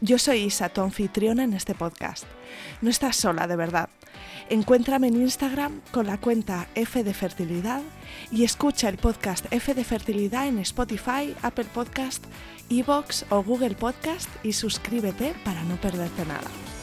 Yo 0.00 0.16
soy 0.16 0.44
Isa, 0.44 0.68
tu 0.68 0.80
anfitriona 0.80 1.42
en 1.42 1.54
este 1.54 1.74
podcast. 1.74 2.24
No 2.82 2.88
estás 2.88 3.16
sola, 3.16 3.48
de 3.48 3.56
verdad. 3.56 3.88
Encuéntrame 4.48 5.08
en 5.08 5.16
Instagram 5.16 5.80
con 5.90 6.06
la 6.06 6.18
cuenta 6.18 6.68
F 6.76 7.02
de 7.02 7.12
Fertilidad 7.12 7.82
y 8.30 8.44
escucha 8.44 8.88
el 8.88 8.96
podcast 8.96 9.46
F 9.50 9.74
de 9.74 9.82
Fertilidad 9.82 10.46
en 10.46 10.60
Spotify, 10.60 11.34
Apple 11.42 11.66
Podcast, 11.74 12.24
Evox 12.70 13.26
o 13.30 13.42
Google 13.42 13.74
Podcast 13.74 14.28
y 14.44 14.52
suscríbete 14.52 15.34
para 15.44 15.64
no 15.64 15.74
perderte 15.76 16.24
nada. 16.26 16.77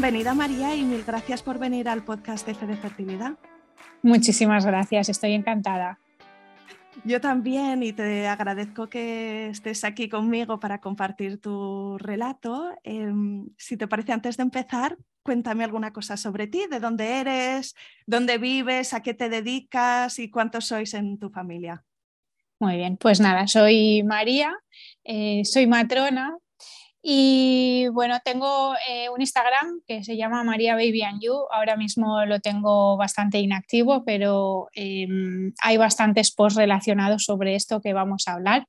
Bienvenida 0.00 0.32
María 0.32 0.74
y 0.74 0.82
mil 0.82 1.04
gracias 1.04 1.42
por 1.42 1.58
venir 1.58 1.86
al 1.86 2.02
podcast 2.02 2.46
de 2.46 2.54
Fe 2.54 2.66
de 2.66 2.74
Fertilidad. 2.74 3.34
Muchísimas 4.00 4.64
gracias, 4.64 5.10
estoy 5.10 5.34
encantada. 5.34 5.98
Yo 7.04 7.20
también 7.20 7.82
y 7.82 7.92
te 7.92 8.26
agradezco 8.26 8.88
que 8.88 9.48
estés 9.50 9.84
aquí 9.84 10.08
conmigo 10.08 10.58
para 10.58 10.80
compartir 10.80 11.38
tu 11.38 11.98
relato. 11.98 12.70
Em, 12.82 13.50
si 13.58 13.76
te 13.76 13.86
parece, 13.88 14.12
antes 14.12 14.38
de 14.38 14.44
empezar, 14.44 14.96
cuéntame 15.22 15.64
alguna 15.64 15.92
cosa 15.92 16.16
sobre 16.16 16.46
ti, 16.46 16.62
de 16.70 16.80
dónde 16.80 17.20
eres, 17.20 17.74
dónde 18.06 18.38
vives, 18.38 18.94
a 18.94 19.02
qué 19.02 19.12
te 19.12 19.28
dedicas 19.28 20.18
y 20.18 20.30
cuántos 20.30 20.64
sois 20.64 20.94
en 20.94 21.18
tu 21.18 21.28
familia. 21.28 21.84
Muy 22.58 22.76
bien, 22.76 22.96
pues 22.96 23.20
nada, 23.20 23.46
soy 23.46 24.02
María, 24.02 24.56
eh, 25.04 25.42
soy 25.44 25.66
matrona, 25.66 26.38
y 27.02 27.88
bueno, 27.92 28.18
tengo 28.22 28.74
eh, 28.86 29.08
un 29.08 29.22
Instagram 29.22 29.80
que 29.86 30.04
se 30.04 30.18
llama 30.18 30.44
María 30.44 30.74
Baby 30.74 31.02
and 31.02 31.22
You. 31.22 31.34
Ahora 31.50 31.76
mismo 31.76 32.26
lo 32.26 32.40
tengo 32.40 32.98
bastante 32.98 33.38
inactivo, 33.38 34.04
pero 34.04 34.68
em, 34.74 35.52
hay 35.62 35.78
bastantes 35.78 36.30
posts 36.30 36.58
relacionados 36.58 37.24
sobre 37.24 37.54
esto 37.54 37.80
que 37.80 37.94
vamos 37.94 38.28
a 38.28 38.34
hablar. 38.34 38.68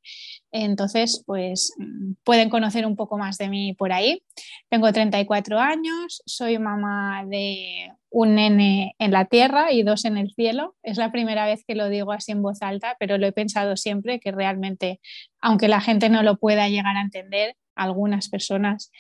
Entonces, 0.52 1.24
pues 1.26 1.74
mm, 1.78 2.14
pueden 2.24 2.50
conocer 2.50 2.86
un 2.86 2.96
poco 2.96 3.18
más 3.18 3.38
de 3.38 3.50
mí 3.50 3.74
por 3.74 3.92
ahí. 3.92 4.24
Tengo 4.70 4.92
34 4.94 5.60
años, 5.60 6.22
soy 6.26 6.58
mamá 6.58 7.26
de 7.28 7.92
un 8.10 8.36
nene 8.36 8.96
en 9.00 9.12
la 9.12 9.26
tierra 9.26 9.72
y 9.74 9.84
dos 9.84 10.06
en 10.06 10.18
el 10.18 10.32
cielo. 10.34 10.76
Es 10.84 10.98
la 10.98 11.12
primera 11.12 11.46
vez 11.46 11.64
que 11.66 11.76
lo 11.76 11.90
digo 11.90 12.14
así 12.14 12.32
en 12.32 12.42
voz 12.42 12.62
alta, 12.62 12.96
pero 12.98 13.18
lo 13.18 13.28
he 13.28 13.32
pensado 13.34 13.76
siempre 13.76 14.22
que 14.22 14.32
realmente, 14.32 15.02
aunque 15.42 15.68
la 15.68 15.82
gente 15.82 16.10
no 16.10 16.24
lo 16.24 16.38
pueda 16.38 16.70
llegar 16.70 16.96
a 16.96 17.02
entender, 17.02 17.56
algunas 17.76 18.30
personas, 18.30 18.92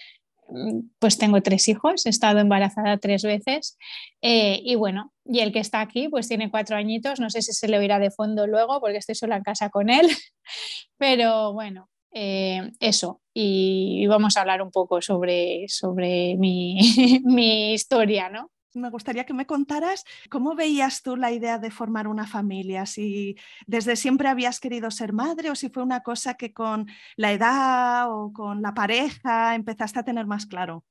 mm, 0.49 0.79
pues 0.99 1.17
tengo 1.17 1.41
tres 1.41 1.67
hijos, 1.67 2.05
he 2.05 2.09
estado 2.09 2.39
embarazada 2.39 2.97
tres 2.97 3.23
veces 3.23 3.77
eh, 4.21 4.59
y 4.63 4.75
bueno, 4.75 5.13
y 5.25 5.39
el 5.39 5.51
que 5.51 5.59
está 5.59 5.81
aquí 5.81 6.09
pues 6.09 6.27
tiene 6.27 6.51
cuatro 6.51 6.75
añitos, 6.75 7.19
no 7.19 7.29
sé 7.29 7.41
si 7.41 7.53
se 7.53 7.67
le 7.67 7.77
oirá 7.77 7.99
de 7.99 8.11
fondo 8.11 8.47
luego 8.47 8.79
porque 8.79 8.97
estoy 8.97 9.15
sola 9.15 9.37
en 9.37 9.43
casa 9.43 9.69
con 9.69 9.89
él, 9.89 10.07
pero 10.97 11.53
bueno, 11.53 11.89
eh, 12.13 12.71
eso, 12.79 13.21
y, 13.33 14.05
vamos 14.07 14.35
a 14.35 14.41
hablar 14.41 14.61
un 14.61 14.71
poco 14.71 15.01
sobre, 15.01 15.65
sobre 15.69 16.35
mi, 16.37 16.79
mi 17.23 17.73
historia, 17.73 18.29
¿no? 18.29 18.51
Me 18.73 18.89
gustaría 18.89 19.25
que 19.25 19.33
me 19.33 19.45
contaras 19.45 20.03
cómo 20.29 20.55
veías 20.55 21.01
tú 21.01 21.15
la 21.15 21.31
idea 21.31 21.57
de 21.57 21.71
formar 21.71 22.07
una 22.07 22.27
familia, 22.27 22.85
si 22.85 23.35
desde 23.67 23.95
siempre 23.95 24.29
habías 24.29 24.59
querido 24.59 24.91
ser 24.91 25.13
madre 25.13 25.49
o 25.49 25.55
si 25.55 25.69
fue 25.69 25.83
una 25.83 26.01
cosa 26.01 26.35
que 26.35 26.53
con 26.53 26.87
la 27.15 27.31
edad 27.31 28.11
o 28.11 28.31
con 28.33 28.61
la 28.61 28.73
pareja 28.73 29.55
empezaste 29.55 29.99
a 29.99 30.03
tener 30.03 30.25
más 30.25 30.45
claro. 30.45 30.83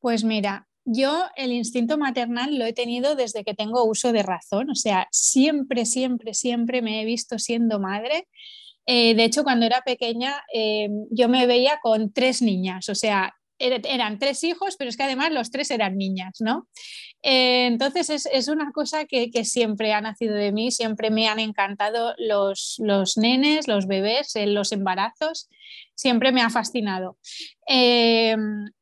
Pues 0.00 0.24
mira, 0.24 0.68
yo 0.84 1.24
el 1.36 1.52
instinto 1.52 1.98
maternal 1.98 2.58
lo 2.58 2.64
he 2.64 2.72
tenido 2.72 3.14
desde 3.14 3.44
que 3.44 3.54
tengo 3.54 3.84
uso 3.84 4.12
de 4.12 4.22
razón, 4.22 4.70
o 4.70 4.74
sea, 4.74 5.08
siempre, 5.10 5.84
siempre, 5.84 6.34
siempre 6.34 6.82
me 6.82 7.02
he 7.02 7.04
visto 7.04 7.38
siendo 7.38 7.78
madre. 7.78 8.26
Eh, 8.86 9.14
de 9.14 9.24
hecho, 9.24 9.44
cuando 9.44 9.66
era 9.66 9.82
pequeña, 9.82 10.42
eh, 10.52 10.88
yo 11.10 11.28
me 11.28 11.46
veía 11.46 11.78
con 11.82 12.10
tres 12.10 12.40
niñas, 12.40 12.88
o 12.88 12.94
sea, 12.94 13.34
eran 13.58 14.18
tres 14.18 14.44
hijos, 14.44 14.76
pero 14.76 14.90
es 14.90 14.96
que 14.96 15.02
además 15.02 15.32
los 15.32 15.50
tres 15.50 15.70
eran 15.70 15.96
niñas, 15.96 16.40
¿no? 16.40 16.68
Eh, 17.22 17.66
entonces 17.66 18.28
es, 18.32 18.48
una 18.48 18.70
cosa 18.72 19.04
que, 19.04 19.30
siempre 19.44 19.92
ha 19.92 20.00
nacido 20.00 20.34
de 20.34 20.52
mí, 20.52 20.70
siempre 20.70 21.10
me 21.10 21.28
han 21.28 21.40
encantado 21.40 22.14
los, 22.18 22.76
los 22.78 23.16
nenes, 23.16 23.66
los 23.66 23.86
bebés, 23.86 24.36
eh, 24.36 24.46
los 24.46 24.72
embarazos, 24.72 25.48
siempre 25.94 26.32
me 26.32 26.42
ha 26.42 26.50
fascinado. 26.50 27.18
Eh, 27.68 28.36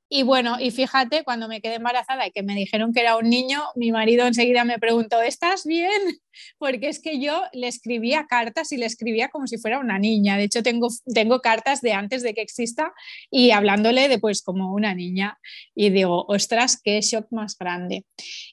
y 0.09 0.23
bueno, 0.23 0.57
y 0.61 0.71
fíjate, 0.71 1.25
cuando 1.25 1.49
me 1.49 1.61
quedé 1.61 1.75
embarazada 1.75 2.27
y 2.27 2.31
que 2.31 2.45
me 2.45 2.55
dijeron 2.55 2.93
que 2.93 3.01
era 3.01 3.17
un 3.17 3.29
niño, 3.29 3.63
mi 3.75 3.91
marido 3.91 4.25
enseguida 4.27 4.65
me 4.65 4.79
preguntó, 4.79 5.21
¿estás 5.21 5.65
bien? 5.65 5.91
Porque 6.59 6.89
es 6.89 7.01
que 7.01 7.19
yo 7.19 7.43
le 7.53 7.67
escribía 7.67 8.27
cartas 8.29 8.71
y 8.71 8.77
le 8.77 8.87
escribía 8.87 9.31
como 9.31 9.49
si 9.49 9.59
fuera 9.59 9.81
una 9.81 9.99
niña. 9.99 10.37
De 10.37 10.45
hecho, 10.45 10.63
tengo, 10.63 10.89
tengo 11.13 11.41
cartas 11.41 11.81
de 11.81 11.93
antes 11.93 12.23
de 12.23 12.35
que 12.35 12.43
exista 12.43 12.93
y 13.31 13.51
hablándole 13.51 14.09
de 14.09 14.21
pues 14.21 14.43
como 14.43 14.73
una 14.73 14.95
niña. 14.95 15.39
Y 15.75 15.91
digo, 15.91 16.25
ostras, 16.29 16.81
qué 16.81 17.01
shock 17.01 17.27
más 17.33 17.59
grande. 17.59 18.05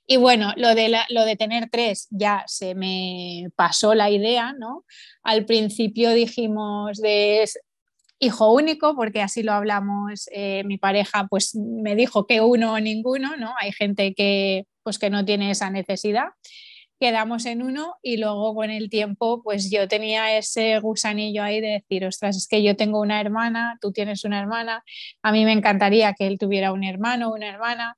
Y 0.08 0.18
bueno, 0.18 0.54
lo 0.56 0.74
de, 0.74 0.98
lo 1.10 1.24
de 1.24 1.36
tener 1.36 1.70
tres 1.70 2.08
ya 2.10 2.44
se 2.48 2.74
me 2.74 3.50
pasó 3.56 3.94
la 3.94 4.10
idea, 4.10 4.54
¿no? 4.54 4.86
Al 5.22 5.46
principio 5.46 6.14
dijimos 6.14 7.00
de 7.00 7.44
hijo 8.24 8.52
único, 8.54 8.96
porque 8.96 9.22
así 9.22 9.44
lo 9.44 9.54
hablamos, 9.54 10.28
eh, 10.32 10.64
mi 10.66 10.78
pareja 10.78 11.28
pues 11.30 11.56
me 11.56 11.96
dijo 11.96 12.26
que 12.26 12.42
uno 12.42 12.74
o 12.74 12.80
ninguno, 12.80 13.38
¿no? 13.38 13.54
Hay 13.60 13.72
gente 13.72 14.14
que 14.14 14.66
pues 14.84 15.00
que 15.00 15.10
no 15.10 15.26
tiene 15.26 15.52
esa 15.52 15.70
necesidad. 15.70 16.26
Quedamos 17.00 17.46
en 17.46 17.64
uno 17.64 17.96
y 18.02 18.18
luego 18.18 18.56
con 18.56 18.70
el 18.70 18.90
tiempo 18.90 19.42
pues 19.44 19.70
yo 19.70 19.88
tenía 19.88 20.38
ese 20.38 20.80
gusanillo 20.80 21.44
ahí 21.44 21.60
de 21.60 21.82
decir, 21.82 22.06
ostras, 22.06 22.38
es 22.38 22.48
que 22.48 22.64
yo 22.64 22.76
tengo 22.78 23.02
una 23.02 23.20
hermana, 23.20 23.78
tú 23.82 23.92
tienes 23.92 24.24
una 24.24 24.40
hermana, 24.40 24.84
a 25.22 25.32
mí 25.32 25.44
me 25.44 25.52
encantaría 25.52 26.14
que 26.14 26.28
él 26.28 26.38
tuviera 26.40 26.72
un 26.72 26.84
hermano 26.84 27.32
una 27.34 27.50
hermana 27.50 27.98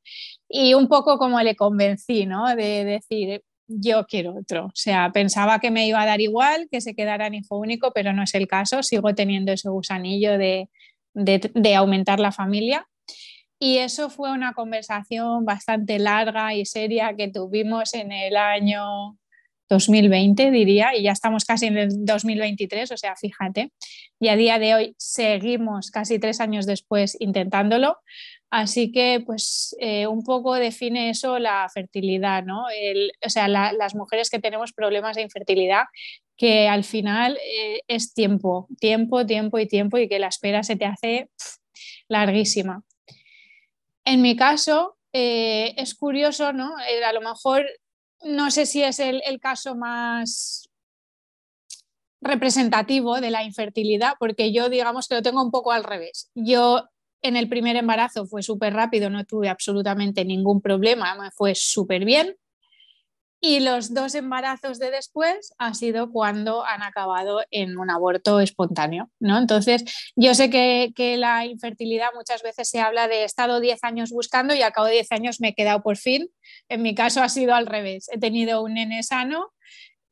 y 0.49 0.73
un 0.73 0.87
poco 0.87 1.17
como 1.17 1.39
le 1.41 1.55
convencí, 1.55 2.25
¿no? 2.25 2.55
De 2.55 2.85
decir, 2.85 3.43
yo 3.67 4.05
quiero 4.05 4.35
otro. 4.35 4.65
O 4.65 4.71
sea, 4.75 5.11
pensaba 5.11 5.59
que 5.59 5.71
me 5.71 5.87
iba 5.87 6.01
a 6.01 6.05
dar 6.05 6.21
igual, 6.21 6.67
que 6.71 6.81
se 6.81 6.95
quedara 6.95 7.27
en 7.27 7.35
hijo 7.35 7.57
único, 7.57 7.91
pero 7.93 8.13
no 8.13 8.23
es 8.23 8.33
el 8.35 8.47
caso. 8.47 8.83
Sigo 8.83 9.13
teniendo 9.15 9.51
ese 9.51 9.69
gusanillo 9.69 10.37
de, 10.37 10.69
de, 11.13 11.75
aumentar 11.75 12.19
la 12.19 12.31
familia. 12.31 12.87
Y 13.59 13.77
eso 13.77 14.09
fue 14.09 14.31
una 14.31 14.53
conversación 14.53 15.45
bastante 15.45 15.97
larga 15.97 16.53
y 16.53 16.65
seria 16.65 17.15
que 17.15 17.29
tuvimos 17.29 17.93
en 17.93 18.11
el 18.11 18.35
año 18.35 19.17
2020, 19.69 20.51
diría, 20.51 20.95
y 20.95 21.03
ya 21.03 21.11
estamos 21.11 21.45
casi 21.45 21.67
en 21.67 21.77
el 21.77 22.05
2023, 22.05 22.91
o 22.91 22.97
sea, 22.97 23.15
fíjate. 23.15 23.71
Y 24.19 24.27
a 24.27 24.35
día 24.35 24.59
de 24.59 24.75
hoy 24.75 24.95
seguimos 24.97 25.89
casi 25.89 26.19
tres 26.19 26.39
años 26.39 26.65
después 26.65 27.17
intentándolo, 27.19 27.97
Así 28.51 28.91
que, 28.91 29.21
pues, 29.25 29.75
eh, 29.79 30.07
un 30.07 30.23
poco 30.23 30.53
define 30.55 31.09
eso 31.09 31.39
la 31.39 31.67
fertilidad, 31.73 32.43
¿no? 32.43 32.65
o 33.25 33.29
sea, 33.29 33.47
las 33.47 33.95
mujeres 33.95 34.29
que 34.29 34.39
tenemos 34.39 34.71
problemas 34.71 35.15
de 35.15 35.23
infertilidad, 35.23 35.83
que 36.37 36.67
al 36.67 36.83
final 36.83 37.37
eh, 37.43 37.81
es 37.87 38.13
tiempo, 38.13 38.67
tiempo, 38.79 39.25
tiempo 39.25 39.59
y 39.59 39.67
tiempo, 39.67 39.97
y 39.97 40.07
que 40.07 40.19
la 40.19 40.27
espera 40.27 40.63
se 40.63 40.75
te 40.75 40.85
hace 40.85 41.29
larguísima. 42.07 42.83
En 44.05 44.21
mi 44.21 44.35
caso, 44.35 44.97
eh, 45.11 45.73
es 45.77 45.95
curioso, 45.95 46.53
¿no? 46.53 46.75
a 46.77 47.13
lo 47.13 47.21
mejor 47.21 47.65
no 48.25 48.51
sé 48.51 48.65
si 48.65 48.83
es 48.83 48.99
el, 48.99 49.21
caso 49.39 49.75
más 49.75 50.69
representativo 52.21 53.21
de 53.21 53.29
la 53.29 53.43
infertilidad, 53.43 54.13
porque 54.19 54.51
yo 54.51 54.69
digamos 54.69 55.07
que 55.07 55.15
lo 55.15 55.21
tengo 55.21 55.43
un 55.43 55.51
poco 55.51 55.71
al 55.71 55.83
revés. 55.83 56.31
Yo 56.33 56.87
en 57.25 57.35
el 57.37 57.49
primer 57.49 57.75
embarazo 57.75 58.25
fue 58.25 58.43
súper 58.43 58.73
rápido, 58.73 59.09
no 59.09 59.25
tuve 59.25 59.49
absolutamente 59.49 60.23
ningún 60.25 60.61
problema, 60.61 61.15
me 61.15 61.31
fue 61.31 61.55
súper 61.55 62.05
bien. 62.05 62.35
Y 63.41 63.59
los 63.59 63.93
dos 63.93 64.15
embarazos 64.15 64.79
de 64.79 64.89
después 64.89 65.53
ha 65.59 65.73
sido 65.73 66.11
cuando 66.11 66.65
han 66.65 66.81
acabado 66.81 67.43
en 67.51 67.77
un 67.77 67.91
aborto 67.91 68.39
espontáneo, 68.39 69.11
¿no? 69.19 69.37
Entonces, 69.37 69.83
yo 70.15 70.33
sé 70.33 70.49
que, 70.49 70.93
que 70.95 71.17
la 71.17 71.45
infertilidad 71.45 72.07
muchas 72.15 72.41
veces 72.41 72.69
se 72.69 72.79
habla 72.79 73.07
de 73.07 73.17
he 73.17 73.23
estado 73.23 73.59
10 73.59 73.83
años 73.83 74.09
buscando 74.11 74.55
y 74.55 74.61
al 74.61 74.71
cabo 74.71 74.87
de 74.87 74.93
10 74.93 75.11
años 75.11 75.41
me 75.41 75.49
he 75.49 75.53
quedado 75.53 75.83
por 75.83 75.97
fin. 75.97 76.29
En 76.69 76.81
mi 76.81 76.95
caso 76.95 77.21
ha 77.21 77.29
sido 77.29 77.53
al 77.53 77.67
revés. 77.67 78.07
He 78.11 78.17
tenido 78.17 78.63
un 78.63 78.75
nene 78.75 79.03
sano 79.03 79.51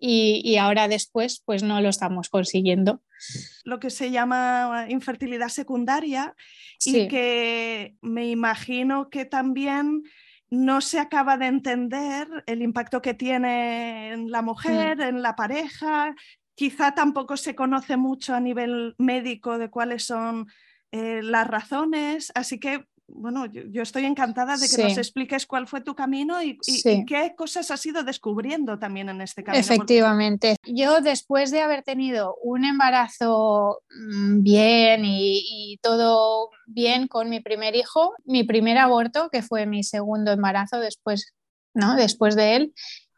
y, 0.05 0.41
y, 0.43 0.57
ahora 0.57 0.89
después 0.89 1.41
pues 1.45 1.63
no 1.63 1.79
lo 1.79 1.87
estamos 1.87 2.27
consiguiendo. 2.27 3.01
Lo 3.63 3.79
que 3.79 3.89
se 3.89 4.11
llama 4.11 4.87
infertilidad 4.89 5.47
secundaria 5.47 6.35
y 6.83 7.07
que 7.07 7.95
me 8.01 8.29
imagino 8.29 9.09
que 9.09 9.23
también 9.23 10.03
no 10.49 10.81
se 10.81 10.99
acaba 10.99 11.37
de 11.37 11.45
entender 11.45 12.27
el 12.47 12.61
impacto 12.61 13.01
que 13.01 13.13
tiene 13.13 14.11
en 14.11 14.29
la 14.29 14.41
mujer, 14.41 14.99
en 14.99 15.21
la 15.21 15.37
pareja. 15.37 16.13
Quizá 16.53 16.93
tampoco 16.93 17.37
se 17.37 17.55
conoce 17.55 17.95
mucho 17.95 18.35
a 18.35 18.41
nivel 18.41 18.95
médico 18.97 19.57
de 19.57 19.69
cuáles 19.69 20.03
son 20.03 20.47
eh, 20.91 21.21
las 21.23 21.47
razones. 21.47 22.29
Así 22.35 22.59
que 22.59 22.85
bueno, 23.07 23.45
yo, 23.45 23.81
estoy 23.81 24.05
encantada 24.05 24.57
de 24.57 24.67
que 24.67 24.81
nos 24.81 24.97
expliques 24.97 25.45
cuál 25.45 25.67
fue 25.67 25.81
tu 25.81 25.93
camino 25.93 26.41
y, 26.41 26.57
qué 27.05 27.33
cosas 27.35 27.69
has 27.71 27.85
ido 27.85 28.03
descubriendo 28.03 28.79
también 28.79 29.09
en 29.09 29.21
este 29.21 29.43
camino. 29.43 29.59
Efectivamente. 29.59 30.55
Yo 30.65 31.01
después 31.01 31.51
de 31.51 31.61
haber 31.61 31.83
tenido 31.83 32.37
un 32.41 32.65
embarazo 32.65 33.81
mm, 33.89 34.41
bien 34.41 35.03
y, 35.05 35.79
todo 35.81 36.49
bien 36.65 37.07
con 37.07 37.29
mi 37.29 37.41
primer 37.41 37.75
hijo, 37.75 38.13
mi 38.25 38.43
primer 38.43 38.77
aborto, 38.77 39.29
que 39.29 39.41
fue 39.41 39.65
mi 39.65 39.83
segundo 39.83 40.31
embarazo 40.31 40.79
después, 40.79 41.33
¿no? 41.73 41.95
después 41.95 42.35
de 42.35 42.55
él, 42.55 42.73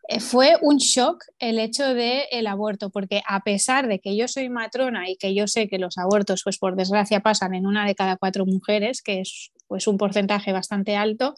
eh, 0.08 0.20
fue 0.20 0.58
un 0.62 0.78
shock 0.78 1.24
el 1.40 1.60
hecho 1.60 1.94
del 1.94 2.24
el 2.32 2.48
aborto, 2.48 2.90
porque 2.90 3.22
a 3.28 3.42
pesar 3.42 3.88
de 3.88 4.00
que 4.00 4.16
yo 4.16 4.28
soy 4.28 4.50
matrona 4.50 5.10
y 5.10 5.16
que 5.18 5.34
yo 5.34 5.48
sé 5.48 5.68
que 5.68 5.80
los 5.80 5.98
abortos, 5.98 6.42
pues 6.44 6.58
por 6.58 6.76
desgracia, 6.76 7.22
pasan 7.22 7.54
en 7.56 7.66
una 7.66 7.86
de 7.86 7.96
cada 7.96 8.18
cuatro 8.18 8.46
mujeres, 8.46 9.02
que 9.02 9.22
es 9.22 9.52
pues 9.68 9.88
un 9.88 9.98
porcentaje 9.98 10.52
bastante 10.52 10.96
alto, 10.96 11.36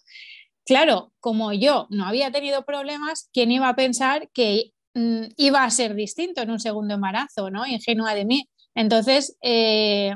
claro, 0.65 1.13
como 1.19 1.53
yo 1.53 1.87
no 1.89 2.05
había 2.05 2.31
tenido 2.31 2.63
problemas, 2.65 3.29
¿quién 3.33 3.51
iba 3.51 3.69
a 3.69 3.75
pensar 3.75 4.29
que 4.33 4.71
mm, 4.93 5.23
iba 5.37 5.63
a 5.63 5.69
ser 5.71 5.95
distinto 5.95 6.41
en 6.41 6.51
un 6.51 6.59
segundo 6.59 6.93
embarazo, 6.95 7.49
¿no? 7.49 7.65
Ingenua 7.65 8.13
de 8.13 8.25
mí. 8.25 8.49
Entonces, 8.75 9.37
eh, 9.41 10.13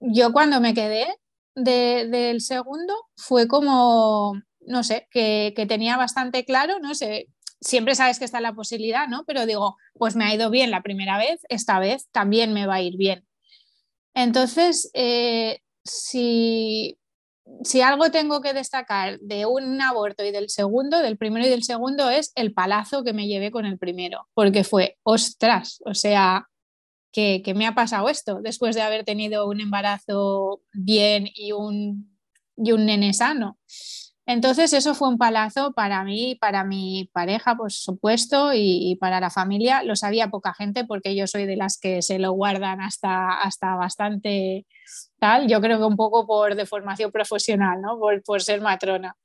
yo 0.00 0.32
cuando 0.32 0.60
me 0.60 0.74
quedé 0.74 1.06
del 1.54 2.40
segundo 2.42 2.94
fue 3.16 3.48
como, 3.48 4.34
no 4.60 4.82
sé, 4.84 5.08
que, 5.10 5.54
que 5.56 5.66
tenía 5.66 5.96
bastante 5.96 6.44
claro, 6.44 6.78
no 6.80 6.94
sé, 6.94 7.28
siempre 7.60 7.94
sabes 7.94 8.18
que 8.18 8.24
está 8.24 8.40
la 8.40 8.54
posibilidad, 8.54 9.08
¿no? 9.08 9.24
Pero 9.26 9.46
digo, 9.46 9.76
pues 9.94 10.16
me 10.16 10.24
ha 10.24 10.34
ido 10.34 10.50
bien 10.50 10.70
la 10.70 10.82
primera 10.82 11.18
vez, 11.18 11.40
esta 11.48 11.78
vez 11.78 12.08
también 12.12 12.52
me 12.52 12.66
va 12.66 12.74
a 12.76 12.82
ir 12.82 12.96
bien. 12.96 13.26
Entonces, 14.14 14.90
eh, 14.94 15.60
si, 15.84 16.98
si 17.62 17.80
algo 17.80 18.10
tengo 18.10 18.40
que 18.40 18.52
destacar 18.52 19.18
de 19.20 19.46
un 19.46 19.80
aborto 19.80 20.24
y 20.24 20.30
del 20.30 20.50
segundo, 20.50 20.98
del 21.00 21.16
primero 21.16 21.46
y 21.46 21.50
del 21.50 21.64
segundo, 21.64 22.10
es 22.10 22.32
el 22.34 22.52
palazo 22.52 23.04
que 23.04 23.12
me 23.12 23.26
llevé 23.26 23.50
con 23.50 23.66
el 23.66 23.78
primero, 23.78 24.28
porque 24.34 24.64
fue, 24.64 24.98
ostras, 25.02 25.80
o 25.84 25.94
sea, 25.94 26.48
que, 27.12 27.42
que 27.44 27.54
me 27.54 27.66
ha 27.66 27.74
pasado 27.74 28.08
esto 28.08 28.40
después 28.42 28.74
de 28.74 28.82
haber 28.82 29.04
tenido 29.04 29.48
un 29.48 29.60
embarazo 29.60 30.60
bien 30.72 31.28
y 31.34 31.52
un, 31.52 32.18
y 32.56 32.72
un 32.72 32.86
nene 32.86 33.14
sano. 33.14 33.58
Entonces 34.26 34.72
eso 34.72 34.94
fue 34.96 35.08
un 35.08 35.18
palazo 35.18 35.72
para 35.72 36.02
mí, 36.02 36.34
para 36.40 36.64
mi 36.64 37.08
pareja, 37.12 37.54
por 37.54 37.70
supuesto, 37.70 38.50
y, 38.52 38.96
para 39.00 39.20
la 39.20 39.30
familia. 39.30 39.84
Lo 39.84 39.94
sabía 39.94 40.30
poca 40.30 40.52
gente 40.52 40.84
porque 40.84 41.14
yo 41.14 41.28
soy 41.28 41.46
de 41.46 41.54
las 41.54 41.78
que 41.78 42.02
se 42.02 42.18
lo 42.18 42.32
guardan 42.32 42.80
hasta, 42.80 43.40
hasta 43.40 43.76
bastante 43.76 44.66
tal. 45.20 45.46
Yo 45.46 45.60
creo 45.60 45.78
que 45.78 45.84
un 45.84 45.96
poco 45.96 46.26
por 46.26 46.56
deformación 46.56 47.12
profesional, 47.12 47.80
¿no? 47.80 48.00
por, 48.24 48.42
ser 48.42 48.60
matrona. 48.60 49.16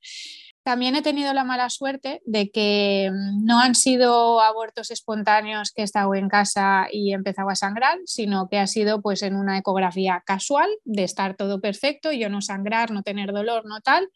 También 0.62 0.94
he 0.94 1.02
tenido 1.02 1.34
la 1.34 1.42
mala 1.42 1.68
suerte 1.70 2.22
de 2.24 2.50
que 2.52 3.10
mm, 3.12 3.44
no 3.44 3.58
han 3.58 3.74
sido 3.74 4.40
abortos 4.40 4.92
espontáneos 4.92 5.72
que 5.72 5.82
he 5.82 5.84
estado 5.84 6.14
en 6.14 6.28
casa 6.28 6.86
y 6.92 7.12
empezado 7.12 7.50
a 7.50 7.56
sangrar, 7.56 7.98
sino 8.06 8.48
que 8.48 8.58
ha 8.58 8.68
sido 8.68 9.02
pues 9.02 9.22
en 9.22 9.34
una 9.34 9.58
ecografía 9.58 10.22
casual 10.24 10.70
de 10.84 11.02
estar 11.02 11.34
todo 11.36 11.60
perfecto, 11.60 12.12
yo 12.12 12.28
no 12.28 12.40
sangrar, 12.40 12.92
no 12.92 13.02
tener 13.02 13.32
dolor, 13.32 13.64
no 13.66 13.80
tal, 13.80 14.08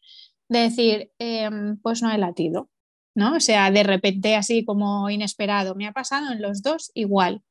de 0.49 0.59
decir, 0.61 1.13
em, 1.19 1.79
pues 1.81 2.03
no 2.03 2.11
he 2.11 2.19
latido, 2.19 2.71
¿no? 3.15 3.37
O 3.37 3.41
sea, 3.41 3.71
de 3.71 3.83
repente 3.83 4.37
así 4.37 4.65
como 4.65 5.11
inesperado, 5.11 5.75
me 5.75 5.87
ha 5.87 5.93
pasado 5.93 6.33
en 6.33 6.43
los 6.43 6.63
dos 6.63 6.91
igual. 6.95 7.43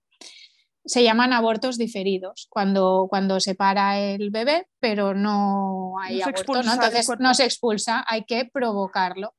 Se 0.86 1.04
llaman 1.04 1.34
abortos 1.34 1.78
diferidos, 1.78 2.48
cuando, 2.50 3.08
cuando 3.10 3.40
se 3.40 3.56
para 3.56 4.00
el 4.00 4.30
bebé, 4.30 4.68
pero 4.80 5.16
no 5.16 6.00
hay 6.00 6.22
aborto, 6.22 6.62
¿no? 6.62 6.74
Entonces 6.74 7.10
no 7.20 7.34
se 7.34 7.46
expulsa, 7.46 8.06
hay 8.08 8.24
que 8.26 8.46
provocarlo. 8.46 9.34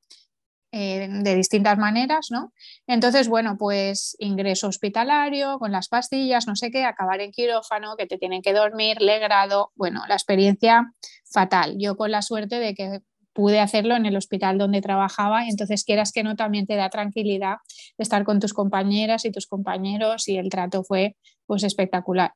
Eh, 0.78 1.08
de 1.08 1.34
distintas 1.34 1.78
maneras, 1.78 2.26
¿no? 2.30 2.52
Entonces, 2.86 3.28
bueno, 3.28 3.56
pues 3.56 4.14
ingreso 4.18 4.68
hospitalario 4.68 5.58
con 5.58 5.72
las 5.72 5.88
pastillas, 5.88 6.46
no 6.46 6.54
sé 6.54 6.70
qué, 6.70 6.84
acabar 6.84 7.22
en 7.22 7.30
quirófano, 7.30 7.96
que 7.96 8.06
te 8.06 8.18
tienen 8.18 8.42
que 8.42 8.52
dormir, 8.52 9.00
legrado, 9.00 9.72
bueno, 9.74 10.02
la 10.06 10.16
experiencia 10.16 10.92
fatal. 11.24 11.76
Yo 11.78 11.96
con 11.96 12.10
la 12.10 12.20
suerte 12.20 12.58
de 12.58 12.74
que 12.74 13.00
pude 13.36 13.60
hacerlo 13.60 13.94
en 13.94 14.06
el 14.06 14.16
hospital 14.16 14.56
donde 14.56 14.80
trabajaba 14.80 15.44
y 15.44 15.50
entonces 15.50 15.84
quieras 15.84 16.10
que 16.10 16.22
no 16.22 16.36
también 16.36 16.66
te 16.66 16.74
da 16.74 16.88
tranquilidad 16.88 17.56
estar 17.98 18.24
con 18.24 18.40
tus 18.40 18.54
compañeras 18.54 19.26
y 19.26 19.30
tus 19.30 19.46
compañeros 19.46 20.26
y 20.26 20.38
el 20.38 20.48
trato 20.48 20.82
fue 20.82 21.16
pues 21.44 21.62
espectacular. 21.62 22.32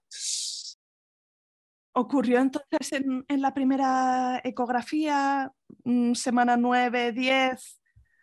¿Ocurrió 1.93 2.39
entonces 2.39 2.93
en, 2.93 3.25
la 3.41 3.55
primera 3.55 4.43
ecografía, 4.45 5.51
mm, 5.85 6.13
semana 6.13 6.59
9, 6.59 7.13
10? 7.13 7.81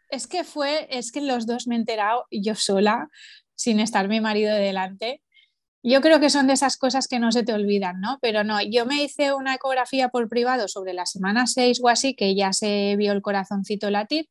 Es 0.10 0.28
que 0.28 0.44
fue, 0.44 0.88
es 0.92 1.12
que 1.12 1.22
los 1.22 1.48
dos 1.48 1.68
me 1.68 1.76
he 1.76 1.80
enterado 1.80 2.26
yo 2.30 2.54
sola, 2.54 3.10
sin 3.56 3.80
estar 3.80 4.08
mi 4.08 4.22
marido 4.22 4.56
delante. 4.56 5.24
Yo 5.84 6.02
creo 6.02 6.20
que 6.20 6.30
son 6.30 6.48
de 6.48 6.54
esas 6.54 6.78
cosas 6.78 7.08
que 7.08 7.20
no 7.20 7.32
se 7.32 7.44
te 7.44 7.54
olvidan, 7.54 8.02
¿no? 8.02 8.18
Pero 8.22 8.44
no, 8.44 8.62
yo 8.62 8.86
me 8.86 9.04
hice 9.04 9.34
una 9.34 9.56
ecografía 9.56 10.10
por 10.10 10.28
privado 10.28 10.68
sobre 10.68 10.94
la 10.94 11.06
semana 11.06 11.48
6 11.48 11.80
o 11.84 11.90
así, 11.90 12.16
que 12.16 12.36
ya 12.36 12.52
se 12.52 12.96
vio 12.98 13.14
el 13.14 13.22
corazoncito 13.22 13.90
latir. 13.90 14.28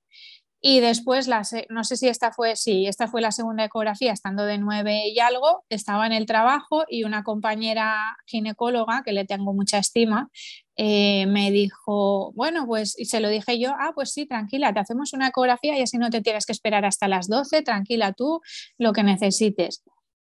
Y 0.61 0.81
después, 0.81 1.29
la, 1.29 1.43
no 1.69 1.85
sé 1.85 1.97
si 1.97 2.09
esta 2.09 2.33
fue, 2.33 2.57
sí, 2.57 2.87
esta 2.87 3.07
fue 3.09 3.21
la 3.21 3.31
segunda 3.31 3.65
ecografía, 3.65 4.13
estando 4.13 4.45
de 4.45 4.59
9 4.59 5.09
y 5.09 5.21
algo, 5.21 5.65
estaba 5.69 6.07
en 6.07 6.13
el 6.13 6.27
trabajo 6.27 6.85
y 6.89 7.05
una 7.05 7.23
compañera 7.23 8.17
ginecóloga, 8.27 9.03
que 9.05 9.13
le 9.13 9.25
tengo 9.25 9.55
mucha 9.55 9.79
estima, 9.79 10.29
eh, 10.77 11.27
me 11.27 11.51
dijo, 11.51 12.33
bueno, 12.35 12.67
pues, 12.67 12.99
y 12.99 13.05
se 13.05 13.21
lo 13.21 13.29
dije 13.29 13.59
yo, 13.61 13.75
ah, 13.79 13.93
pues 13.95 14.13
sí, 14.13 14.27
tranquila, 14.27 14.73
te 14.73 14.81
hacemos 14.81 15.13
una 15.13 15.29
ecografía 15.29 15.79
y 15.79 15.83
así 15.83 15.99
no 15.99 16.11
te 16.11 16.21
tienes 16.21 16.47
que 16.47 16.53
esperar 16.53 16.85
hasta 16.85 17.07
las 17.07 17.29
12, 17.29 17.63
tranquila 17.63 18.13
tú, 18.13 18.41
lo 18.77 18.93
que 18.93 19.03
necesites. 19.03 19.85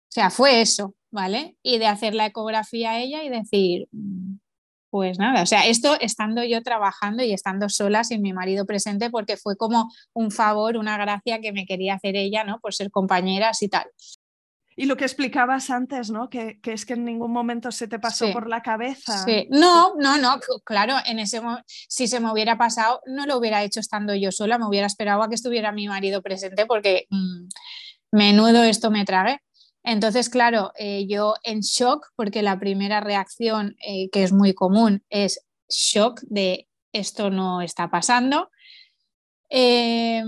O 0.09 0.11
sea, 0.11 0.29
fue 0.29 0.61
eso, 0.61 0.95
¿vale? 1.11 1.57
Y 1.61 1.77
de 1.77 1.87
hacer 1.87 2.15
la 2.15 2.25
ecografía 2.25 2.91
a 2.91 2.99
ella 2.99 3.23
y 3.23 3.29
decir, 3.29 3.87
mm, 3.91 4.37
pues 4.89 5.19
nada, 5.19 5.43
o 5.43 5.45
sea, 5.45 5.67
esto 5.67 5.97
estando 5.99 6.43
yo 6.43 6.63
trabajando 6.63 7.23
y 7.23 7.33
estando 7.33 7.69
sola 7.69 8.03
sin 8.03 8.21
mi 8.21 8.33
marido 8.33 8.65
presente 8.65 9.09
porque 9.09 9.37
fue 9.37 9.57
como 9.57 9.91
un 10.13 10.31
favor, 10.31 10.77
una 10.77 10.97
gracia 10.97 11.39
que 11.39 11.51
me 11.51 11.65
quería 11.65 11.95
hacer 11.95 12.15
ella, 12.15 12.43
¿no? 12.43 12.59
Por 12.59 12.73
ser 12.73 12.89
compañeras 12.89 13.61
y 13.61 13.69
tal. 13.69 13.85
Y 14.79 14.85
lo 14.85 14.95
que 14.95 15.05
explicabas 15.05 15.71
antes, 15.71 16.11
¿no? 16.11 16.29
Que, 16.29 16.59
es 16.63 16.85
que 16.85 16.93
en 16.93 17.03
ningún 17.03 17.31
momento 17.31 17.71
se 17.71 17.87
te 17.87 17.97
pasó 17.97 18.31
por 18.31 18.47
la 18.47 18.61
cabeza. 18.61 19.23
Sí. 19.25 19.47
No, 19.49 19.95
no, 19.97 20.19
no, 20.19 20.39
claro, 20.63 20.93
en 21.07 21.17
ese 21.17 21.41
si 21.65 22.07
se 22.07 22.19
me 22.19 22.31
hubiera 22.31 22.59
pasado, 22.59 23.01
no 23.07 23.25
lo 23.25 23.37
hubiera 23.37 23.63
hecho 23.63 23.79
estando 23.79 24.13
yo 24.13 24.31
sola, 24.31 24.59
me 24.59 24.67
hubiera 24.67 24.85
esperado 24.85 25.23
a 25.23 25.29
que 25.29 25.35
estuviera 25.35 25.71
mi 25.71 25.87
marido 25.87 26.21
presente 26.21 26.67
porque 26.67 27.07
mm, 27.09 27.47
menudo 28.11 28.63
esto 28.63 28.91
me 28.91 29.03
tragué. 29.03 29.39
Entonces, 29.88 30.27
claro, 30.27 30.74
eh, 30.77 31.08
yo 31.08 31.36
en 31.44 31.62
shock, 31.62 32.08
porque 32.17 32.41
la 32.41 32.60
primera 32.60 33.00
reacción 33.00 33.77
eh, 33.79 34.10
que 34.10 34.24
es 34.24 34.34
muy 34.34 34.53
común 34.53 35.01
es 35.10 35.46
shock 35.70 36.20
de 36.24 36.67
esto 36.91 37.29
no 37.29 37.62
está 37.62 37.89
pasando. 37.89 38.50
Em, 39.50 40.27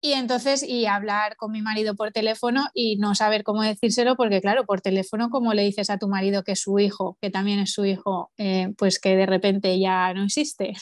y 0.00 0.12
entonces, 0.12 0.62
y 0.62 0.86
hablar 0.86 1.36
con 1.36 1.50
mi 1.50 1.60
marido 1.60 1.96
por 1.96 2.12
teléfono 2.12 2.68
y 2.72 2.98
no 2.98 3.16
saber 3.16 3.42
cómo 3.42 3.62
decírselo, 3.62 4.14
porque 4.14 4.40
claro, 4.40 4.64
por 4.64 4.80
teléfono, 4.80 5.28
como 5.28 5.52
le 5.52 5.64
dices 5.64 5.90
a 5.90 5.98
tu 5.98 6.06
marido 6.06 6.44
que 6.44 6.52
es 6.52 6.60
su 6.60 6.78
hijo, 6.78 7.18
que 7.20 7.30
también 7.30 7.58
es 7.58 7.72
su 7.72 7.84
hijo, 7.84 8.30
eh, 8.36 8.72
pues 8.78 9.00
que 9.00 9.16
de 9.16 9.26
repente 9.26 9.80
ya 9.80 10.14
no 10.14 10.22
existe. 10.24 10.74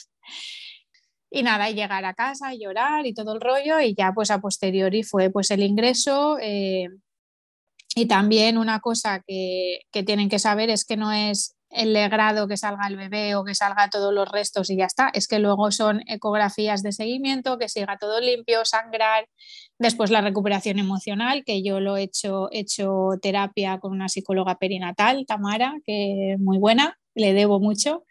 Y 1.30 1.42
nada, 1.42 1.70
llegar 1.70 2.04
a 2.04 2.14
casa, 2.14 2.52
llorar 2.54 3.06
y 3.06 3.14
todo 3.14 3.34
el 3.34 3.40
rollo 3.40 3.80
y 3.80 3.94
ya 3.94 4.12
pues 4.12 4.30
a 4.30 4.40
posteriori 4.40 5.02
fue 5.04 5.30
pues 5.30 5.50
el 5.50 5.62
ingreso. 5.62 6.38
Eh, 6.40 6.88
y 7.94 8.06
también 8.06 8.58
una 8.58 8.80
cosa 8.80 9.22
que, 9.26 9.80
que 9.92 10.02
tienen 10.02 10.28
que 10.28 10.38
saber 10.38 10.70
es 10.70 10.84
que 10.84 10.96
no 10.96 11.12
es 11.12 11.56
el 11.70 11.92
legrado 11.92 12.48
que 12.48 12.56
salga 12.56 12.86
el 12.88 12.96
bebé 12.96 13.36
o 13.36 13.44
que 13.44 13.54
salga 13.54 13.88
todos 13.90 14.12
los 14.12 14.30
restos 14.30 14.70
y 14.70 14.76
ya 14.76 14.86
está. 14.86 15.10
Es 15.14 15.28
que 15.28 15.38
luego 15.38 15.70
son 15.70 16.02
ecografías 16.08 16.82
de 16.82 16.92
seguimiento, 16.92 17.58
que 17.58 17.68
siga 17.68 17.96
todo 17.98 18.20
limpio, 18.20 18.64
sangrar. 18.64 19.28
Después 19.78 20.10
la 20.10 20.20
recuperación 20.20 20.78
emocional, 20.78 21.44
que 21.44 21.62
yo 21.62 21.80
lo 21.80 21.96
he 21.96 22.02
hecho, 22.02 22.48
hecho 22.52 23.10
terapia 23.22 23.78
con 23.78 23.92
una 23.92 24.08
psicóloga 24.08 24.56
perinatal, 24.58 25.24
Tamara, 25.26 25.74
que 25.86 26.34
es 26.34 26.40
muy 26.40 26.58
buena, 26.58 26.98
le 27.14 27.32
debo 27.32 27.60
mucho. 27.60 28.04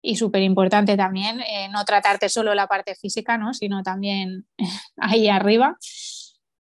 Y 0.00 0.16
súper 0.16 0.42
importante 0.42 0.96
también 0.96 1.40
eh, 1.40 1.68
no 1.70 1.84
tratarte 1.84 2.28
solo 2.28 2.54
la 2.54 2.66
parte 2.66 2.94
física, 2.94 3.36
¿no? 3.36 3.52
sino 3.52 3.82
también 3.82 4.46
ahí 4.96 5.28
arriba. 5.28 5.76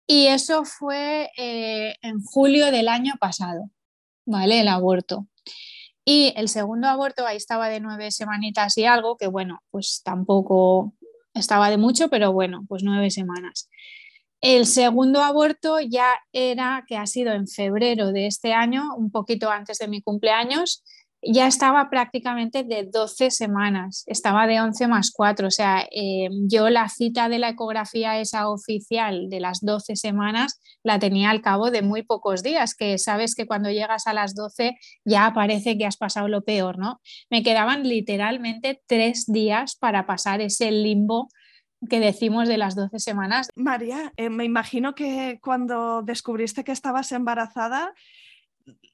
Y 0.08 0.28
eso 0.28 0.64
fue 0.64 1.30
eh, 1.38 1.96
en 2.02 2.24
julio 2.24 2.72
del 2.72 2.88
año 2.88 3.14
pasado, 3.20 3.70
¿vale? 4.26 4.62
El 4.62 4.70
aborto. 4.70 5.28
Y 6.06 6.34
el 6.38 6.48
segundo 6.48 6.88
aborto, 6.88 7.28
ahí 7.28 7.36
estaba 7.36 7.68
de 7.68 7.82
nueve 7.82 8.12
semanitas 8.12 8.78
y 8.78 8.86
algo, 8.86 9.18
que 9.18 9.28
bueno, 9.28 9.62
pues 9.70 10.02
tampoco 10.06 10.94
estaba 11.34 11.70
de 11.70 11.78
mucho, 11.78 12.08
pero 12.08 12.32
bueno, 12.32 12.66
pues 12.70 12.84
nueve 12.84 13.12
semanas. 13.12 13.70
El 14.40 14.66
segundo 14.68 15.22
aborto 15.22 15.82
ya 15.82 16.14
era, 16.32 16.86
que 16.88 16.96
ha 16.96 17.08
sido 17.08 17.34
en 17.34 17.48
febrero 17.48 18.14
de 18.14 18.28
este 18.28 18.54
año, 18.54 18.96
un 18.96 19.12
poquito 19.12 19.50
antes 19.50 19.80
de 19.80 19.90
mi 19.90 20.02
cumpleaños, 20.02 20.84
ya 21.22 21.48
estaba 21.48 21.90
prácticamente 21.90 22.64
de 22.64 22.88
12 22.92 23.32
semanas, 23.32 24.04
estaba 24.08 24.46
de 24.48 24.62
11 24.62 24.88
más 24.88 25.12
4, 25.12 25.48
o 25.48 25.52
sea, 25.52 25.88
eh, 25.92 26.30
yo 26.48 26.70
la 26.70 26.88
cita 26.90 27.28
de 27.28 27.40
la 27.40 27.50
ecografía 27.50 28.20
esa 28.20 28.50
oficial 28.50 29.30
de 29.30 29.40
las 29.40 29.62
12 29.62 29.96
semanas 29.96 30.60
la 30.84 31.00
tenía 31.00 31.32
al 31.32 31.42
cabo 31.42 31.72
de 31.72 31.82
muy 31.82 32.04
pocos 32.04 32.44
días, 32.44 32.76
que 32.76 32.98
sabes 32.98 33.36
que 33.36 33.48
cuando 33.48 33.72
llegas 33.72 34.08
a 34.08 34.14
las 34.14 34.36
12 34.36 34.78
ya 35.06 35.34
parece 35.34 35.78
que 35.78 35.86
has 35.86 35.98
pasado 35.98 36.28
lo 36.28 36.44
peor, 36.44 36.78
¿no? 36.78 37.02
Me 37.30 37.44
quedaban 37.44 37.88
literalmente 37.88 38.82
tres 38.86 39.26
días 39.26 39.76
para 39.76 40.06
pasar 40.06 40.42
ese 40.42 40.72
limbo 40.72 41.30
que 41.90 42.00
decimos 42.00 42.48
de 42.48 42.58
las 42.58 42.76
12 42.76 43.00
semanas. 43.00 43.50
María, 43.56 44.14
eh, 44.18 44.30
me 44.30 44.46
imagino 44.46 44.96
que 44.96 45.40
cuando 45.42 46.02
descubriste 46.02 46.64
que 46.64 46.72
estabas 46.72 47.12
embarazada, 47.12 47.94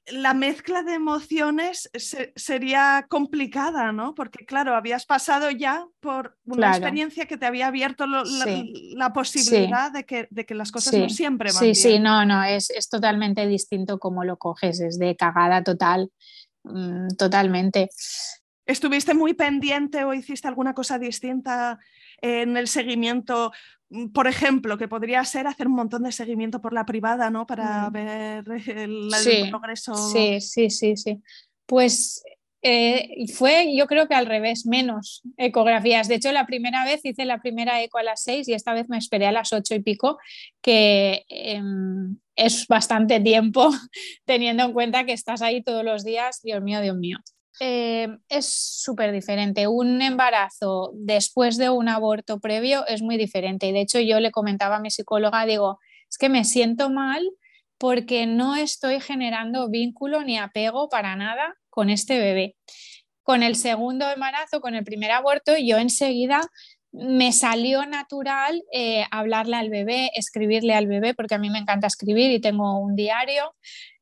la 0.08 0.34
mezcla 0.34 0.82
de 0.82 0.94
emociones 0.94 1.90
sería 2.36 3.06
complicada, 3.08 3.90
¿no? 3.92 4.14
Porque 4.14 4.44
claro, 4.44 4.76
habías 4.76 5.06
pasado 5.06 5.50
ya 5.50 5.86
por 6.00 6.36
una 6.44 6.70
experiencia 6.70 7.26
que 7.26 7.38
te 7.38 7.46
había 7.46 7.68
abierto 7.68 8.06
la, 8.06 9.12
posibilidad 9.12 9.90
de, 9.90 10.04
que, 10.04 10.28
de, 10.30 10.44
que, 10.44 10.54
las 10.54 10.72
cosas 10.72 10.94
no 10.94 11.08
siempre 11.08 11.50
van 11.50 11.58
sí, 11.58 11.64
bien. 11.64 11.74
Sí, 11.74 11.82
sí, 11.82 11.98
no, 11.98 12.24
no, 12.26 12.44
es, 12.44 12.70
es, 12.70 12.88
totalmente 12.88 13.46
distinto 13.46 13.98
como 13.98 14.24
lo 14.24 14.36
coges, 14.36 14.80
es 14.80 14.98
de 14.98 15.16
cagada 15.16 15.62
total, 15.62 16.10
mm, 16.64 17.08
totalmente. 17.16 17.88
¿Estuviste 18.66 19.14
muy 19.14 19.34
pendiente 19.34 20.04
o 20.04 20.12
hiciste 20.12 20.48
alguna 20.48 20.74
cosa 20.74 20.98
distinta 20.98 21.78
en 22.24 22.56
el 22.56 22.68
seguimiento 22.68 23.52
Mm, 23.94 24.08
por 24.08 24.26
ejemplo, 24.26 24.76
que 24.76 24.88
podría 24.88 25.24
ser 25.24 25.46
hacer 25.46 25.68
un 25.68 25.74
montón 25.74 26.02
de 26.02 26.12
seguimiento 26.12 26.60
por 26.60 26.72
la 26.72 26.84
privada, 26.84 27.30
¿no? 27.30 27.46
Para 27.46 27.88
mm. 27.88 27.92
ver 27.92 28.44
el, 28.66 29.08
progreso. 29.50 29.94
Sí, 29.94 30.40
sí, 30.40 30.70
sí, 30.70 30.96
sí. 30.96 31.22
Pues 31.66 32.22
eh, 32.62 33.26
fue, 33.34 33.74
yo 33.76 33.86
creo 33.86 34.08
que 34.08 34.14
al 34.14 34.26
revés, 34.26 34.66
menos 34.66 35.22
ecografías. 35.36 36.08
De 36.08 36.16
hecho, 36.16 36.32
la 36.32 36.46
primera 36.46 36.84
vez 36.84 37.04
hice 37.04 37.24
la 37.24 37.40
primera 37.40 37.82
eco 37.82 37.98
a 37.98 38.02
las 38.02 38.22
seis 38.22 38.48
y 38.48 38.54
esta 38.54 38.74
vez 38.74 38.88
me 38.88 38.98
esperé 38.98 39.26
a 39.26 39.32
las 39.32 39.52
ocho 39.52 39.74
y 39.74 39.80
pico, 39.80 40.18
que 40.60 41.24
em, 41.28 42.18
es 42.36 42.66
bastante 42.66 43.20
tiempo 43.20 43.70
teniendo 44.24 44.64
en 44.64 44.72
cuenta 44.72 45.04
que 45.04 45.12
estás 45.12 45.40
ahí 45.40 45.62
todos 45.62 45.84
los 45.84 46.04
días. 46.04 46.40
Dios 46.42 46.62
mío, 46.62 46.80
Dios 46.80 46.96
mío. 46.96 47.18
Eh, 47.60 48.08
es 48.28 48.46
súper 48.46 49.12
diferente. 49.12 49.66
Un 49.68 50.02
embarazo 50.02 50.92
después 50.94 51.56
de 51.56 51.70
un 51.70 51.88
aborto 51.88 52.40
previo 52.40 52.86
es 52.86 53.02
muy 53.02 53.16
diferente. 53.16 53.66
Y 53.66 53.72
de 53.72 53.80
hecho 53.80 54.00
yo 54.00 54.20
le 54.20 54.30
comentaba 54.30 54.76
a 54.76 54.80
mi 54.80 54.90
psicóloga, 54.90 55.46
digo, 55.46 55.78
es 56.10 56.18
que 56.18 56.28
me 56.28 56.44
siento 56.44 56.90
mal 56.90 57.22
porque 57.78 58.26
no 58.26 58.56
estoy 58.56 59.00
generando 59.00 59.68
vínculo 59.68 60.24
ni 60.24 60.38
apego 60.38 60.88
para 60.88 61.16
nada 61.16 61.56
con 61.70 61.90
este 61.90 62.18
bebé. 62.18 62.56
Con 63.22 63.42
el 63.42 63.56
segundo 63.56 64.08
embarazo, 64.10 64.60
con 64.60 64.74
el 64.74 64.84
primer 64.84 65.10
aborto, 65.10 65.56
yo 65.56 65.78
enseguida 65.78 66.40
me 66.92 67.32
salió 67.32 67.84
natural 67.86 68.62
eh, 68.72 69.04
hablarle 69.10 69.56
al 69.56 69.68
bebé, 69.68 70.10
escribirle 70.14 70.74
al 70.74 70.86
bebé, 70.86 71.14
porque 71.14 71.34
a 71.34 71.38
mí 71.38 71.50
me 71.50 71.58
encanta 71.58 71.88
escribir 71.88 72.30
y 72.30 72.40
tengo 72.40 72.78
un 72.78 72.94
diario. 72.94 73.54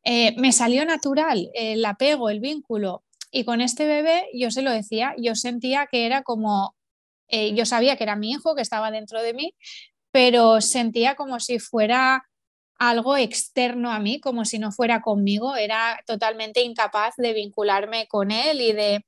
Eh, 0.05 0.35
me 0.37 0.53
salió 0.53 0.85
natural 0.85 1.51
el 1.55 1.85
apego, 1.85 2.29
el 2.29 2.41
vínculo. 2.41 3.03
Y 3.33 3.45
con 3.45 3.63
este 3.63 3.87
bebé, 3.87 4.27
yo 4.35 4.51
se 4.51 4.63
lo 4.63 4.71
decía, 4.71 5.15
yo 5.17 5.35
sentía 5.35 5.89
que 5.91 6.05
era 6.07 6.23
como, 6.23 6.77
eh, 7.29 7.55
yo 7.55 7.65
sabía 7.65 7.97
que 7.97 8.05
era 8.05 8.15
mi 8.15 8.31
hijo, 8.31 8.55
que 8.55 8.63
estaba 8.63 8.91
dentro 8.91 9.23
de 9.23 9.33
mí, 9.33 9.55
pero 10.13 10.61
sentía 10.61 11.15
como 11.17 11.41
si 11.41 11.59
fuera 11.59 12.25
algo 12.79 13.17
externo 13.17 13.91
a 13.91 14.01
mí, 14.01 14.21
como 14.21 14.45
si 14.45 14.59
no 14.59 14.71
fuera 14.71 15.01
conmigo, 15.01 15.57
era 15.57 16.01
totalmente 16.07 16.63
incapaz 16.63 17.15
de 17.17 17.33
vincularme 17.33 18.07
con 18.07 18.31
él 18.31 18.61
y 18.61 18.73
de, 18.73 19.07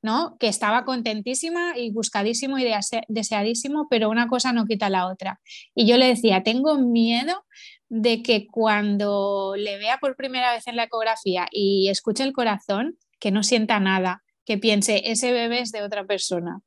¿no? 0.00 0.36
Que 0.38 0.48
estaba 0.48 0.84
contentísima 0.84 1.76
y 1.76 1.90
buscadísimo 1.90 2.58
y 2.58 2.66
deseadísimo, 3.08 3.88
pero 3.90 4.08
una 4.08 4.28
cosa 4.28 4.52
no 4.54 4.64
quita 4.64 4.88
la 4.88 5.06
otra. 5.06 5.40
Y 5.74 5.86
yo 5.86 5.98
le 5.98 6.06
decía, 6.06 6.42
tengo 6.44 6.78
miedo 6.78 7.44
de 7.88 8.22
que 8.22 8.46
cuando 8.46 9.54
le 9.56 9.76
vea 9.76 9.98
por 9.98 10.16
primera 10.16 10.52
vez 10.52 10.66
en 10.66 10.76
la 10.76 10.84
ecografía 10.84 11.46
y 11.50 11.88
escuche 11.90 12.24
el 12.24 12.32
corazón, 12.32 12.96
que 13.18 13.30
no 13.30 13.42
sienta 13.42 13.80
nada, 13.80 14.22
que 14.44 14.58
piense, 14.58 15.10
ese 15.10 15.32
bebé 15.32 15.60
es 15.60 15.72
de 15.72 15.82
otra 15.82 16.04
persona. 16.04 16.60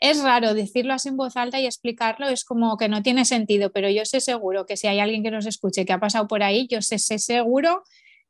Es 0.00 0.22
raro 0.22 0.54
decirlo 0.54 0.94
así 0.94 1.08
en 1.08 1.16
voz 1.16 1.36
alta 1.36 1.60
y 1.60 1.66
explicarlo, 1.66 2.28
es 2.28 2.44
como 2.44 2.76
que 2.76 2.88
no 2.88 3.02
tiene 3.02 3.24
sentido, 3.24 3.70
pero 3.72 3.88
yo 3.88 4.04
sé 4.04 4.20
seguro 4.20 4.66
que 4.66 4.76
si 4.76 4.88
hay 4.88 5.00
alguien 5.00 5.22
que 5.22 5.30
nos 5.30 5.46
escuche 5.46 5.84
que 5.84 5.92
ha 5.92 6.00
pasado 6.00 6.26
por 6.26 6.42
ahí, 6.42 6.66
yo 6.68 6.82
sé, 6.82 6.98
seguro 6.98 7.82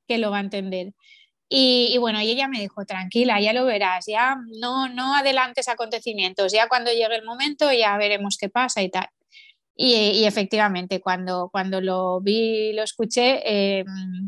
que 0.07 0.19
lo 0.19 0.31
va 0.31 0.39
a 0.39 0.43
entender. 0.43 0.93
Y, 1.49 1.97
bueno, 1.99 2.21
y 2.23 2.31
ella 2.31 2.49
me 2.49 2.61
dijo, 2.61 2.85
tranquila, 2.87 3.41
ya 3.41 3.53
lo 3.53 3.67
verás, 3.67 4.07
ya 4.07 4.37
no, 4.61 4.89
no 4.89 5.15
adelantes 5.15 5.69
acontecimientos, 5.69 6.53
ya 6.53 6.67
cuando 6.67 6.91
llegue 6.91 7.15
el 7.15 7.25
momento 7.25 7.71
ya 7.73 7.97
veremos 7.99 8.39
qué 8.39 8.49
pasa 8.49 8.83
y 8.83 8.91
tal. 8.91 9.09
Y, 9.75 10.25
efectivamente, 10.25 11.01
cuando, 11.01 11.49
cuando 11.51 11.81
lo 11.81 12.21
vi 12.21 12.73
lo 12.75 12.83
escuché, 12.83 13.43
eh, 13.45 13.85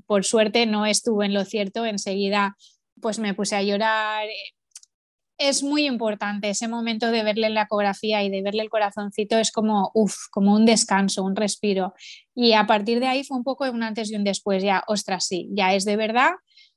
por 0.07 0.25
suerte 0.25 0.67
no 0.67 0.87
estuve 0.87 1.27
en 1.27 1.35
lo 1.35 1.45
cierto, 1.45 1.85
enseguida 1.87 2.57
pues 3.01 3.19
me 3.19 3.35
puse 3.35 3.57
a 3.57 3.63
llorar. 3.63 4.27
Es 5.37 5.63
muy 5.63 5.87
importante 5.87 6.51
ese 6.51 6.69
momento 6.69 7.11
de 7.11 7.25
verle 7.25 7.51
la 7.51 7.63
ecografía 7.63 8.23
y 8.23 8.31
de 8.31 8.43
verle 8.43 8.63
el 8.63 8.71
corazoncito, 8.71 9.39
es 9.39 9.51
como, 9.51 9.91
uff, 9.95 10.29
como 10.31 10.55
un 10.55 10.65
descanso, 10.65 11.25
un 11.25 11.37
respiro. 11.37 11.95
Y 12.35 12.53
a 12.53 12.67
partir 12.67 13.01
de 13.01 13.07
ahí 13.07 13.25
fue 13.25 13.37
un 13.37 13.45
poco 13.45 13.69
un 13.71 13.83
antes 13.83 14.11
y 14.11 14.17
un 14.17 14.25
después, 14.25 14.63
ya, 14.63 14.85
ostras, 14.87 15.27
sí, 15.27 15.49
ya 15.53 15.75
es 15.75 15.85
de 15.85 15.97
verdad, 15.97 16.33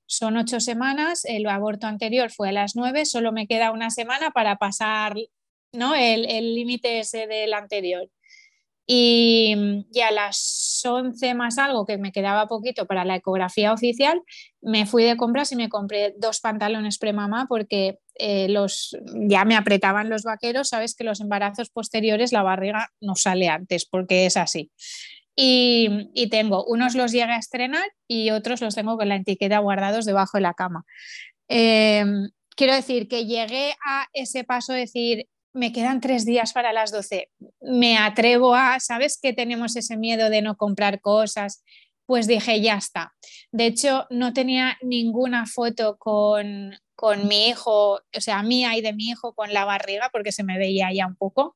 son 0.08 0.38
ocho 0.38 0.60
semanas, 0.60 1.26
el 1.26 1.46
aborto 1.48 1.86
anterior 1.88 2.32
fue 2.32 2.50
a 2.50 2.54
las 2.54 2.76
nueve, 2.76 3.06
solo 3.06 3.32
me 3.32 3.46
queda 3.48 3.72
una 3.72 3.92
semana 3.92 4.32
para 4.32 4.56
pasar 4.58 5.16
¿no? 5.74 5.96
el 5.96 6.56
límite 6.56 7.00
ese 7.00 7.28
del 7.28 7.54
anterior. 7.54 8.10
Y, 8.90 9.54
a 10.02 10.12
las 10.12 10.38
11 10.86 11.34
más 11.34 11.57
algo, 11.57 11.86
que 11.86 11.98
me 11.98 12.12
quedaba 12.12 12.48
poquito 12.48 12.86
para 12.86 13.05
la 13.05 13.15
ecografía 13.15 13.74
oficial, 13.74 14.22
me 14.62 14.86
fui 14.86 15.03
de 15.03 15.17
compras 15.17 15.51
y 15.51 15.55
me 15.55 15.69
compré 15.69 16.13
dos 16.17 16.39
pantalones 16.39 16.98
premamá 16.98 17.46
porque 17.48 18.00
eh, 18.15 18.50
los, 18.50 18.98
ya 19.27 19.46
me 19.46 19.55
apretaban 19.55 20.10
los 20.10 20.24
vaqueros. 20.24 20.69
Sabes 20.69 20.96
que 20.96 21.03
los 21.03 21.22
embarazos 21.22 21.69
posteriores 21.69 22.31
la 22.31 22.43
barriga 22.43 22.89
no 23.01 23.15
sale 23.15 23.50
antes 23.50 23.86
porque 23.86 24.25
es 24.25 24.38
así. 24.38 24.72
Y, 25.36 26.10
y, 26.15 26.29
tengo, 26.29 26.65
unos 26.65 26.96
los 26.96 27.12
llegué 27.12 27.31
a 27.31 27.38
estrenar 27.38 27.86
y 28.07 28.31
otros 28.31 28.60
los 28.60 28.74
tengo 28.74 28.98
con 28.98 29.07
la 29.07 29.17
etiqueta 29.17 29.60
guardados 29.60 30.05
debajo 30.05 30.38
de 30.38 30.41
la 30.41 30.55
cama. 30.55 30.84
Em, 31.48 32.29
quiero 32.55 32.74
decir 32.74 33.07
que 33.07 33.25
llegué 33.25 33.75
a 33.86 34.07
ese 34.13 34.43
paso 34.43 34.74
de 34.74 34.79
decir, 34.79 35.27
me 35.53 35.72
quedan 35.72 36.01
tres 36.01 36.25
días 36.25 36.53
para 36.53 36.74
las 36.74 36.91
12, 36.91 37.29
me 37.68 37.98
atrevo 37.98 38.56
a, 38.56 38.80
¿sabes 38.80 39.20
que 39.22 39.34
tenemos 39.34 39.76
ese 39.76 39.98
miedo 39.98 40.30
de 40.30 40.42
no 40.42 40.56
comprar 40.56 41.02
cosas? 41.02 41.64
Pues 42.06 42.26
dije, 42.26 42.62
ya 42.62 42.76
está. 42.76 43.14
De 43.52 43.66
hecho, 43.66 44.08
no 44.10 44.34
tenía 44.34 44.78
ninguna 44.82 45.46
foto 45.46 45.98
con, 45.98 46.80
mi 47.26 47.48
hijo, 47.50 47.96
o 47.96 48.22
sea, 48.22 48.42
mía 48.42 48.78
y 48.78 48.82
de 48.82 48.94
mi 48.94 49.10
hijo 49.10 49.34
con 49.34 49.54
la 49.54 49.66
barriga, 49.66 50.10
porque 50.12 50.32
se 50.32 50.44
me 50.44 50.58
veía 50.58 50.94
ya 50.94 51.08
un 51.08 51.16
poco. 51.16 51.56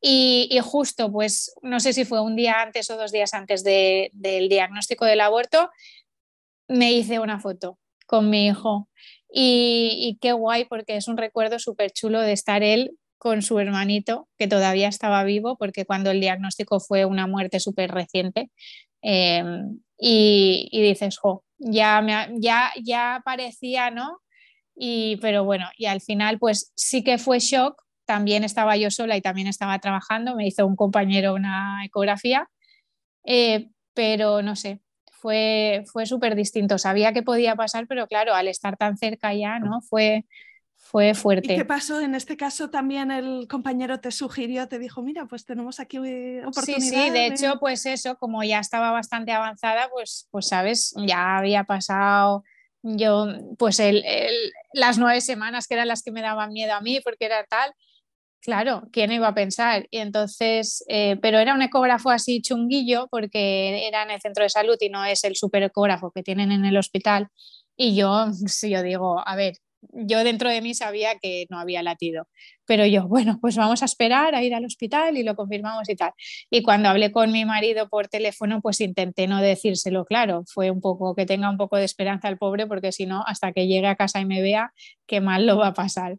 Y, 0.00 0.58
justo, 0.62 1.10
pues, 1.10 1.52
no 1.62 1.80
sé 1.80 1.92
si 1.92 2.04
fue 2.04 2.20
un 2.20 2.36
día 2.36 2.60
antes 2.62 2.88
o 2.90 2.96
dos 2.96 3.12
días 3.12 3.34
antes 3.34 3.64
del 3.64 4.48
diagnóstico 4.48 5.04
del 5.04 5.20
aborto, 5.20 5.70
me 6.68 6.92
hice 6.92 7.18
una 7.18 7.40
foto 7.40 7.78
con 8.06 8.30
mi 8.30 8.46
hijo. 8.46 8.88
Y, 9.28 9.96
y 9.98 10.18
qué 10.20 10.32
guay, 10.32 10.66
porque 10.66 10.96
es 10.96 11.08
un 11.08 11.16
recuerdo 11.16 11.58
súper 11.58 11.90
chulo 11.90 12.20
de 12.20 12.32
estar 12.32 12.62
él 12.62 12.96
con 13.22 13.40
su 13.40 13.60
hermanito, 13.60 14.28
que 14.36 14.48
todavía 14.48 14.88
estaba 14.88 15.22
vivo, 15.22 15.56
porque 15.56 15.86
cuando 15.86 16.10
el 16.10 16.20
diagnóstico 16.20 16.80
fue 16.80 17.04
una 17.04 17.28
muerte 17.28 17.60
súper 17.60 17.92
reciente. 17.92 18.50
Em, 19.00 19.78
y, 19.96 20.68
dices, 20.72 21.18
jo, 21.18 21.44
ya, 21.56 22.04
ya, 22.40 22.72
ya 22.82 23.22
parecía, 23.24 23.92
¿no? 23.92 24.18
Y, 24.74 25.18
pero 25.18 25.44
bueno, 25.44 25.66
y 25.78 25.86
al 25.86 26.00
final, 26.00 26.40
pues 26.40 26.72
sí 26.74 27.04
que 27.04 27.16
fue 27.16 27.38
shock. 27.38 27.80
También 28.06 28.42
estaba 28.42 28.76
yo 28.76 28.90
sola 28.90 29.16
y 29.16 29.20
también 29.20 29.46
estaba 29.46 29.78
trabajando. 29.78 30.34
Me 30.34 30.48
hizo 30.48 30.66
un 30.66 30.74
compañero 30.74 31.34
una 31.34 31.84
ecografía. 31.84 32.48
Eh, 33.24 33.68
pero 33.94 34.42
no 34.42 34.56
sé, 34.56 34.80
fue, 35.12 35.84
fue 35.92 36.06
súper 36.06 36.34
distinto. 36.34 36.76
Sabía 36.76 37.12
que 37.12 37.22
podía 37.22 37.54
pasar, 37.54 37.86
pero 37.86 38.08
claro, 38.08 38.34
al 38.34 38.48
estar 38.48 38.76
tan 38.76 38.96
cerca 38.96 39.32
ya, 39.32 39.60
¿no? 39.60 39.80
Fue, 39.80 40.24
fue 40.92 41.14
fuerte. 41.14 41.54
¿Y 41.54 41.56
qué 41.56 41.64
pasó? 41.64 42.00
En 42.02 42.14
este 42.14 42.36
caso 42.36 42.68
también 42.68 43.10
el 43.10 43.48
compañero 43.48 43.98
te 43.98 44.10
sugirió, 44.10 44.68
te 44.68 44.78
dijo, 44.78 45.02
mira, 45.02 45.24
pues 45.24 45.46
tenemos 45.46 45.80
aquí 45.80 45.96
oportunidad. 45.96 46.80
Sí, 46.80 46.80
sí, 46.80 47.10
de, 47.10 47.26
hecho, 47.28 47.58
pues 47.58 47.86
eso, 47.86 48.16
como 48.18 48.44
ya 48.44 48.60
estaba 48.60 48.90
bastante 48.90 49.32
avanzada, 49.32 49.88
pues, 49.90 50.28
pues 50.30 50.48
sabes, 50.48 50.94
ya 51.06 51.38
había 51.38 51.64
pasado 51.64 52.44
yo, 52.82 53.26
pues 53.58 53.80
el, 53.80 54.04
las 54.74 54.98
nueve 54.98 55.22
semanas 55.22 55.66
que 55.66 55.74
eran 55.74 55.88
las 55.88 56.02
que 56.02 56.12
me 56.12 56.20
daban 56.20 56.52
miedo 56.52 56.74
a 56.74 56.80
mí 56.82 57.00
porque 57.02 57.24
era 57.24 57.42
tal, 57.44 57.72
Claro, 58.42 58.82
¿quién 58.90 59.12
iba 59.12 59.28
a 59.28 59.34
pensar? 59.34 59.86
Y 59.92 59.98
entonces, 59.98 60.84
eh, 60.88 61.16
pero 61.22 61.38
era 61.38 61.54
un 61.54 61.62
ecógrafo 61.62 62.10
así 62.10 62.42
chunguillo 62.42 63.06
porque 63.08 63.86
era 63.86 64.02
en 64.02 64.10
el 64.10 64.20
centro 64.20 64.42
de 64.42 64.50
salud 64.50 64.76
y 64.80 64.88
no 64.88 65.04
es 65.04 65.22
el 65.22 65.36
super 65.36 65.62
ecógrafo 65.62 66.10
que 66.10 66.24
tienen 66.24 66.50
en 66.50 66.64
el 66.64 66.76
hospital. 66.76 67.28
Y 67.76 67.94
yo, 67.94 68.32
si 68.32 68.70
yo 68.70 68.82
digo, 68.82 69.22
a 69.24 69.36
ver, 69.36 69.54
yo 69.92 70.24
dentro 70.24 70.48
de 70.48 70.60
mí 70.62 70.74
sabía 70.74 71.18
que 71.18 71.46
no 71.50 71.58
había 71.58 71.82
latido, 71.82 72.28
pero 72.66 72.86
yo, 72.86 73.08
bueno, 73.08 73.38
pues 73.40 73.56
vamos 73.56 73.82
a 73.82 73.84
esperar 73.86 74.34
a 74.34 74.42
ir 74.42 74.54
al 74.54 74.64
hospital 74.64 75.16
y 75.16 75.22
lo 75.22 75.34
confirmamos 75.34 75.88
y 75.88 75.96
tal. 75.96 76.12
Y 76.50 76.62
cuando 76.62 76.88
hablé 76.88 77.12
con 77.12 77.32
mi 77.32 77.44
marido 77.44 77.88
por 77.88 78.08
teléfono, 78.08 78.60
pues 78.60 78.80
intenté 78.80 79.26
no 79.26 79.40
decírselo 79.40 80.04
claro, 80.04 80.44
fue 80.46 80.70
un 80.70 80.80
poco 80.80 81.14
que 81.14 81.26
tenga 81.26 81.50
un 81.50 81.56
poco 81.56 81.76
de 81.76 81.84
esperanza 81.84 82.28
el 82.28 82.38
pobre, 82.38 82.66
porque 82.66 82.92
si 82.92 83.06
no, 83.06 83.24
hasta 83.26 83.52
que 83.52 83.66
llegue 83.66 83.86
a 83.86 83.96
casa 83.96 84.20
y 84.20 84.24
me 84.24 84.42
vea, 84.42 84.72
qué 85.06 85.20
mal 85.20 85.46
lo 85.46 85.58
va 85.58 85.68
a 85.68 85.74
pasar. 85.74 86.16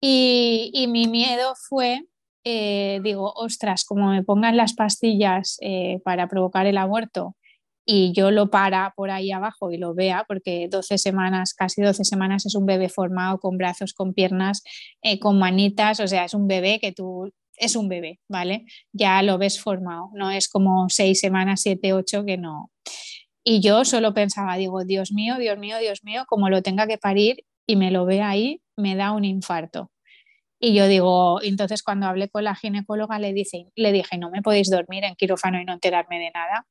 Y, 0.00 0.86
mi 0.88 1.06
miedo 1.06 1.54
fue, 1.68 2.02
eh, 2.44 3.00
digo, 3.04 3.32
ostras, 3.36 3.84
como 3.84 4.08
me 4.10 4.24
pongan 4.24 4.56
las 4.56 4.74
pastillas 4.74 5.58
eh, 5.60 6.00
para 6.04 6.26
provocar 6.28 6.66
el 6.66 6.76
aborto 6.76 7.36
y 7.84 8.12
yo 8.12 8.30
lo 8.30 8.50
para 8.50 8.92
por 8.96 9.10
ahí 9.10 9.32
abajo 9.32 9.72
y 9.72 9.78
lo 9.78 9.94
vea, 9.94 10.24
porque 10.28 10.68
12 10.70 10.98
semanas, 10.98 11.54
casi 11.54 11.82
12 11.82 12.04
semanas 12.04 12.46
es 12.46 12.54
un 12.54 12.66
bebé 12.66 12.88
formado 12.88 13.38
con 13.38 13.58
brazos, 13.58 13.92
con 13.94 14.14
piernas, 14.14 14.62
eh, 15.02 15.18
con 15.18 15.38
manitas, 15.38 16.00
o 16.00 16.06
sea, 16.06 16.24
es 16.24 16.34
un 16.34 16.46
bebé 16.46 16.78
que 16.80 16.92
tú, 16.92 17.32
es 17.56 17.76
un 17.76 17.88
bebé, 17.88 18.20
¿vale? 18.28 18.64
Ya 18.92 19.22
lo 19.22 19.38
ves 19.38 19.60
formado, 19.60 20.10
no 20.14 20.30
es 20.30 20.48
como 20.48 20.88
6 20.88 21.18
semanas, 21.18 21.62
7, 21.62 21.92
8 21.92 22.24
que 22.24 22.38
no. 22.38 22.70
Y 23.44 23.60
yo 23.60 23.84
solo 23.84 24.14
pensaba, 24.14 24.56
digo, 24.56 24.84
Dios 24.84 25.12
mío, 25.12 25.36
Dios 25.38 25.58
mío, 25.58 25.78
Dios 25.78 26.04
mío, 26.04 26.24
como 26.28 26.48
lo 26.48 26.62
tenga 26.62 26.86
que 26.86 26.98
parir 26.98 27.44
y 27.66 27.76
me 27.76 27.90
lo 27.90 28.04
ve 28.06 28.22
ahí, 28.22 28.62
me 28.76 28.94
da 28.96 29.12
un 29.12 29.24
infarto. 29.24 29.90
Y 30.64 30.74
yo 30.74 30.86
digo, 30.86 31.42
entonces 31.42 31.82
cuando 31.82 32.06
hablé 32.06 32.28
con 32.28 32.44
la 32.44 32.54
ginecóloga 32.54 33.18
le, 33.18 33.32
dice, 33.32 33.66
le 33.74 33.90
dije, 33.90 34.16
no 34.16 34.30
me 34.30 34.42
podéis 34.42 34.70
dormir 34.70 35.02
en 35.02 35.16
quirófano 35.16 35.60
y 35.60 35.64
no 35.64 35.72
enterarme 35.72 36.20
de 36.20 36.30
nada. 36.30 36.66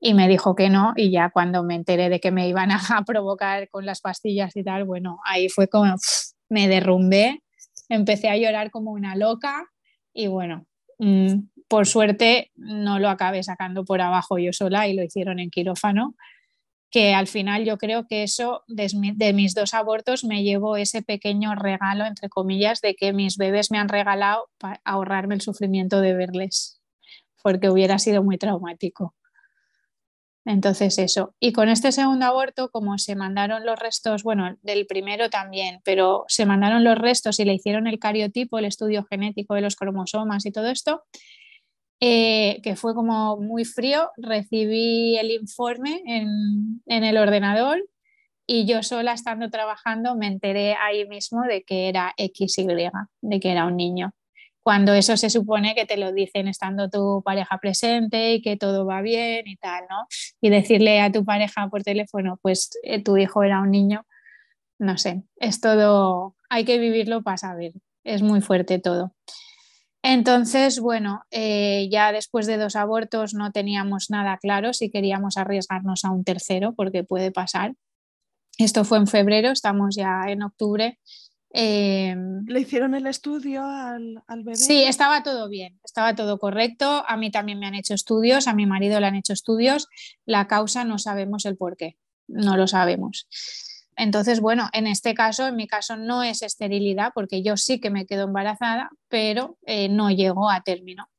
Y 0.00 0.14
me 0.14 0.28
dijo 0.28 0.54
que 0.54 0.70
no, 0.70 0.94
y 0.96 1.10
ya 1.10 1.30
cuando 1.30 1.62
me 1.62 1.74
enteré 1.74 2.08
de 2.08 2.20
que 2.20 2.30
me 2.30 2.48
iban 2.48 2.70
a, 2.70 2.80
provocar 3.06 3.68
con 3.68 3.84
las 3.84 4.00
pastillas 4.00 4.56
y 4.56 4.64
tal, 4.64 4.84
bueno, 4.84 5.18
ahí 5.24 5.48
fue 5.48 5.68
como, 5.68 5.94
me 6.48 6.68
derrumbé, 6.68 7.42
empecé 7.88 8.28
a 8.28 8.36
llorar 8.36 8.70
como 8.70 8.92
una 8.92 9.14
loca 9.14 9.66
y 10.12 10.26
bueno, 10.26 10.66
mm, 10.98 11.34
por 11.68 11.86
suerte 11.86 12.50
no 12.56 12.98
lo 12.98 13.08
acabé 13.08 13.42
sacando 13.42 13.84
por 13.84 14.00
abajo 14.00 14.38
yo 14.38 14.52
sola 14.52 14.88
y 14.88 14.94
lo 14.94 15.04
hicieron 15.04 15.38
en 15.38 15.50
quirófano, 15.50 16.16
que 16.90 17.14
al 17.14 17.28
final 17.28 17.64
yo 17.64 17.78
creo 17.78 18.06
que 18.06 18.24
eso 18.24 18.64
de, 18.66 19.32
mis 19.32 19.54
dos 19.54 19.74
abortos 19.74 20.24
me 20.24 20.42
llevo 20.42 20.76
ese 20.76 21.02
pequeño 21.02 21.54
regalo, 21.54 22.04
entre 22.04 22.28
comillas, 22.28 22.80
de 22.80 22.96
que 22.96 23.12
mis 23.12 23.36
bebés 23.36 23.70
me 23.70 23.78
han 23.78 23.88
regalado 23.88 24.48
para 24.58 24.80
ahorrarme 24.84 25.36
el 25.36 25.40
sufrimiento 25.40 26.00
de 26.00 26.14
verles, 26.14 26.80
porque 27.42 27.70
hubiera 27.70 27.98
sido 27.98 28.24
muy 28.24 28.38
traumático. 28.38 29.14
Entonces 30.46 30.98
eso. 30.98 31.34
Y 31.38 31.52
con 31.52 31.68
este 31.68 31.92
segundo 31.92 32.24
aborto, 32.24 32.70
como 32.70 32.96
se 32.98 33.14
mandaron 33.14 33.66
los 33.66 33.78
restos, 33.78 34.22
bueno, 34.22 34.56
del 34.62 34.86
primero 34.86 35.28
también, 35.28 35.80
pero 35.84 36.24
se 36.28 36.46
mandaron 36.46 36.82
los 36.82 36.96
restos 36.96 37.38
y 37.40 37.44
le 37.44 37.54
hicieron 37.54 37.86
el 37.86 37.98
cariotipo, 37.98 38.58
el 38.58 38.64
estudio 38.64 39.04
genético 39.04 39.54
de 39.54 39.60
los 39.60 39.76
cromosomas 39.76 40.46
y 40.46 40.52
todo 40.52 40.68
esto, 40.68 41.02
eh, 42.00 42.60
que 42.62 42.76
fue 42.76 42.94
como 42.94 43.36
muy 43.36 43.66
frío, 43.66 44.10
recibí 44.16 45.18
el 45.18 45.30
informe 45.30 46.02
en, 46.06 46.80
el 46.86 47.16
ordenador 47.18 47.86
y 48.46 48.64
yo 48.66 48.82
sola 48.82 49.12
estando 49.12 49.50
trabajando 49.50 50.16
me 50.16 50.26
enteré 50.26 50.74
ahí 50.74 51.06
mismo 51.06 51.42
de 51.42 51.62
que 51.62 51.88
era 51.88 52.14
XY, 52.16 52.66
de 53.20 53.40
que 53.40 53.52
era 53.52 53.66
un 53.66 53.76
niño. 53.76 54.14
Cuando 54.70 54.94
eso 54.94 55.16
se 55.16 55.30
supone 55.30 55.74
que 55.74 55.84
te 55.84 55.96
lo 55.96 56.12
dicen 56.12 56.46
estando 56.46 56.88
tu 56.88 57.24
pareja 57.24 57.58
presente 57.58 58.34
y 58.34 58.40
que 58.40 58.56
todo 58.56 58.86
va 58.86 59.02
bien 59.02 59.48
y 59.48 59.56
tal, 59.56 59.82
¿no? 59.90 60.06
Y 60.40 60.48
decirle 60.48 61.00
a 61.00 61.10
tu 61.10 61.24
pareja 61.24 61.68
por 61.68 61.82
teléfono, 61.82 62.38
pues 62.40 62.70
eh, 62.84 63.02
tu 63.02 63.16
hijo 63.16 63.42
era 63.42 63.62
un 63.62 63.72
niño, 63.72 64.06
no 64.78 64.96
sé, 64.96 65.24
es 65.38 65.60
todo, 65.60 66.36
hay 66.48 66.64
que 66.64 66.78
vivirlo 66.78 67.24
para 67.24 67.36
saber, 67.36 67.72
es 68.04 68.22
muy 68.22 68.42
fuerte 68.42 68.78
todo. 68.78 69.12
Entonces, 70.04 70.78
bueno, 70.78 71.24
eh, 71.32 71.88
ya 71.90 72.12
después 72.12 72.46
de 72.46 72.56
dos 72.56 72.76
abortos 72.76 73.34
no 73.34 73.50
teníamos 73.50 74.08
nada 74.08 74.38
claro 74.38 74.72
si 74.72 74.88
queríamos 74.88 75.36
arriesgarnos 75.36 76.04
a 76.04 76.12
un 76.12 76.22
tercero, 76.22 76.74
porque 76.76 77.02
puede 77.02 77.32
pasar. 77.32 77.74
Esto 78.56 78.84
fue 78.84 78.98
en 78.98 79.08
febrero, 79.08 79.50
estamos 79.50 79.96
ya 79.96 80.26
en 80.28 80.44
octubre. 80.44 81.00
Eh, 81.52 82.14
¿Le 82.46 82.60
hicieron 82.60 82.94
el 82.94 83.06
estudio 83.06 83.64
al, 83.64 84.22
al, 84.26 84.42
bebé? 84.42 84.56
Sí, 84.56 84.84
estaba 84.84 85.22
todo 85.22 85.48
bien, 85.48 85.80
estaba 85.84 86.14
todo 86.14 86.38
correcto. 86.38 87.04
A 87.06 87.16
mí 87.16 87.30
también 87.30 87.58
me 87.58 87.66
han 87.66 87.74
hecho 87.74 87.94
estudios, 87.94 88.46
a 88.46 88.54
mi 88.54 88.66
marido 88.66 89.00
le 89.00 89.06
han 89.06 89.16
hecho 89.16 89.32
estudios. 89.32 89.88
La 90.24 90.46
causa 90.46 90.84
no 90.84 90.98
sabemos 90.98 91.44
el 91.44 91.56
por 91.56 91.76
qué, 91.76 91.96
no 92.28 92.56
lo 92.56 92.66
sabemos. 92.66 93.26
Entonces, 93.96 94.40
bueno, 94.40 94.68
en 94.72 94.86
este 94.86 95.12
caso, 95.12 95.46
en 95.46 95.56
mi 95.56 95.66
caso 95.66 95.96
no 95.96 96.22
es 96.22 96.42
esterilidad 96.42 97.12
porque 97.14 97.42
yo 97.42 97.56
sí 97.56 97.80
que 97.80 97.90
me 97.90 98.06
quedo 98.06 98.24
embarazada, 98.24 98.90
pero 99.08 99.58
eh, 99.66 99.88
no 99.88 100.10
llego 100.10 100.50
a 100.50 100.62
término. 100.62 101.10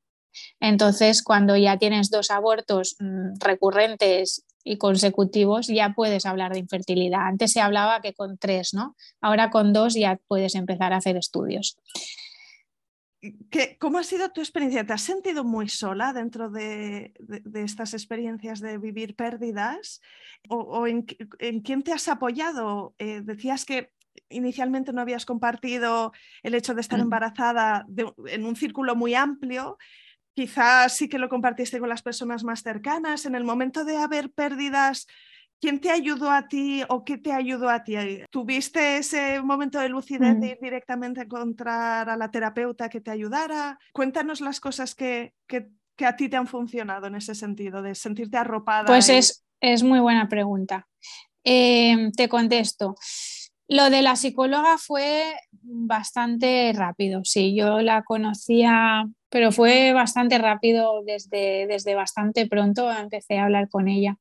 Entonces, 0.59 1.23
cuando 1.23 1.57
ya 1.57 1.77
tienes 1.77 2.09
dos 2.09 2.31
abortos 2.31 2.95
mm, 2.99 3.39
recurrentes 3.39 4.45
y 4.63 4.77
consecutivos, 4.77 5.67
ya 5.67 5.93
puedes 5.93 6.25
hablar 6.25 6.53
de 6.53 6.59
infertilidad. 6.59 7.27
Antes 7.27 7.51
se 7.51 7.61
hablaba 7.61 8.01
que 8.01 8.13
con 8.13 8.37
tres, 8.37 8.73
¿no? 8.73 8.95
Ahora 9.21 9.49
con 9.49 9.73
dos 9.73 9.95
ya 9.95 10.19
puedes 10.27 10.55
empezar 10.55 10.93
a 10.93 10.97
hacer 10.97 11.17
estudios. 11.17 11.77
¿Cómo 13.79 13.99
ha 13.99 14.03
sido 14.03 14.31
tu 14.31 14.41
experiencia? 14.41 14.83
¿Te 14.83 14.93
has 14.93 15.03
sentido 15.03 15.43
muy 15.43 15.69
sola 15.69 16.11
dentro 16.11 16.49
de, 16.49 17.13
estas 17.53 17.93
experiencias 17.93 18.61
de 18.61 18.79
vivir 18.79 19.15
pérdidas? 19.15 20.01
¿O, 20.49 20.87
en, 20.87 21.03
quién 21.03 21.83
te 21.83 21.93
has 21.93 22.07
apoyado? 22.07 22.95
Eh, 22.97 23.21
decías 23.23 23.63
que 23.63 23.91
inicialmente 24.29 24.91
no 24.91 25.01
habías 25.01 25.25
compartido 25.25 26.13
el 26.41 26.55
hecho 26.55 26.73
de 26.73 26.81
estar 26.81 26.97
mm. 26.97 27.03
embarazada 27.03 27.85
en 28.25 28.45
un 28.45 28.55
círculo 28.55 28.95
muy 28.95 29.13
amplio. 29.13 29.77
Quizás 30.41 30.95
sí 30.97 31.07
que 31.07 31.19
lo 31.19 31.29
compartiste 31.29 31.79
con 31.79 31.87
las 31.87 32.01
personas 32.01 32.43
más 32.43 32.63
cercanas. 32.63 33.27
En 33.27 33.35
el 33.35 33.43
momento 33.43 33.85
de 33.85 33.97
haber 33.97 34.31
pérdidas, 34.31 35.05
¿Quién 35.59 35.79
te 35.79 35.91
ayudó 35.91 36.31
a 36.31 36.47
ti 36.47 36.81
o 36.89 37.05
qué 37.05 37.19
te 37.19 37.31
ayudó 37.31 37.69
a 37.69 37.83
ti? 37.83 37.93
¿Tuviste 38.31 38.97
ese 38.97 39.39
momento 39.43 39.77
de 39.77 39.89
lucidez 39.89 40.39
de 40.39 40.47
mm. 40.47 40.51
ir 40.53 40.57
directamente 40.59 41.19
a 41.19 41.23
encontrar 41.25 42.09
a 42.09 42.17
la 42.17 42.31
terapeuta 42.31 42.89
que 42.89 42.99
te 42.99 43.11
ayudara? 43.11 43.77
Cuéntanos 43.93 44.41
las 44.41 44.59
cosas 44.59 44.95
que, 44.95 45.35
que, 45.45 45.69
a 46.03 46.15
ti 46.15 46.29
te 46.29 46.37
han 46.37 46.47
funcionado 46.47 47.05
en 47.05 47.13
ese 47.13 47.35
sentido, 47.35 47.83
de 47.83 47.93
sentirte 47.93 48.37
arropada. 48.37 48.87
Pues 48.87 49.07
es, 49.09 49.45
es, 49.59 49.83
muy 49.83 49.99
buena 49.99 50.27
pregunta. 50.27 50.87
Em, 51.43 52.11
te 52.11 52.27
contesto. 52.27 52.95
Lo 53.71 53.89
de 53.89 54.01
la 54.01 54.17
psicóloga 54.17 54.77
fue 54.77 55.33
bastante 55.61 56.73
rápido, 56.75 57.21
sí, 57.23 57.55
yo 57.55 57.79
la 57.79 58.03
conocía, 58.03 59.05
pero 59.29 59.53
fue 59.53 59.93
bastante 59.93 60.37
rápido 60.37 61.01
desde, 61.05 61.67
desde 61.67 61.95
bastante 61.95 62.47
pronto, 62.47 62.91
empecé 62.91 63.37
a 63.37 63.45
hablar 63.45 63.69
con 63.69 63.87
ella. 63.87 64.17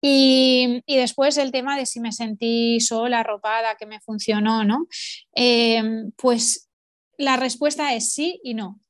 Y, 0.00 0.82
después 0.86 1.36
el 1.36 1.52
tema 1.52 1.76
de 1.76 1.84
si 1.84 2.00
me 2.00 2.10
sentí 2.10 2.80
sola, 2.80 3.20
arropada, 3.20 3.74
que 3.78 3.84
me 3.84 4.00
funcionó, 4.00 4.64
¿no? 4.64 4.86
Em, 5.34 6.12
pues 6.16 6.70
la 7.18 7.36
respuesta 7.36 7.92
es 7.92 8.14
sí 8.14 8.40
y 8.42 8.54
no, 8.54 8.80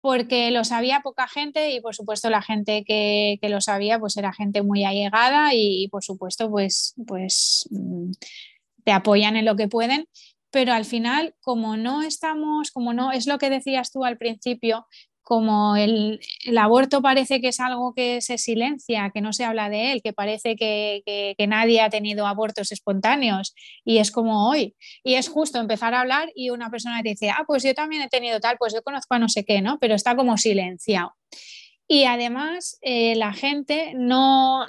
porque 0.00 0.50
lo 0.50 0.64
sabía 0.64 1.02
poca 1.04 1.28
gente 1.28 1.70
y 1.70 1.80
por 1.80 1.94
supuesto 1.94 2.28
la 2.28 2.42
gente 2.42 2.82
que, 2.84 3.38
lo 3.42 3.60
sabía 3.60 4.00
pues 4.00 4.16
era 4.16 4.32
gente 4.32 4.62
muy 4.62 4.84
allegada 4.84 5.50
y, 5.54 5.86
por 5.92 6.02
supuesto 6.02 6.50
pues, 6.50 6.94
pues 7.06 7.68
mm, 7.70 8.10
te 8.86 8.92
apoyan 8.92 9.36
en 9.36 9.44
lo 9.44 9.56
que 9.56 9.66
pueden, 9.68 10.06
pero 10.52 10.72
al 10.72 10.84
final, 10.84 11.34
como 11.40 11.76
no 11.76 12.02
estamos, 12.02 12.70
como 12.70 12.94
no, 12.94 13.10
es 13.10 13.26
lo 13.26 13.36
que 13.36 13.50
decías 13.50 13.90
tú 13.90 14.04
al 14.04 14.16
principio, 14.16 14.86
como 15.22 15.74
el, 15.74 16.20
aborto 16.56 17.02
parece 17.02 17.40
que 17.40 17.48
es 17.48 17.58
algo 17.58 17.94
que 17.94 18.20
se 18.20 18.38
silencia, 18.38 19.10
que 19.12 19.20
no 19.20 19.32
se 19.32 19.44
habla 19.44 19.68
de 19.68 19.90
él, 19.90 20.02
que 20.02 20.12
parece 20.12 20.54
que, 20.54 21.34
nadie 21.48 21.80
ha 21.80 21.90
tenido 21.90 22.28
abortos 22.28 22.70
espontáneos 22.70 23.56
y 23.84 23.98
es 23.98 24.12
como 24.12 24.48
hoy. 24.48 24.76
Y 25.02 25.14
es 25.14 25.28
justo 25.28 25.58
empezar 25.58 25.94
a 25.94 26.02
hablar 26.02 26.30
y 26.36 26.50
una 26.50 26.70
persona 26.70 27.02
te 27.02 27.08
dice, 27.08 27.30
ah, 27.30 27.42
pues 27.44 27.64
yo 27.64 27.74
también 27.74 28.02
he 28.02 28.08
tenido 28.08 28.38
tal, 28.38 28.56
pues 28.56 28.72
yo 28.72 28.82
conozco 28.82 29.16
a 29.16 29.18
no 29.18 29.28
sé 29.28 29.44
qué, 29.44 29.60
¿no? 29.60 29.78
Pero 29.80 29.96
está 29.96 30.14
como 30.14 30.36
silenciado. 30.36 31.12
Y 31.88 32.04
además 32.04 32.78
eh, 32.82 33.16
la 33.16 33.32
gente 33.32 33.94
no, 33.96 34.64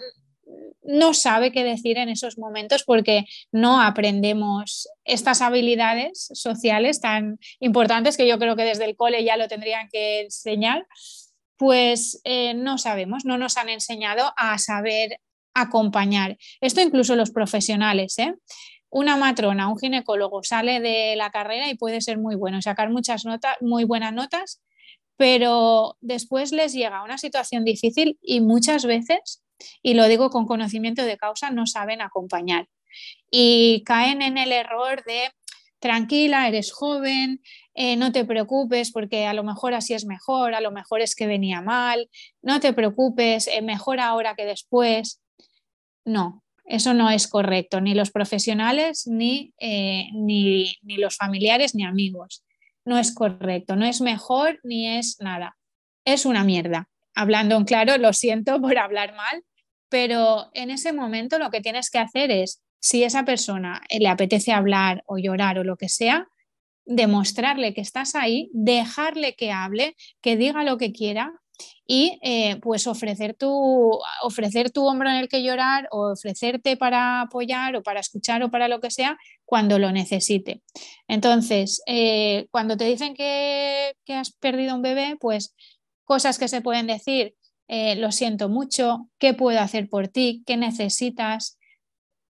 no 0.83 1.13
sabe 1.13 1.51
qué 1.51 1.63
decir 1.63 1.97
en 1.97 2.09
esos 2.09 2.37
momentos 2.37 2.83
porque 2.83 3.25
no 3.51 3.81
aprendemos 3.81 4.87
estas 5.03 5.41
habilidades 5.41 6.29
sociales 6.33 7.01
tan 7.01 7.39
importantes 7.59 8.17
que 8.17 8.27
yo 8.27 8.39
creo 8.39 8.55
que 8.55 8.63
desde 8.63 8.85
el 8.85 8.95
cole 8.95 9.23
ya 9.23 9.37
lo 9.37 9.47
tendrían 9.47 9.89
que 9.89 10.21
enseñar, 10.21 10.87
pues 11.57 12.21
eh, 12.23 12.53
no 12.53 12.77
sabemos, 12.77 13.25
no 13.25 13.37
nos 13.37 13.57
han 13.57 13.69
enseñado 13.69 14.31
a 14.37 14.57
saber 14.59 15.19
acompañar. 15.53 16.37
Esto 16.61 16.81
incluso 16.81 17.15
los 17.15 17.31
profesionales, 17.31 18.17
¿eh? 18.19 18.35
Una 18.89 19.17
matrona, 19.17 19.67
un 19.67 19.77
ginecólogo 19.77 20.43
sale 20.43 20.79
de 20.79 21.15
la 21.17 21.29
carrera 21.29 21.69
y 21.69 21.75
puede 21.75 21.99
ser 21.99 22.17
muy 22.17 22.35
bueno, 22.35 22.61
sacar 22.61 22.89
muchas 22.89 23.25
notas, 23.25 23.57
muy 23.59 23.83
buenas 23.83 24.13
notas, 24.13 24.61
pero 25.17 25.97
después 25.99 26.53
les 26.53 26.73
llega 26.73 27.03
una 27.03 27.17
situación 27.17 27.65
difícil 27.65 28.17
y 28.21 28.39
muchas 28.39 28.85
veces 28.85 29.43
y 29.81 29.93
lo 29.93 30.07
digo 30.07 30.29
con 30.29 30.45
conocimiento 30.45 31.03
de 31.03 31.17
causa, 31.17 31.49
no 31.49 31.65
saben 31.67 32.01
acompañar. 32.01 32.67
Y 33.31 33.83
caen 33.85 34.21
en 34.21 34.37
el 34.37 34.51
error 34.51 35.03
de, 35.05 35.29
tranquila, 35.79 36.47
eres 36.47 36.71
joven, 36.71 37.41
eh, 37.73 37.95
no 37.95 38.11
te 38.11 38.25
preocupes 38.25 38.91
porque 38.91 39.25
a 39.25 39.33
lo 39.33 39.43
mejor 39.43 39.73
así 39.73 39.93
es 39.93 40.05
mejor, 40.05 40.55
a 40.55 40.61
lo 40.61 40.71
mejor 40.71 41.01
es 41.01 41.15
que 41.15 41.27
venía 41.27 41.61
mal, 41.61 42.09
no 42.41 42.59
te 42.59 42.73
preocupes, 42.73 43.47
eh, 43.47 43.61
mejor 43.61 43.99
ahora 43.99 44.35
que 44.35 44.45
después. 44.45 45.21
No, 46.05 46.43
eso 46.65 46.93
no 46.93 47.09
es 47.09 47.27
correcto, 47.27 47.81
ni 47.81 47.93
los 47.93 48.11
profesionales, 48.11 49.07
ni, 49.07 49.53
eh, 49.59 50.07
ni, 50.13 50.75
ni 50.81 50.97
los 50.97 51.17
familiares, 51.17 51.75
ni 51.75 51.85
amigos. 51.85 52.43
No 52.85 52.97
es 52.97 53.13
correcto, 53.13 53.75
no 53.75 53.85
es 53.85 54.01
mejor 54.01 54.59
ni 54.63 54.87
es 54.87 55.17
nada. 55.19 55.57
Es 56.05 56.25
una 56.25 56.45
mierda 56.45 56.87
hablando 57.17 57.55
en 57.57 57.65
claro, 57.65 57.97
lo 57.97 58.13
siento 58.13 58.61
por 58.61 58.77
hablar 58.77 59.15
mal, 59.15 59.43
pero 59.89 60.49
en 60.53 60.69
ese 60.69 60.93
momento 60.93 61.39
lo 61.39 61.49
que 61.49 61.61
tienes 61.61 61.89
que 61.89 61.99
hacer 61.99 62.31
es, 62.31 62.61
si 62.79 63.03
esa 63.03 63.25
persona 63.25 63.81
le 63.89 64.07
apetece 64.07 64.51
hablar 64.51 65.03
o 65.07 65.17
llorar 65.17 65.59
o 65.59 65.63
lo 65.63 65.77
que 65.77 65.89
sea, 65.89 66.27
demostrarle 66.85 67.73
que 67.73 67.81
estás 67.81 68.15
ahí, 68.15 68.49
dejarle 68.53 69.35
que 69.35 69.51
hable, 69.51 69.95
que 70.21 70.37
diga 70.37 70.63
lo 70.63 70.77
que 70.77 70.93
quiera 70.93 71.33
y 71.85 72.19
eh, 72.21 72.57
pues 72.61 72.87
ofrecer 72.87 73.33
tu, 73.33 73.99
ofrecer 74.21 74.71
tu 74.71 74.85
hombro 74.85 75.09
en 75.09 75.15
el 75.15 75.27
que 75.27 75.43
llorar 75.43 75.87
o 75.91 76.11
ofrecerte 76.11 76.77
para 76.77 77.21
apoyar 77.21 77.75
o 77.75 77.83
para 77.83 77.99
escuchar 77.99 78.43
o 78.43 78.51
para 78.51 78.67
lo 78.67 78.79
que 78.79 78.91
sea 78.91 79.17
cuando 79.45 79.79
lo 79.79 79.91
necesite. 79.91 80.61
Entonces, 81.07 81.81
eh, 81.87 82.47
cuando 82.51 82.77
te 82.77 82.85
dicen 82.85 83.15
que, 83.15 83.93
que 84.05 84.13
has 84.13 84.31
perdido 84.31 84.75
un 84.75 84.81
bebé, 84.81 85.17
pues 85.19 85.55
cosas 86.03 86.37
que 86.37 86.47
se 86.47 86.61
pueden 86.61 86.87
decir, 86.87 87.35
eh, 87.67 87.95
lo 87.95 88.11
siento 88.11 88.49
mucho, 88.49 89.09
¿qué 89.17 89.33
puedo 89.33 89.59
hacer 89.59 89.89
por 89.89 90.07
ti? 90.07 90.43
¿Qué 90.45 90.57
necesitas? 90.57 91.57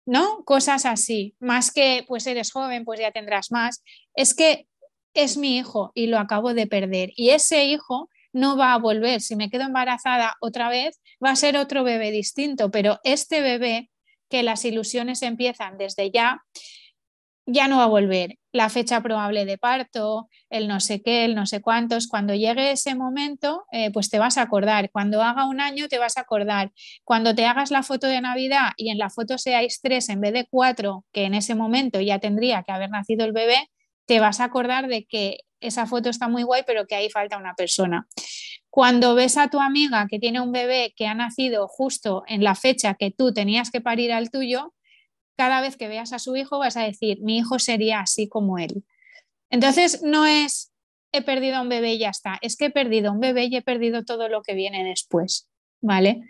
¿No? 0.05 0.45
Cosas 0.45 0.85
así, 0.85 1.37
más 1.38 1.73
que 1.73 2.05
pues 2.07 2.27
eres 2.27 2.53
joven, 2.53 2.85
pues 2.85 3.01
ya 3.01 3.12
tendrás 3.12 3.51
más. 3.51 3.83
Es 4.14 4.35
que 4.35 4.66
es 5.14 5.37
mi 5.37 5.59
hijo 5.59 5.92
y 5.95 6.07
lo 6.07 6.18
acabo 6.18 6.55
de 6.55 6.66
perder 6.66 7.11
y 7.16 7.31
ese 7.31 7.66
hijo 7.66 8.09
no 8.33 8.57
va 8.57 8.75
a 8.75 8.79
volver. 8.79 9.21
Si 9.21 9.37
me 9.37 9.51
quedo 9.51 9.64
embarazada 9.64 10.35
otra 10.40 10.68
vez, 10.68 11.01
va 11.25 11.31
a 11.31 11.37
ser 11.37 11.57
otro 11.57 11.85
bebé 11.85 12.11
distinto, 12.11 12.71
pero 12.71 12.99
este 13.05 13.40
bebé 13.40 13.90
que 14.29 14.42
las 14.42 14.64
ilusiones 14.64 15.23
empiezan 15.23 15.77
desde 15.77 16.11
ya, 16.11 16.42
ya 17.47 17.68
no 17.68 17.79
va 17.79 17.85
a 17.85 17.88
volver. 17.88 18.38
La 18.53 18.69
fecha 18.69 19.01
probable 19.01 19.47
de 19.47 19.57
parto, 19.59 20.29
el 20.51 20.69
no 20.69 20.79
sé 20.79 21.03
qué, 21.03 21.25
el 21.25 21.35
no 21.35 21.47
sé 21.47 21.62
cuántos. 21.62 22.07
Cuando 22.07 22.35
llegue 22.35 22.73
ese 22.73 22.95
momento, 22.95 23.65
eh, 23.73 23.91
pues 23.91 24.11
te 24.11 24.19
vas 24.19 24.37
a 24.37 24.43
acordar. 24.43 24.91
Cuando 24.91 25.23
haga 25.23 25.47
un 25.47 25.61
año, 25.61 25.88
te 25.88 25.99
vas 25.99 26.19
a 26.19 26.21
acordar. 26.21 26.71
Cuando 27.05 27.35
te 27.35 27.47
hagas 27.47 27.71
la 27.71 27.83
foto 27.83 28.07
de 28.07 28.21
Navidad 28.21 28.73
y 28.77 28.91
en 28.91 28.99
la 28.99 29.09
foto 29.09 29.38
seáis 29.38 29.81
tres 29.81 30.09
en 30.11 30.21
vez 30.21 30.35
de 30.35 30.47
cuatro, 30.51 31.05
que 31.12 31.25
en 31.25 31.35
ese 31.35 31.55
momento 31.55 32.01
ya 32.01 32.19
tendría 32.19 32.62
que 32.62 32.73
haber 32.73 32.91
nacido 32.91 33.25
el 33.25 33.33
bebé, 33.33 33.71
te 34.07 34.21
vas 34.21 34.41
a 34.41 34.45
acordar 34.45 34.88
de 34.88 35.07
que 35.07 35.38
esa 35.61 35.87
foto 35.87 36.11
está 36.11 36.29
muy 36.29 36.43
guay, 36.43 36.62
pero 36.67 36.87
que 36.87 36.95
ahí 36.95 37.09
falta 37.09 37.38
una 37.38 37.55
persona. 37.55 38.07
Cuando 38.69 39.15
ves 39.15 39.37
a 39.37 39.49
tu 39.49 39.61
amiga 39.61 40.07
que 40.11 40.19
tiene 40.19 40.41
un 40.41 40.53
bebé 40.53 40.93
que 40.97 41.07
ha 41.07 41.15
nacido 41.15 41.69
justo 41.69 42.25
en 42.27 42.43
la 42.43 42.55
fecha 42.55 42.95
que 42.95 43.11
tú 43.11 43.33
tenías 43.33 43.71
que 43.71 43.81
parir 43.81 44.12
al 44.12 44.31
tuyo, 44.31 44.75
cada 45.43 45.61
vez 45.61 45.77
que 45.77 45.89
veas 45.89 46.13
a 46.13 46.21
su 46.21 46.37
hijo 46.37 46.61
vas 46.61 46.77
a 46.77 46.85
decir, 46.85 47.21
mi 47.21 47.39
hijo 47.39 47.59
sería 47.59 47.99
así 47.99 48.29
como 48.29 48.59
él. 48.59 48.85
Entonces 49.51 50.01
no 50.05 50.25
es, 50.25 50.73
he 51.11 51.21
perdido 51.21 51.57
a 51.57 51.63
un 51.63 51.69
bebé 51.69 51.95
y 51.95 51.99
ya 51.99 52.11
está, 52.11 52.39
es 52.43 52.57
que 52.57 52.67
he 52.67 52.71
perdido 52.71 53.11
un 53.11 53.19
bebé 53.19 53.47
y 53.47 53.57
he 53.57 53.63
perdido 53.63 54.05
todo 54.05 54.29
lo 54.29 54.43
que 54.43 54.55
viene 54.55 54.85
después, 54.85 55.49
¿vale? 55.81 56.21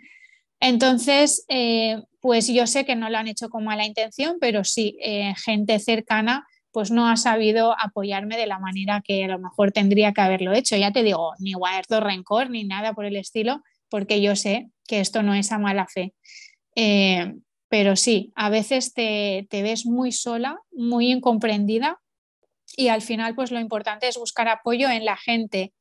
Entonces, 0.59 1.45
eh, 1.47 2.01
pues 2.21 2.47
yo 2.47 2.65
sé 2.65 2.85
que 2.85 2.95
no 2.95 3.07
lo 3.11 3.19
han 3.19 3.27
hecho 3.27 3.49
con 3.49 3.63
mala 3.63 3.85
intención, 3.85 4.37
pero 4.41 4.63
sí, 4.63 4.97
eh, 4.99 5.35
gente 5.45 5.77
cercana 5.77 6.47
pues 6.71 6.89
no 6.89 7.07
ha 7.07 7.15
sabido 7.15 7.79
apoyarme 7.79 8.35
de 8.35 8.47
la 8.47 8.57
manera 8.57 9.03
que 9.05 9.25
a 9.25 9.27
lo 9.27 9.37
mejor 9.37 9.71
tendría 9.71 10.11
que 10.13 10.21
haberlo 10.21 10.53
hecho. 10.53 10.75
Ya 10.75 10.91
te 10.91 11.03
digo, 11.03 11.33
ni 11.37 11.53
guardo 11.53 11.99
rencor 11.99 12.49
ni 12.49 12.63
nada 12.63 12.93
por 12.93 13.05
el 13.05 13.17
estilo, 13.17 13.61
porque 13.89 14.23
yo 14.23 14.35
sé 14.35 14.71
que 14.87 15.01
esto 15.01 15.21
no 15.21 15.35
es 15.35 15.51
a 15.51 15.59
mala 15.59 15.85
fe. 15.85 16.15
Eh, 16.75 17.31
pero 17.73 17.95
sí, 17.95 18.31
a 18.35 18.51
veces 18.51 18.93
te, 18.93 19.47
ves 19.49 19.87
muy 19.87 20.11
sola, 20.11 20.59
muy 20.71 21.11
incomprendida 21.11 21.99
y 22.77 22.89
al 22.89 23.01
final 23.01 23.33
pues 23.33 23.49
lo 23.49 23.59
importante 23.59 24.07
es 24.07 24.15
buscar 24.15 24.47
apoyo 24.47 24.91
en 24.91 25.05
la 25.05 25.17
gente 25.17 25.73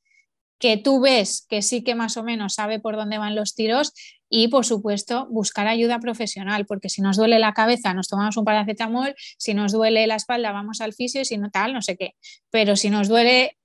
que 0.59 0.79
tú 0.79 1.03
ves 1.03 1.45
que 1.51 1.61
sí 1.61 1.85
que 1.85 1.95
más 1.95 2.17
o 2.17 2.23
menos 2.23 2.55
sabe 2.55 2.81
por 2.81 2.97
dónde 2.97 3.19
van 3.19 3.35
los 3.35 3.55
tiros 3.55 3.93
y 4.31 4.49
por 4.49 4.65
supuesto 4.65 5.27
buscar 5.29 5.67
ayuda 5.69 6.01
profesional, 6.01 6.65
porque 6.65 6.89
si 6.89 7.03
nos 7.03 7.19
duele 7.19 7.39
la 7.39 7.53
cabeza 7.53 7.93
nos 7.93 8.09
tomamos 8.09 8.39
un 8.39 8.47
paracetamol, 8.47 9.15
si 9.37 9.53
nos 9.53 9.73
duele 9.73 10.07
la 10.07 10.17
espalda 10.17 10.51
vamos 10.51 10.81
al 10.81 10.95
fisio 10.95 11.21
y 11.21 11.27
si 11.27 11.37
no 11.37 11.51
tal, 11.51 11.75
no 11.75 11.83
sé 11.83 11.99
qué, 11.99 12.15
pero 12.49 12.75
si 12.75 12.89
nos 12.89 13.09
duele 13.09 13.59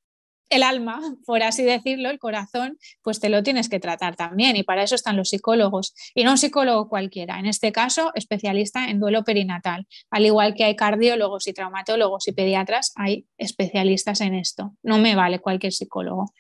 el 0.49 0.63
alma, 0.63 1.01
por 1.25 1.43
así 1.43 1.63
decirlo, 1.63 2.09
el 2.09 2.19
corazón, 2.19 2.77
pues 3.01 3.19
te 3.19 3.29
lo 3.29 3.43
tienes 3.43 3.69
que 3.69 3.79
tratar 3.79 4.15
también 4.15 4.55
y 4.55 4.63
para 4.63 4.83
eso 4.83 4.95
están 4.95 5.17
los 5.17 5.29
psicólogos 5.29 5.93
y 6.15 6.23
no 6.23 6.31
un 6.31 6.37
psicólogo 6.37 6.89
cualquiera, 6.89 7.39
en 7.39 7.45
este 7.45 7.71
caso 7.71 8.11
especialista 8.15 8.89
en 8.89 8.99
duelo 8.99 9.23
perinatal, 9.23 9.87
al 10.09 10.25
igual 10.25 10.53
que 10.53 10.63
hay 10.63 10.75
cardiólogos 10.75 11.47
y 11.47 11.53
traumatólogos 11.53 12.27
y 12.27 12.31
pediatras, 12.31 12.93
hay 12.95 13.25
especialistas 13.37 14.21
en 14.21 14.35
esto, 14.35 14.73
no 14.83 14.97
me 14.97 15.15
vale 15.15 15.39
cualquier 15.39 15.73
psicólogo. 15.73 16.33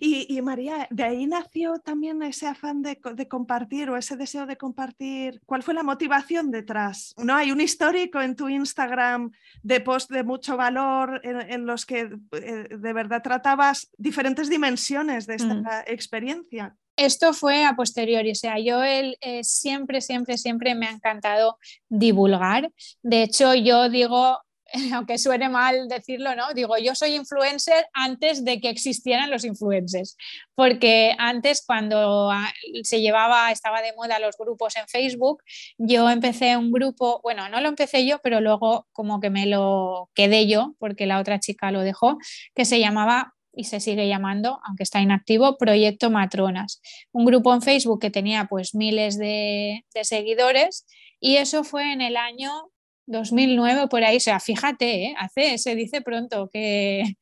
Y, 0.00 0.40
María, 0.42 0.86
¿de 0.90 1.02
ahí 1.02 1.26
nació 1.26 1.78
también 1.78 2.22
ese 2.22 2.46
afán 2.46 2.82
de, 2.82 2.98
compartir 3.28 3.90
o 3.90 3.96
ese 3.96 4.16
deseo 4.16 4.46
de 4.46 4.56
compartir? 4.56 5.40
¿Cuál 5.46 5.62
fue 5.62 5.74
la 5.74 5.82
motivación 5.82 6.50
detrás? 6.50 7.14
¿No? 7.16 7.34
Hay 7.34 7.52
un 7.52 7.60
histórico 7.60 8.20
en 8.20 8.36
tu 8.36 8.48
Instagram 8.48 9.32
de 9.62 9.80
post 9.80 10.10
de 10.10 10.24
mucho 10.24 10.56
valor 10.56 11.20
en, 11.24 11.66
los 11.66 11.86
que 11.86 12.10
eh, 12.32 12.68
de 12.70 12.92
verdad 12.92 13.22
tratabas 13.22 13.90
diferentes 13.96 14.48
dimensiones 14.48 15.26
de 15.26 15.34
esta 15.36 15.54
mm. 15.54 15.66
experiencia. 15.86 16.76
Esto 16.96 17.32
fue 17.32 17.64
a 17.64 17.74
posteriori, 17.74 18.32
o 18.32 18.34
sea, 18.34 18.58
yo 18.58 18.82
él, 18.82 19.16
eh, 19.22 19.42
siempre, 19.44 20.02
siempre, 20.02 20.36
siempre 20.36 20.74
me 20.74 20.86
ha 20.86 20.90
encantado 20.90 21.58
divulgar. 21.88 22.70
De 23.02 23.22
hecho, 23.22 23.54
yo 23.54 23.88
digo, 23.88 24.38
aunque 24.94 25.18
suene 25.18 25.48
mal 25.48 25.88
decirlo, 25.88 26.34
¿no? 26.34 26.54
Digo, 26.54 26.76
yo 26.78 26.94
soy 26.94 27.14
influencer 27.14 27.86
antes 27.92 28.44
de 28.44 28.60
que 28.60 28.70
existieran 28.70 29.30
los 29.30 29.44
influencers, 29.44 30.16
porque 30.54 31.14
antes 31.18 31.62
cuando 31.66 32.30
ah, 32.30 32.52
se 32.82 33.00
llevaba, 33.00 33.50
estaba 33.50 33.82
de 33.82 33.92
moda 33.94 34.18
los 34.18 34.36
grupos 34.36 34.76
en 34.76 34.88
Facebook, 34.88 35.42
yo 35.78 36.08
empecé 36.08 36.56
un 36.56 36.72
grupo, 36.72 37.20
bueno, 37.22 37.48
no 37.48 37.60
lo 37.60 37.68
empecé 37.68 38.06
yo, 38.06 38.18
pero 38.22 38.40
luego 38.40 38.86
como 38.92 39.20
que 39.20 39.30
me 39.30 39.46
lo 39.46 40.10
quedé 40.14 40.46
yo, 40.46 40.74
porque 40.78 41.06
la 41.06 41.20
otra 41.20 41.38
chica 41.38 41.70
lo 41.70 41.80
dejó, 41.80 42.18
que 42.54 42.64
se 42.64 42.80
llamaba 42.80 43.34
y 43.54 43.64
se 43.64 43.80
sigue 43.80 44.08
llamando, 44.08 44.60
aunque 44.66 44.82
está 44.82 45.00
inactivo, 45.00 45.58
Proyecto 45.58 46.10
Matronas, 46.10 46.80
un 47.12 47.26
grupo 47.26 47.52
en 47.52 47.60
Facebook 47.60 48.00
que 48.00 48.10
tenía 48.10 48.46
pues 48.46 48.74
miles 48.74 49.18
de, 49.18 49.84
de 49.92 50.04
seguidores 50.04 50.86
y 51.20 51.36
eso 51.36 51.62
fue 51.62 51.92
en 51.92 52.00
el 52.00 52.16
año 52.16 52.71
2009 53.06 53.88
por 53.88 54.04
ahí, 54.04 54.16
o 54.16 54.20
sea, 54.20 54.40
fíjate, 54.40 55.04
¿eh? 55.04 55.14
hace, 55.18 55.58
se 55.58 55.74
dice 55.74 56.00
pronto 56.02 56.48
que, 56.52 57.16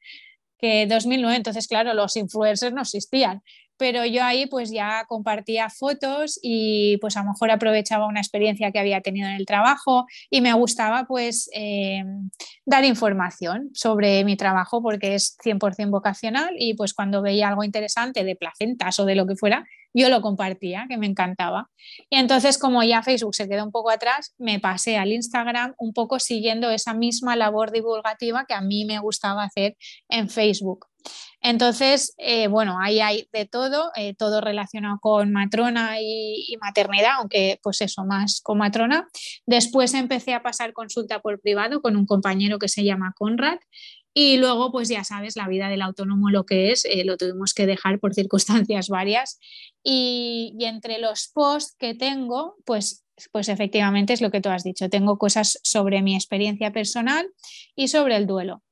que 0.58 0.86
2009, 0.86 1.36
entonces 1.36 1.66
claro, 1.68 1.94
los 1.94 2.16
influencers 2.16 2.72
no 2.72 2.82
existían, 2.82 3.42
pero 3.80 4.04
yo 4.04 4.22
ahí 4.22 4.44
pues 4.44 4.70
ya 4.70 5.06
compartía 5.08 5.70
fotos 5.70 6.38
y 6.42 6.98
pues 6.98 7.16
a 7.16 7.22
lo 7.22 7.30
mejor 7.30 7.50
aprovechaba 7.50 8.06
una 8.06 8.20
experiencia 8.20 8.70
que 8.72 8.78
había 8.78 9.00
tenido 9.00 9.26
en 9.26 9.36
el 9.36 9.46
trabajo 9.46 10.04
y 10.28 10.42
me 10.42 10.52
gustaba 10.52 11.06
pues 11.08 11.48
eh, 11.54 12.04
dar 12.66 12.84
información 12.84 13.70
sobre 13.72 14.22
mi 14.22 14.36
trabajo 14.36 14.82
porque 14.82 15.14
es 15.14 15.34
100% 15.42 15.88
vocacional 15.88 16.54
y 16.58 16.74
pues 16.74 16.92
cuando 16.92 17.22
veía 17.22 17.48
algo 17.48 17.64
interesante 17.64 18.22
de 18.22 18.36
placentas 18.36 19.00
o 19.00 19.06
de 19.06 19.14
lo 19.14 19.26
que 19.26 19.34
fuera, 19.34 19.64
yo 19.94 20.10
lo 20.10 20.20
compartía, 20.20 20.84
que 20.86 20.98
me 20.98 21.06
encantaba. 21.06 21.70
Y 22.10 22.16
entonces 22.18 22.58
como 22.58 22.82
ya 22.82 23.02
Facebook 23.02 23.34
se 23.34 23.48
quedó 23.48 23.64
un 23.64 23.72
poco 23.72 23.88
atrás, 23.88 24.34
me 24.36 24.60
pasé 24.60 24.98
al 24.98 25.10
Instagram 25.10 25.74
un 25.78 25.94
poco 25.94 26.18
siguiendo 26.18 26.68
esa 26.68 26.92
misma 26.92 27.34
labor 27.34 27.72
divulgativa 27.72 28.44
que 28.46 28.52
a 28.52 28.60
mí 28.60 28.84
me 28.84 28.98
gustaba 28.98 29.42
hacer 29.42 29.78
en 30.10 30.28
Facebook. 30.28 30.89
Entonces, 31.42 32.14
eh, 32.18 32.48
bueno, 32.48 32.78
ahí 32.80 33.00
hay 33.00 33.28
de 33.32 33.46
todo, 33.46 33.90
eh, 33.96 34.14
todo 34.14 34.40
relacionado 34.40 34.98
con 35.00 35.32
matrona 35.32 36.00
y, 36.00 36.56
maternidad, 36.60 37.12
aunque 37.18 37.58
pues 37.62 37.80
eso, 37.80 38.04
más 38.04 38.40
con 38.42 38.58
matrona. 38.58 39.08
Después 39.46 39.94
empecé 39.94 40.34
a 40.34 40.42
pasar 40.42 40.72
consulta 40.72 41.20
por 41.20 41.40
privado 41.40 41.80
con 41.80 41.96
un 41.96 42.04
compañero 42.04 42.58
que 42.58 42.68
se 42.68 42.84
llama 42.84 43.14
Conrad 43.16 43.58
y 44.12 44.38
luego, 44.38 44.72
pues 44.72 44.88
ya 44.88 45.04
sabes, 45.04 45.36
la 45.36 45.48
vida 45.48 45.68
del 45.68 45.82
autónomo 45.82 46.30
lo 46.30 46.44
que 46.44 46.72
es, 46.72 46.84
eh, 46.84 47.04
lo 47.04 47.16
tuvimos 47.16 47.54
que 47.54 47.66
dejar 47.66 48.00
por 48.00 48.14
circunstancias 48.14 48.88
varias. 48.88 49.38
Y, 49.82 50.54
y, 50.58 50.64
entre 50.66 50.98
los 50.98 51.30
posts 51.32 51.76
que 51.78 51.94
tengo, 51.94 52.56
pues, 52.66 53.06
pues 53.32 53.48
efectivamente 53.48 54.12
es 54.12 54.20
lo 54.20 54.30
que 54.30 54.40
tú 54.40 54.50
has 54.50 54.64
dicho. 54.64 54.90
Tengo 54.90 55.16
cosas 55.16 55.58
sobre 55.62 56.02
mi 56.02 56.16
experiencia 56.16 56.72
personal 56.72 57.26
y 57.74 57.88
sobre 57.88 58.16
el 58.16 58.26
duelo. 58.26 58.62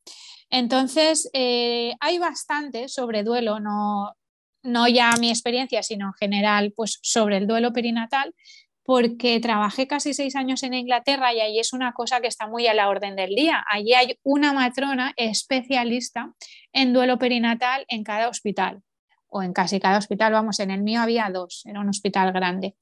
Entonces, 0.51 1.31
eh, 1.33 1.95
hay 2.01 2.19
bastante 2.19 2.89
sobre 2.89 3.23
duelo, 3.23 3.61
no, 3.61 4.15
no 4.63 4.89
ya 4.89 5.13
mi 5.21 5.31
experiencia, 5.31 5.83
sino 5.83 6.07
en 6.07 6.15
general, 6.15 6.73
pues 6.75 6.99
sobre 7.03 7.37
el 7.37 7.47
duelo 7.47 7.73
perinatal, 7.73 8.35
porque 8.83 9.39
trabajé 9.41 9.87
casi 9.87 10.15
seis 10.15 10.35
años 10.35 10.63
en 10.63 10.73
Inglaterra 10.73 11.35
y 11.35 11.41
ahí 11.41 11.59
es 11.59 11.75
una 11.75 11.93
cosa 11.93 12.23
que 12.23 12.29
está 12.29 12.47
muy 12.47 12.67
a 12.67 12.75
la 12.75 12.89
orden 12.89 13.17
del 13.17 13.35
día. 13.35 13.63
Allí 13.71 13.93
hay 13.93 14.19
una 14.23 14.55
matrona 14.55 15.13
especialista 15.17 16.33
en 16.73 16.95
duelo 16.95 17.19
perinatal 17.19 17.85
en 17.89 18.03
cada 18.03 18.29
hospital, 18.31 18.81
o 19.29 19.43
en 19.43 19.53
casi 19.53 19.79
cada 19.79 19.99
hospital, 19.99 20.33
vamos, 20.33 20.59
en 20.61 20.71
el 20.71 20.83
mío 20.83 21.03
había 21.03 21.29
dos, 21.31 21.63
era 21.67 21.81
un 21.81 21.89
hospital 21.91 22.33
grande. 22.33 22.77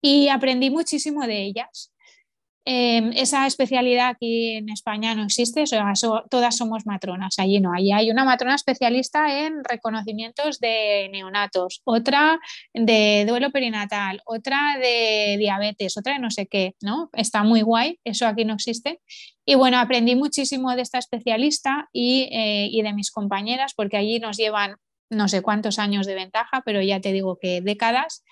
Y 0.00 0.28
aprendí 0.28 0.70
muchísimo 0.70 1.26
de 1.26 1.42
ellas. 1.42 1.93
Em, 2.66 3.10
esa 3.14 3.46
especialidad 3.46 4.08
aquí 4.08 4.56
en 4.56 4.70
España 4.70 5.14
no 5.14 5.24
existe, 5.24 5.64
todas 6.30 6.56
somos 6.56 6.86
matronas, 6.86 7.38
allí 7.38 7.60
no, 7.60 7.74
allí 7.74 7.92
hay 7.92 8.10
una 8.10 8.24
matrona 8.24 8.54
especialista 8.54 9.44
en 9.44 9.62
reconocimientos 9.64 10.60
de 10.60 11.10
neonatos, 11.12 11.82
otra 11.84 12.40
de 12.72 13.26
duelo 13.28 13.50
perinatal, 13.50 14.22
otra 14.24 14.78
de 14.80 15.36
diabetes, 15.38 15.98
otra 15.98 16.14
de 16.14 16.20
no 16.20 16.30
sé 16.30 16.46
qué, 16.46 16.74
¿no? 16.80 17.10
Está 17.12 17.42
muy 17.42 17.60
guay, 17.60 18.00
eso 18.02 18.26
aquí 18.26 18.46
no 18.46 18.54
existe. 18.54 19.00
Y 19.44 19.56
bueno, 19.56 19.78
aprendí 19.78 20.16
muchísimo 20.16 20.74
de 20.74 20.80
esta 20.80 20.98
especialista 20.98 21.90
y, 21.92 22.30
eh, 22.32 22.68
y 22.70 22.80
de 22.80 22.94
mis 22.94 23.10
compañeras, 23.10 23.74
porque 23.74 23.98
allí 23.98 24.20
nos 24.20 24.38
llevan 24.38 24.76
no 25.10 25.28
sé 25.28 25.42
cuántos 25.42 25.78
años 25.78 26.06
de 26.06 26.14
ventaja, 26.14 26.62
pero 26.64 26.80
ya 26.80 27.00
te 27.00 27.12
digo 27.12 27.38
que 27.38 27.60
décadas. 27.60 28.24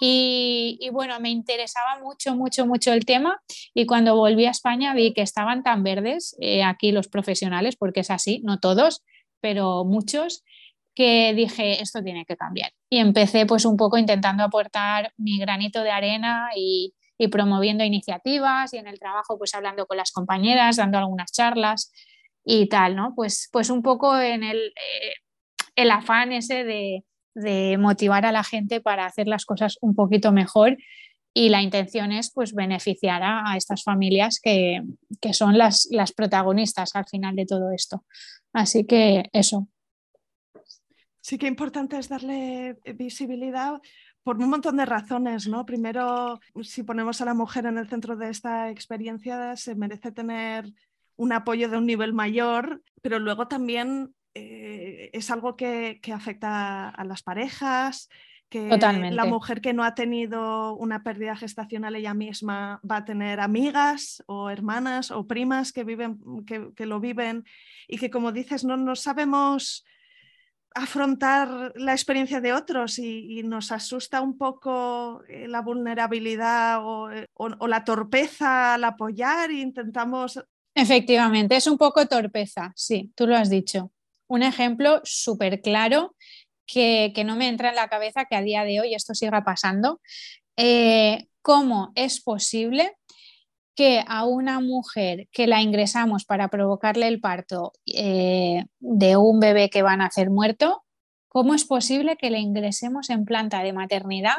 Y, 0.00 0.88
bueno, 0.92 1.18
me 1.18 1.30
interesaba 1.30 1.98
mucho, 2.00 2.34
mucho, 2.36 2.66
mucho 2.66 2.92
el 2.92 3.04
tema 3.04 3.42
y 3.74 3.86
cuando 3.86 4.14
volví 4.14 4.46
a 4.46 4.50
España 4.50 4.94
vi 4.94 5.12
que 5.12 5.22
estaban 5.22 5.62
tan 5.62 5.82
verdes 5.82 6.36
eh, 6.40 6.62
aquí 6.62 6.92
los 6.92 7.08
profesionales, 7.08 7.76
porque 7.76 8.00
es 8.00 8.10
así, 8.10 8.40
no 8.44 8.60
todos, 8.60 9.02
pero 9.40 9.84
muchos, 9.84 10.44
que 10.94 11.32
dije, 11.34 11.82
esto 11.82 12.02
tiene 12.02 12.24
que 12.26 12.36
cambiar. 12.36 12.72
Y 12.90 12.98
empecé 12.98 13.46
pues 13.46 13.64
un 13.64 13.76
poco 13.76 13.98
intentando 13.98 14.44
aportar 14.44 15.12
mi 15.16 15.38
granito 15.38 15.82
de 15.82 15.90
arena 15.90 16.50
y, 16.56 16.94
promoviendo 17.32 17.82
iniciativas 17.82 18.72
y 18.72 18.76
en 18.76 18.86
el 18.86 19.00
trabajo 19.00 19.38
pues 19.38 19.52
hablando 19.52 19.86
con 19.86 19.96
las 19.96 20.12
compañeras, 20.12 20.76
dando 20.76 20.98
algunas 20.98 21.32
charlas 21.32 21.92
y 22.44 22.68
tal, 22.68 22.94
¿no? 22.94 23.12
Pues, 23.16 23.48
pues 23.50 23.70
un 23.70 23.82
poco 23.82 24.16
en 24.16 24.44
el, 24.44 24.58
eh, 24.58 25.14
el 25.74 25.90
afán 25.90 26.30
ese 26.30 26.62
de, 26.62 27.04
de 27.40 27.76
motivar 27.78 28.26
a 28.26 28.32
la 28.32 28.44
gente 28.44 28.80
para 28.80 29.06
hacer 29.06 29.28
las 29.28 29.44
cosas 29.44 29.78
un 29.80 29.94
poquito 29.94 30.32
mejor 30.32 30.76
y 31.34 31.50
la 31.50 31.62
intención 31.62 32.10
es 32.10 32.32
pues 32.32 32.52
beneficiar 32.52 33.22
a, 33.22 33.56
estas 33.56 33.84
familias 33.84 34.40
que, 34.42 34.82
son 35.32 35.56
las, 35.56 35.86
las, 35.90 36.12
protagonistas 36.12 36.96
al 36.96 37.06
final 37.06 37.36
de 37.36 37.46
todo 37.46 37.70
esto. 37.70 38.04
Así 38.52 38.84
que 38.84 39.24
eso. 39.32 39.68
Sí 41.20 41.38
que 41.38 41.46
importante 41.46 41.98
es 41.98 42.08
darle 42.08 42.78
visibilidad 42.96 43.80
por 44.22 44.38
un 44.38 44.50
montón 44.50 44.76
de 44.78 44.86
razones, 44.86 45.46
¿no? 45.48 45.64
Primero, 45.64 46.40
si 46.62 46.82
ponemos 46.82 47.20
a 47.20 47.24
la 47.24 47.34
mujer 47.34 47.66
en 47.66 47.78
el 47.78 47.88
centro 47.88 48.16
de 48.16 48.30
esta 48.30 48.70
experiencia, 48.70 49.56
se 49.56 49.74
merece 49.74 50.12
tener 50.12 50.72
un 51.16 51.32
apoyo 51.32 51.68
de 51.68 51.78
un 51.78 51.86
nivel 51.86 52.12
mayor, 52.12 52.82
pero 53.00 53.18
luego 53.18 53.48
también 53.48 54.14
eh, 54.34 55.10
es 55.12 55.30
algo 55.30 55.56
que, 55.56 56.00
afecta 56.12 56.88
a 56.88 57.04
las 57.04 57.22
parejas, 57.22 58.08
que 58.48 58.78
la 58.78 59.24
mujer 59.26 59.60
que 59.60 59.74
no 59.74 59.84
ha 59.84 59.94
tenido 59.94 60.74
una 60.74 61.02
pérdida 61.02 61.36
gestacional 61.36 61.96
ella 61.96 62.14
misma 62.14 62.80
va 62.88 62.98
a 62.98 63.04
tener 63.04 63.40
amigas 63.40 64.22
o 64.26 64.48
hermanas 64.48 65.10
o 65.10 65.26
primas 65.26 65.72
que, 65.72 65.84
viven, 65.84 66.18
que, 66.46 66.86
lo 66.86 66.98
viven 66.98 67.44
y 67.86 67.98
que 67.98 68.10
como 68.10 68.32
dices 68.32 68.64
no, 68.64 68.78
no 68.78 68.96
sabemos 68.96 69.84
afrontar 70.74 71.72
la 71.76 71.92
experiencia 71.92 72.40
de 72.40 72.54
otros 72.54 72.98
y, 72.98 73.42
nos 73.42 73.70
asusta 73.70 74.22
un 74.22 74.38
poco 74.38 75.22
eh, 75.28 75.46
la 75.46 75.60
vulnerabilidad 75.60 76.84
o, 76.84 77.10
eh, 77.10 77.26
o, 77.34 77.66
la 77.66 77.84
torpeza 77.84 78.74
al 78.74 78.84
apoyar 78.84 79.50
e 79.50 79.60
intentamos... 79.60 80.42
Efectivamente, 80.74 81.56
es 81.56 81.66
un 81.66 81.76
poco 81.76 82.06
torpeza, 82.06 82.72
sí, 82.76 83.12
tú 83.14 83.26
lo 83.26 83.36
has 83.36 83.50
dicho 83.50 83.90
un 84.28 84.42
ejemplo 84.42 85.00
súper 85.04 85.60
claro 85.60 86.14
que, 86.66 87.12
no 87.24 87.36
me 87.36 87.48
entra 87.48 87.70
en 87.70 87.76
la 87.76 87.88
cabeza 87.88 88.26
que 88.26 88.36
a 88.36 88.42
día 88.42 88.64
de 88.64 88.80
hoy 88.80 88.94
esto 88.94 89.14
siga 89.14 89.42
pasando. 89.42 90.00
Eh, 90.56 91.26
¿Cómo 91.42 91.92
es 91.94 92.20
posible 92.20 92.94
que 93.74 94.04
a 94.06 94.24
una 94.24 94.60
mujer 94.60 95.28
que 95.30 95.46
la 95.46 95.62
ingresamos 95.62 96.24
para 96.24 96.48
provocarle 96.48 97.06
el 97.06 97.20
parto 97.20 97.72
eh, 97.86 98.64
de 98.80 99.16
un 99.16 99.38
bebé 99.38 99.70
que 99.70 99.82
va 99.82 99.92
a 99.92 99.96
nacer 99.96 100.30
muerto, 100.30 100.84
¿cómo 101.28 101.54
es 101.54 101.64
posible 101.64 102.16
que 102.16 102.30
le 102.30 102.40
ingresemos 102.40 103.08
en 103.08 103.24
planta 103.24 103.62
de 103.62 103.72
maternidad 103.72 104.36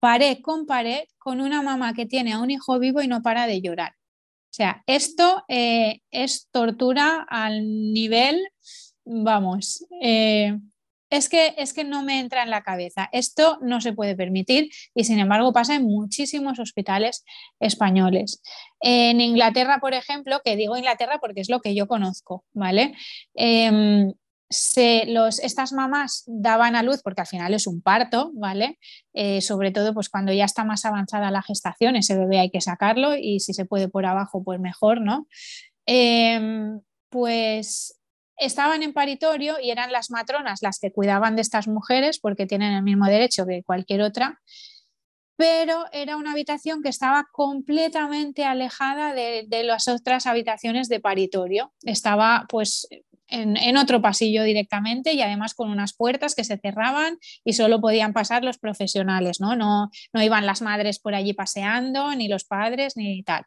pared 0.00 0.36
con 0.42 0.66
pared 0.66 1.04
con 1.16 1.40
una 1.40 1.62
mamá 1.62 1.94
que 1.94 2.04
tiene 2.04 2.34
a 2.34 2.40
un 2.40 2.50
hijo 2.50 2.78
vivo 2.78 3.00
y 3.00 3.08
no 3.08 3.22
para 3.22 3.46
de 3.46 3.62
llorar? 3.62 3.92
O 3.92 4.56
sea, 4.56 4.84
esto 4.86 5.44
eh, 5.48 6.00
es 6.10 6.48
tortura 6.52 7.26
al 7.28 7.62
nivel 7.64 8.38
vamos, 9.04 9.86
eh, 10.00 10.58
es, 11.10 11.28
que, 11.28 11.54
es 11.56 11.72
que 11.72 11.84
no 11.84 12.02
me 12.02 12.20
entra 12.20 12.42
en 12.42 12.50
la 12.50 12.62
cabeza. 12.62 13.08
Esto 13.12 13.58
no 13.62 13.80
se 13.80 13.92
puede 13.92 14.16
permitir 14.16 14.70
y 14.94 15.04
sin 15.04 15.18
embargo 15.18 15.52
pasa 15.52 15.76
en 15.76 15.84
muchísimos 15.84 16.58
hospitales 16.58 17.24
españoles. 17.60 18.42
En 18.80 19.20
Inglaterra, 19.20 19.78
por 19.80 19.94
ejemplo, 19.94 20.40
que 20.44 20.56
digo 20.56 20.76
Inglaterra 20.76 21.18
porque 21.20 21.40
es 21.40 21.50
lo 21.50 21.60
que 21.60 21.74
yo 21.74 21.86
conozco, 21.86 22.44
¿vale? 22.52 22.94
Em, 23.34 24.12
los, 25.06 25.38
estas 25.40 25.72
mamás 25.72 26.24
daban 26.26 26.76
a 26.76 26.82
luz, 26.82 27.00
porque 27.02 27.22
al 27.22 27.26
final 27.26 27.54
es 27.54 27.66
un 27.66 27.80
parto, 27.80 28.30
¿vale? 28.34 28.78
Eh, 29.12 29.40
sobre 29.40 29.70
todo 29.72 29.94
pues 29.94 30.08
cuando 30.08 30.32
ya 30.32 30.44
está 30.44 30.64
más 30.64 30.84
avanzada 30.84 31.30
la 31.30 31.42
gestación, 31.42 31.96
ese 31.96 32.16
bebé 32.16 32.40
hay 32.40 32.50
que 32.50 32.60
sacarlo 32.60 33.16
y 33.16 33.40
si 33.40 33.54
se 33.54 33.64
puede 33.64 33.88
por 33.88 34.06
abajo, 34.06 34.42
pues 34.44 34.60
mejor, 34.60 35.00
¿no? 35.00 35.26
Em, 35.86 36.80
pues 37.08 38.00
estaban 38.36 38.82
en 38.82 38.92
paritorio 38.92 39.56
y 39.60 39.70
eran 39.70 39.92
las 39.92 40.10
matronas 40.10 40.62
las 40.62 40.78
que 40.78 40.92
cuidaban 40.92 41.36
de 41.36 41.42
estas 41.42 41.68
mujeres 41.68 42.18
porque 42.18 42.46
tienen 42.46 42.72
el 42.72 42.82
mismo 42.82 43.06
derecho 43.06 43.46
que 43.46 43.62
cualquier 43.62 44.02
otra, 44.02 44.40
pero 45.36 45.84
era 45.92 46.16
una 46.16 46.32
habitación 46.32 46.82
que 46.82 46.88
estaba 46.88 47.26
completamente 47.32 48.44
alejada 48.44 49.12
de, 49.14 49.46
las 49.64 49.88
otras 49.88 50.26
habitaciones 50.26 50.88
de 50.88 51.00
paritorio. 51.00 51.72
Estaba 51.82 52.46
pues 52.48 52.86
en, 53.28 53.76
otro 53.76 54.00
pasillo 54.00 54.44
directamente 54.44 55.12
y 55.12 55.22
además 55.22 55.54
con 55.54 55.70
unas 55.70 55.92
puertas 55.92 56.34
que 56.36 56.44
se 56.44 56.58
cerraban 56.58 57.18
y 57.44 57.54
solo 57.54 57.80
podían 57.80 58.12
pasar 58.12 58.44
los 58.44 58.58
profesionales, 58.58 59.40
¿no? 59.40 59.56
No, 59.56 59.90
no 60.12 60.22
iban 60.22 60.46
las 60.46 60.62
madres 60.62 61.00
por 61.00 61.14
allí 61.14 61.32
paseando, 61.32 62.14
ni 62.14 62.28
los 62.28 62.44
padres, 62.44 62.96
ni 62.96 63.22
tal. 63.24 63.44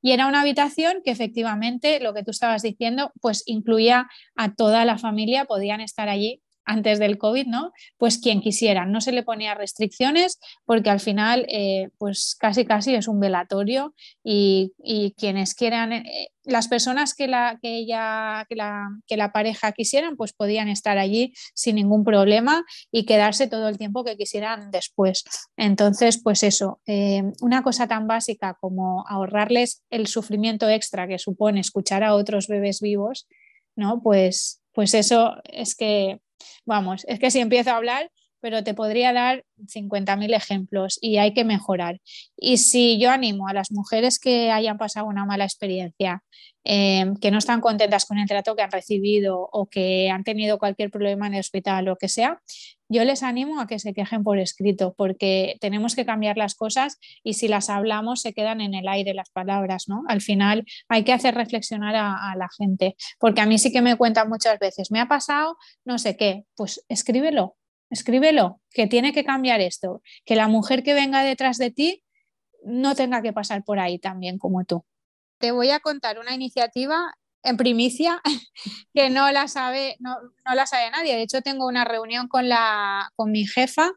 Y 0.00 0.12
era 0.12 0.26
una 0.26 0.42
habitación 0.42 1.02
que 1.04 1.10
efectivamente, 1.10 2.00
lo 2.00 2.14
que 2.14 2.22
tú 2.22 2.30
estabas 2.30 2.62
diciendo, 2.62 3.12
pues 3.20 3.42
incluía 3.46 4.08
a 4.36 4.54
toda 4.54 4.84
la 4.84 4.98
familia, 4.98 5.44
podían 5.44 5.80
estar 5.80 6.08
allí 6.08 6.42
antes 6.68 6.98
del 6.98 7.18
COVID, 7.18 7.46
¿no? 7.46 7.72
Pues 7.96 8.18
quien 8.18 8.40
quisiera, 8.40 8.84
no 8.84 9.00
se 9.00 9.10
le 9.10 9.22
ponía 9.22 9.54
restricciones 9.54 10.38
porque 10.66 10.90
al 10.90 11.00
final, 11.00 11.46
eh, 11.48 11.88
pues 11.96 12.36
casi 12.38 12.66
casi 12.66 12.94
es 12.94 13.08
un 13.08 13.18
velatorio 13.18 13.94
y, 14.22 14.74
quienes 15.16 15.54
quieran, 15.54 15.92
eh, 15.92 16.28
las 16.44 16.68
personas 16.68 17.14
que 17.14 17.26
la, 17.26 17.58
que, 17.60 17.76
ella, 17.76 18.44
que, 18.48 18.56
la, 18.56 18.88
que 19.06 19.16
la 19.16 19.32
pareja 19.32 19.72
quisieran, 19.72 20.16
pues 20.16 20.32
podían 20.32 20.68
estar 20.68 20.98
allí 20.98 21.32
sin 21.54 21.76
ningún 21.76 22.04
problema 22.04 22.64
y 22.92 23.06
quedarse 23.06 23.48
todo 23.48 23.68
el 23.68 23.78
tiempo 23.78 24.04
que 24.04 24.16
quisieran 24.16 24.70
después. 24.70 25.24
Entonces, 25.56 26.20
pues 26.22 26.42
eso, 26.42 26.80
eh, 26.86 27.22
una 27.40 27.62
cosa 27.62 27.88
tan 27.88 28.06
básica 28.06 28.56
como 28.60 29.04
ahorrarles 29.08 29.82
el 29.90 30.06
sufrimiento 30.06 30.68
extra 30.68 31.08
que 31.08 31.18
supone 31.18 31.60
escuchar 31.60 32.04
a 32.04 32.14
otros 32.14 32.46
bebés 32.46 32.80
vivos, 32.80 33.26
¿no? 33.74 34.02
Pues, 34.02 34.62
pues 34.72 34.92
eso 34.94 35.36
es 35.44 35.74
que 35.74 36.20
Vamos, 36.64 37.04
es 37.08 37.18
que 37.18 37.30
si 37.30 37.40
empiezo 37.40 37.70
a 37.70 37.76
hablar, 37.76 38.10
pero 38.40 38.62
te 38.64 38.74
podría 38.74 39.12
dar 39.12 39.44
50.000 39.66 40.34
ejemplos 40.34 40.98
y 41.00 41.18
hay 41.18 41.34
que 41.34 41.44
mejorar. 41.44 42.00
Y 42.36 42.58
si 42.58 42.98
yo 42.98 43.10
animo 43.10 43.48
a 43.48 43.54
las 43.54 43.72
mujeres 43.72 44.18
que 44.18 44.50
hayan 44.50 44.78
pasado 44.78 45.06
una 45.06 45.24
mala 45.24 45.44
experiencia, 45.44 46.22
eh, 46.64 47.14
que 47.20 47.30
no 47.30 47.38
están 47.38 47.60
contentas 47.60 48.04
con 48.04 48.18
el 48.18 48.28
trato 48.28 48.54
que 48.54 48.62
han 48.62 48.70
recibido 48.70 49.48
o 49.52 49.66
que 49.66 50.10
han 50.10 50.22
tenido 50.22 50.58
cualquier 50.58 50.90
problema 50.90 51.26
en 51.26 51.34
el 51.34 51.40
hospital 51.40 51.88
o 51.88 51.96
que 51.96 52.08
sea, 52.08 52.42
yo 52.90 53.04
les 53.04 53.22
animo 53.22 53.60
a 53.60 53.66
que 53.66 53.78
se 53.78 53.94
quejen 53.94 54.22
por 54.22 54.38
escrito, 54.38 54.94
porque 54.96 55.56
tenemos 55.60 55.94
que 55.94 56.04
cambiar 56.04 56.36
las 56.36 56.54
cosas 56.54 56.98
y 57.22 57.34
si 57.34 57.48
las 57.48 57.70
hablamos 57.70 58.20
se 58.20 58.32
quedan 58.32 58.60
en 58.60 58.74
el 58.74 58.88
aire 58.88 59.14
las 59.14 59.30
palabras, 59.30 59.84
¿no? 59.88 60.02
Al 60.08 60.20
final 60.20 60.64
hay 60.88 61.04
que 61.04 61.12
hacer 61.12 61.34
reflexionar 61.34 61.94
a, 61.96 62.32
a 62.32 62.36
la 62.36 62.48
gente, 62.58 62.96
porque 63.18 63.40
a 63.40 63.46
mí 63.46 63.58
sí 63.58 63.72
que 63.72 63.82
me 63.82 63.96
cuentan 63.96 64.28
muchas 64.28 64.58
veces, 64.58 64.90
me 64.90 65.00
ha 65.00 65.06
pasado 65.06 65.56
no 65.84 65.98
sé 65.98 66.16
qué, 66.16 66.44
pues 66.54 66.84
escríbelo, 66.88 67.56
escríbelo, 67.90 68.60
que 68.70 68.86
tiene 68.86 69.12
que 69.12 69.24
cambiar 69.24 69.60
esto, 69.60 70.02
que 70.24 70.36
la 70.36 70.48
mujer 70.48 70.82
que 70.82 70.94
venga 70.94 71.22
detrás 71.22 71.58
de 71.58 71.70
ti 71.70 72.04
no 72.64 72.94
tenga 72.94 73.22
que 73.22 73.32
pasar 73.32 73.64
por 73.64 73.78
ahí 73.78 73.98
también 73.98 74.38
como 74.38 74.64
tú. 74.64 74.84
Te 75.38 75.52
voy 75.52 75.70
a 75.70 75.80
contar 75.80 76.18
una 76.18 76.34
iniciativa 76.34 77.14
en 77.42 77.56
primicia 77.56 78.20
que 78.94 79.10
no 79.10 79.30
la 79.32 79.48
sabe, 79.48 79.96
no, 80.00 80.16
la 80.54 80.66
sabe 80.66 80.90
nadie. 80.90 81.16
De 81.16 81.22
hecho, 81.22 81.40
tengo 81.40 81.66
una 81.66 81.84
reunión 81.84 82.28
con, 82.28 82.48
la, 82.48 83.10
con 83.16 83.30
mi 83.30 83.46
jefa 83.46 83.90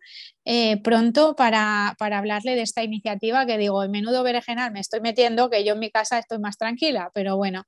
eh, 0.46 0.78
pronto 0.82 1.36
para, 1.36 1.96
hablarle 2.00 2.56
de 2.56 2.62
esta 2.62 2.84
iniciativa 2.84 3.46
que 3.46 3.58
digo, 3.58 3.84
en 3.84 3.92
menudo 3.92 4.24
berenjenal 4.24 4.72
me 4.72 4.80
estoy 4.80 5.02
metiendo, 5.02 5.50
que 5.50 5.64
yo 5.64 5.74
en 5.74 5.80
mi 5.80 5.92
casa 5.92 6.18
estoy 6.20 6.40
más 6.40 6.58
tranquila, 6.58 7.12
pero 7.14 7.38
bueno, 7.38 7.64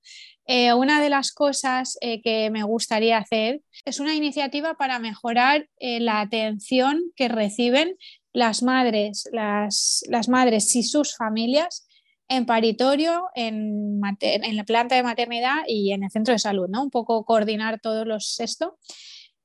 eh, 0.45 0.73
una 0.73 1.01
de 1.01 1.09
las 1.09 1.31
cosas 1.31 1.97
eh, 2.01 2.21
que 2.21 2.49
me 2.49 2.63
gustaría 2.63 3.17
hacer 3.17 3.61
es 3.85 3.99
una 3.99 4.15
iniciativa 4.15 4.75
para 4.75 4.99
mejorar 4.99 5.67
la 5.79 6.21
atención 6.21 7.01
que 7.15 7.27
reciben 7.27 7.95
las 8.31 8.63
madres, 8.63 9.29
las, 9.31 10.03
las 10.09 10.29
madres 10.29 10.75
y 10.75 10.83
sus 10.83 11.15
familias 11.15 11.85
en 12.27 12.45
paritorio, 12.45 13.27
en, 13.35 13.99
la 14.01 14.63
planta 14.63 14.95
de 14.95 15.03
maternidad 15.03 15.57
y 15.67 15.91
en 15.91 16.03
el 16.03 16.11
centro 16.11 16.33
de 16.33 16.39
salud, 16.39 16.67
¿no? 16.69 16.83
Un 16.83 16.89
poco 16.89 17.25
coordinar 17.25 17.79
todos 17.79 18.07
los 18.07 18.39
esto. 18.39 18.77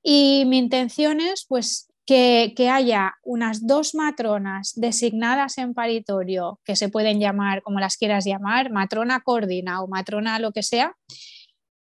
Y 0.02 0.44
mi 0.46 0.58
intención 0.58 1.20
es, 1.20 1.44
pues, 1.48 1.88
que, 2.06 2.54
que, 2.56 2.70
haya 2.70 3.14
unas 3.22 3.66
dos 3.66 3.94
matronas 3.94 4.72
designadas 4.76 5.58
en 5.58 5.74
paritorio, 5.74 6.58
que 6.64 6.76
se 6.76 6.88
pueden 6.88 7.20
llamar 7.20 7.62
como 7.62 7.80
las 7.80 7.98
quieras 7.98 8.24
llamar, 8.24 8.70
matrona 8.70 9.20
coordina 9.20 9.82
o 9.82 9.88
matrona 9.88 10.38
lo 10.38 10.52
que 10.52 10.62
sea, 10.62 10.96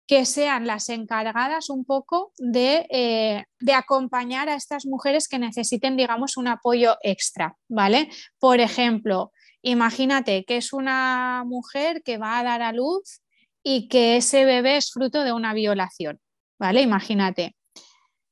que 0.08 0.26
sean 0.26 0.66
las 0.66 0.90
encargadas 0.90 1.70
un 1.70 1.84
poco 1.84 2.32
de, 2.38 2.88
eh, 2.90 3.44
de, 3.60 3.74
acompañar 3.74 4.48
a 4.48 4.56
estas 4.56 4.86
mujeres 4.86 5.28
que 5.28 5.38
necesiten, 5.38 5.98
digamos, 5.98 6.38
un 6.38 6.48
apoyo 6.48 6.96
extra, 7.02 7.58
¿vale? 7.68 8.10
Por 8.40 8.62
ejemplo, 8.62 9.34
Imagínate 9.62 10.46
que 10.46 10.58
es 10.58 10.74
una 10.74 11.44
mujer 11.46 12.02
que 12.04 12.18
va 12.18 12.40
a 12.40 12.44
dar 12.44 12.62
a 12.62 12.72
luz 12.72 13.22
y 13.64 13.88
que 13.90 14.18
ese 14.18 14.46
bebé 14.46 14.78
es 14.78 14.92
fruto 14.92 15.24
de 15.24 15.34
una 15.34 15.54
violación, 15.54 16.20
¿vale? 16.60 16.82
Imagínate. 16.82 17.56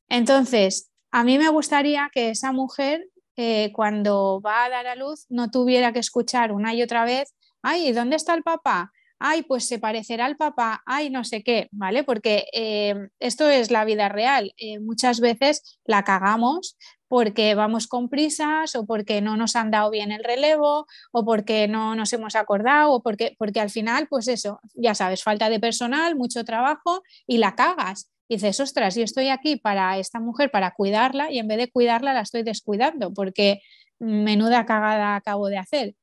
Entonces, 0.08 0.92
a 1.12 1.24
mí 1.24 1.38
me 1.38 1.50
gustaría 1.50 2.10
que 2.14 2.30
esa 2.30 2.52
mujer, 2.52 3.06
eh, 3.36 3.72
cuando 3.74 4.42
va 4.42 4.66
a 4.66 4.70
dar 4.70 4.88
a 4.88 4.96
luz, 4.96 5.26
no 5.30 5.50
tuviera 5.50 5.94
que 5.94 6.00
escuchar 6.00 6.52
una 6.52 6.74
y 6.74 6.84
otra 6.84 7.06
vez, 7.06 7.34
ay, 7.62 7.92
¿dónde 7.92 8.16
está 8.16 8.34
el 8.34 8.44
papá? 8.44 8.92
Ay, 9.20 9.44
pues 9.44 9.68
se 9.68 9.80
parecerá 9.80 10.26
al 10.26 10.36
papá, 10.36 10.84
ay, 10.86 11.10
no 11.10 11.24
sé 11.24 11.42
qué, 11.44 11.70
¿vale? 11.72 12.04
Porque 12.04 12.46
eh, 12.54 12.96
esto 13.20 13.50
es 13.50 13.72
la 13.72 13.86
vida 13.86 14.10
real. 14.10 14.54
Eh, 14.58 14.80
muchas 14.80 15.20
veces 15.22 15.80
la 15.86 16.04
cagamos 16.04 16.78
porque 17.08 17.56
vamos 17.56 17.88
con 17.88 18.10
prisas 18.10 18.76
o 18.76 18.86
porque 18.86 19.22
no 19.22 19.38
nos 19.38 19.56
han 19.56 19.72
dado 19.72 19.90
bien 19.90 20.12
el 20.12 20.24
relevo 20.24 20.86
o 21.12 21.26
porque 21.26 21.68
no 21.68 21.96
nos 21.96 22.12
hemos 22.14 22.36
acordado 22.36 22.92
o 22.92 23.02
porque, 23.02 23.36
porque 23.38 23.62
al 23.62 23.70
final, 23.70 24.08
pues 24.10 24.28
eso, 24.28 24.60
ya 24.74 24.96
sabes, 24.96 25.24
falta 25.24 25.50
de 25.50 25.60
personal, 25.60 26.16
mucho 26.16 26.44
trabajo 26.44 27.02
y 27.28 27.38
la 27.38 27.56
cagas. 27.56 28.10
Y 28.28 28.36
dices, 28.36 28.60
ostras, 28.60 28.96
yo 28.96 29.04
estoy 29.04 29.30
aquí 29.30 29.56
para 29.56 29.98
esta 29.98 30.20
mujer, 30.20 30.52
para 30.52 30.72
cuidarla 30.72 31.32
y 31.32 31.40
en 31.40 31.48
vez 31.48 31.58
de 31.58 31.72
cuidarla 31.72 32.14
la 32.14 32.22
estoy 32.22 32.44
descuidando 32.44 33.14
porque 33.14 33.62
menuda 34.00 34.66
cagada 34.66 35.16
acabo 35.16 35.48
de 35.48 35.58
hacer. 35.58 35.96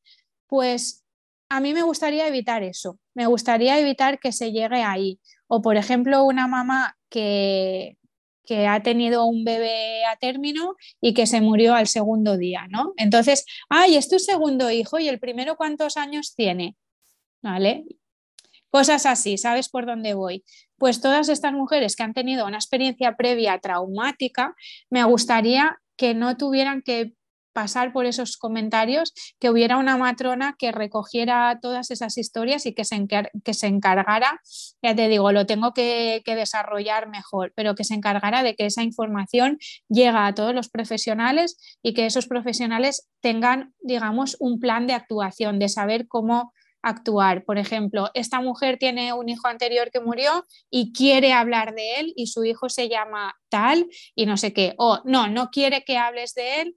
Pues 0.46 1.01
a 1.52 1.60
mí 1.60 1.74
me 1.74 1.82
gustaría 1.82 2.26
evitar 2.26 2.62
eso, 2.62 2.98
me 3.12 3.26
gustaría 3.26 3.78
evitar 3.78 4.18
que 4.18 4.32
se 4.32 4.52
llegue 4.52 4.82
ahí. 4.82 5.20
O 5.48 5.60
por 5.60 5.76
ejemplo, 5.76 6.24
una 6.24 6.48
mamá 6.48 6.96
que, 7.10 7.98
que 8.46 8.66
ha 8.66 8.82
tenido 8.82 9.26
un 9.26 9.44
bebé 9.44 10.06
a 10.06 10.16
término 10.16 10.76
y 10.98 11.12
que 11.12 11.26
se 11.26 11.42
murió 11.42 11.74
al 11.74 11.88
segundo 11.88 12.38
día, 12.38 12.66
¿no? 12.70 12.94
Entonces, 12.96 13.44
ay, 13.68 13.96
es 13.96 14.08
tu 14.08 14.18
segundo 14.18 14.70
hijo 14.70 14.98
y 14.98 15.08
el 15.08 15.20
primero 15.20 15.56
cuántos 15.56 15.98
años 15.98 16.34
tiene, 16.34 16.74
¿vale? 17.42 17.84
Cosas 18.70 19.04
así, 19.04 19.36
¿sabes 19.36 19.68
por 19.68 19.84
dónde 19.84 20.14
voy? 20.14 20.44
Pues 20.78 21.02
todas 21.02 21.28
estas 21.28 21.52
mujeres 21.52 21.96
que 21.96 22.02
han 22.02 22.14
tenido 22.14 22.46
una 22.46 22.56
experiencia 22.56 23.14
previa 23.18 23.58
traumática, 23.58 24.54
me 24.88 25.04
gustaría 25.04 25.78
que 25.98 26.14
no 26.14 26.38
tuvieran 26.38 26.80
que 26.80 27.12
pasar 27.52 27.92
por 27.92 28.06
esos 28.06 28.36
comentarios, 28.36 29.12
que 29.38 29.50
hubiera 29.50 29.76
una 29.76 29.96
matrona 29.96 30.56
que 30.58 30.72
recogiera 30.72 31.58
todas 31.60 31.90
esas 31.90 32.18
historias 32.18 32.66
y 32.66 32.74
que 32.74 32.84
se, 32.84 33.06
que 33.44 33.54
se 33.54 33.66
encargara, 33.66 34.40
ya 34.82 34.94
te 34.94 35.08
digo, 35.08 35.32
lo 35.32 35.46
tengo 35.46 35.72
que, 35.72 36.22
desarrollar 36.24 37.08
mejor, 37.08 37.52
pero 37.54 37.74
que 37.74 37.84
se 37.84 37.94
encargara 37.94 38.42
de 38.42 38.54
que 38.54 38.66
esa 38.66 38.82
información 38.82 39.58
llega 39.88 40.26
a 40.26 40.34
todos 40.34 40.54
los 40.54 40.68
profesionales 40.68 41.56
y 41.82 41.92
que 41.92 42.06
esos 42.06 42.26
profesionales 42.26 43.08
tengan, 43.20 43.74
digamos, 43.80 44.36
un 44.40 44.58
plan 44.58 44.86
de 44.86 44.94
actuación, 44.94 45.58
de 45.58 45.68
saber 45.68 46.08
cómo 46.08 46.52
actuar. 46.82 47.44
Por 47.44 47.58
ejemplo, 47.58 48.10
esta 48.14 48.40
mujer 48.40 48.78
tiene 48.78 49.12
un 49.12 49.28
hijo 49.28 49.46
anterior 49.46 49.90
que 49.90 50.00
murió 50.00 50.44
y 50.70 50.92
quiere 50.92 51.32
hablar 51.32 51.74
de 51.74 52.00
él 52.00 52.12
y 52.16 52.26
su 52.26 52.44
hijo 52.44 52.68
se 52.68 52.88
llama 52.88 53.34
tal 53.48 53.86
y 54.14 54.26
no 54.26 54.36
sé 54.36 54.52
qué. 54.52 54.74
O 54.78 55.00
no, 55.04 55.28
no 55.28 55.50
quiere 55.50 55.84
que 55.84 55.98
hables 55.98 56.34
de 56.34 56.62
él 56.62 56.76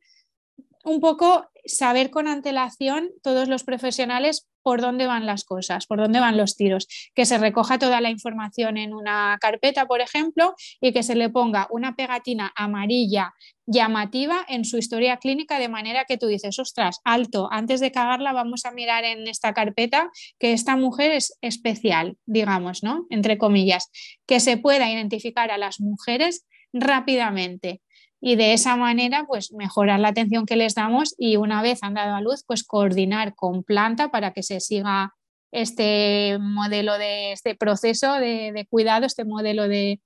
un 0.85 0.99
poco 0.99 1.49
saber 1.65 2.11
con 2.11 2.27
antelación 2.27 3.09
todos 3.23 3.49
los 3.49 3.63
profesionales 3.63 4.47
por 4.61 4.81
dónde 4.81 5.05
van 5.05 5.25
las 5.25 5.43
cosas, 5.43 5.85
por 5.85 5.99
dónde 5.99 6.19
van 6.19 6.37
los 6.37 6.55
tiros, 6.55 6.87
que 7.13 7.25
se 7.25 7.37
recoja 7.37 7.77
toda 7.77 8.01
la 8.01 8.09
información 8.09 8.77
en 8.77 8.93
una 8.93 9.37
carpeta, 9.39 9.85
por 9.85 10.01
ejemplo, 10.01 10.55
y 10.81 10.91
que 10.91 11.03
se 11.03 11.15
le 11.15 11.29
ponga 11.29 11.67
una 11.69 11.95
pegatina 11.95 12.51
amarilla 12.55 13.33
llamativa 13.67 14.45
en 14.47 14.65
su 14.65 14.77
historia 14.77 15.17
clínica 15.17 15.59
de 15.59 15.69
manera 15.69 16.05
que 16.05 16.17
tú 16.17 16.27
dices, 16.27 16.57
ostras, 16.59 16.99
alto, 17.03 17.47
antes 17.51 17.79
de 17.79 17.91
cagarla 17.91 18.31
vamos 18.31 18.65
a 18.65 18.71
mirar 18.71 19.03
en 19.03 19.27
esta 19.27 19.53
carpeta 19.53 20.09
que 20.39 20.53
esta 20.53 20.75
mujer 20.75 21.11
es 21.11 21.37
especial, 21.41 22.17
digamos, 22.25 22.83
¿no? 22.83 23.05
Entre 23.09 23.37
comillas, 23.37 23.89
que 24.27 24.39
se 24.39 24.57
pueda 24.57 24.89
identificar 24.89 25.51
a 25.51 25.57
las 25.57 25.79
mujeres 25.79 26.45
rápidamente 26.73 27.81
y 28.27 28.37
de 28.37 28.53
esa 28.53 28.75
manera 28.75 29.25
pues 29.27 29.53
mejorar 29.53 29.99
la 29.99 30.07
atención 30.07 30.47
que 30.47 30.55
les 30.55 30.73
damos 30.73 31.13
y 31.15 31.35
una 31.35 31.61
vez 31.61 31.83
han 31.83 31.93
dado 31.93 32.15
a 32.15 32.21
luz 32.21 32.43
pues 32.43 32.63
coordinar 32.63 33.35
con 33.35 33.63
planta 33.63 34.09
para 34.09 34.33
que 34.33 34.41
se 34.41 34.59
siga 34.59 35.13
este 35.51 36.39
modelo 36.39 36.97
de 36.97 37.33
este 37.33 37.53
proceso 37.53 38.13
de, 38.15 38.65
cuidado, 38.67 39.05
este 39.05 39.25
modelo 39.25 39.67
de, 39.67 40.01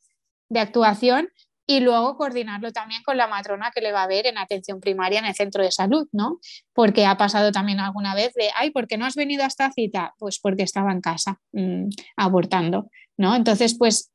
actuación 0.54 1.30
y 1.66 1.80
luego 1.80 2.18
coordinarlo 2.18 2.74
también 2.74 3.04
con 3.04 3.16
la 3.16 3.28
matrona 3.28 3.72
que 3.74 3.80
le 3.80 3.94
va 3.94 4.04
a 4.04 4.08
ver 4.08 4.28
en 4.28 4.38
atención 4.38 4.82
primaria 4.82 5.20
en 5.20 5.26
el 5.26 5.36
centro 5.36 5.64
de 5.64 5.72
salud, 5.72 6.06
¿no? 6.12 6.40
Porque 6.74 7.06
ha 7.06 7.16
pasado 7.16 7.54
también 7.54 7.80
alguna 7.80 8.16
vez 8.16 8.34
de, 8.34 8.50
ay, 8.54 8.72
¿por 8.72 8.88
qué 8.88 8.98
no 8.98 9.06
has 9.06 9.16
venido 9.16 9.44
a 9.44 9.48
esta 9.48 9.72
cita? 9.72 10.14
Pues 10.18 10.40
porque 10.40 10.64
estaba 10.64 10.92
en 10.92 11.00
casa 11.00 11.40
mm, 11.54 11.88
abortando, 12.18 12.90
¿no? 13.16 13.34
Entonces, 13.34 13.78
pues 13.78 14.12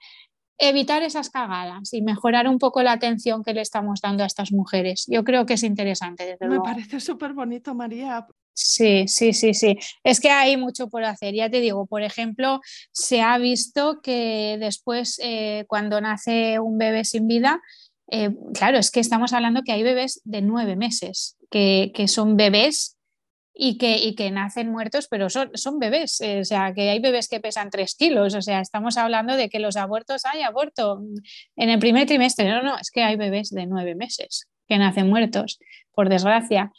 evitar 0.59 1.03
esas 1.03 1.31
cagadas 1.31 1.93
y 1.93 2.03
mejorar 2.03 2.49
un 2.49 2.59
poco 2.59 2.83
la 2.83 2.93
atención 2.93 3.43
que 3.43 3.55
le 3.55 3.61
estamos 3.61 4.01
dando 4.01 4.23
a 4.23 4.27
estas 4.27 4.53
mujeres. 4.53 5.05
Yo 5.09 5.25
creo 5.25 5.47
que 5.47 5.55
es 5.55 5.63
interesante. 5.63 6.37
Me 6.41 6.61
parece 6.61 7.01
súper 7.01 7.33
bonito, 7.33 7.75
María. 7.75 8.27
Sí, 8.53 9.07
sí, 9.09 9.33
sí, 9.33 9.53
sí. 9.53 9.77
Es 10.05 10.21
que 10.21 10.31
hay 10.31 10.57
mucho 10.57 10.89
por 10.89 11.05
hacer. 11.05 11.35
Ya 11.35 11.51
te 11.51 11.61
digo, 11.61 11.87
por 11.87 12.03
ejemplo, 12.03 12.61
se 12.93 13.21
ha 13.21 13.37
visto 13.39 14.01
que 14.01 14.57
después, 14.61 15.21
eh, 15.23 15.65
cuando 15.67 16.01
nace 16.01 16.61
un 16.61 16.79
bebé 16.79 17.05
sin 17.05 17.27
vida, 17.27 17.61
eh, 18.11 18.31
claro, 18.53 18.79
es 18.79 18.91
que 18.91 19.01
estamos 19.01 19.33
hablando 19.33 19.63
que 19.63 19.73
hay 19.73 19.83
bebés 19.83 20.21
de 20.25 20.41
nueve 20.41 20.77
meses, 20.77 21.37
que, 21.51 21.93
son 22.07 22.37
bebés 22.37 22.97
y 23.55 23.79
que, 23.79 23.99
y 23.99 24.17
que, 24.17 24.31
nacen 24.33 24.71
muertos, 24.71 25.07
pero 25.09 25.31
son, 25.31 25.51
son 25.55 25.79
bebés, 25.79 26.21
eh, 26.21 26.41
o 26.41 26.45
sea, 26.45 26.75
que 26.75 26.91
hay 26.91 26.99
bebés 26.99 27.29
que 27.29 27.39
pesan 27.39 27.71
tres 27.71 27.95
kilos, 27.95 28.35
o 28.35 28.43
sea, 28.43 28.61
estamos 28.61 28.97
hablando 28.97 29.37
de 29.37 29.49
que 29.49 29.61
los 29.61 29.77
abortos, 29.77 30.25
hay 30.25 30.43
aborto 30.43 31.01
en 31.57 31.71
el 31.71 31.79
primer 31.79 32.07
trimestre, 32.07 32.49
no, 32.49 32.63
no, 32.63 32.77
es 32.77 32.91
que 32.91 33.03
hay 33.05 33.17
bebés 33.17 33.51
de 33.51 33.67
nueve 33.67 33.95
meses 33.95 34.49
que 34.67 34.79
nacen 34.79 35.09
muertos, 35.09 35.61
por 35.93 36.09
desgracia. 36.09 36.73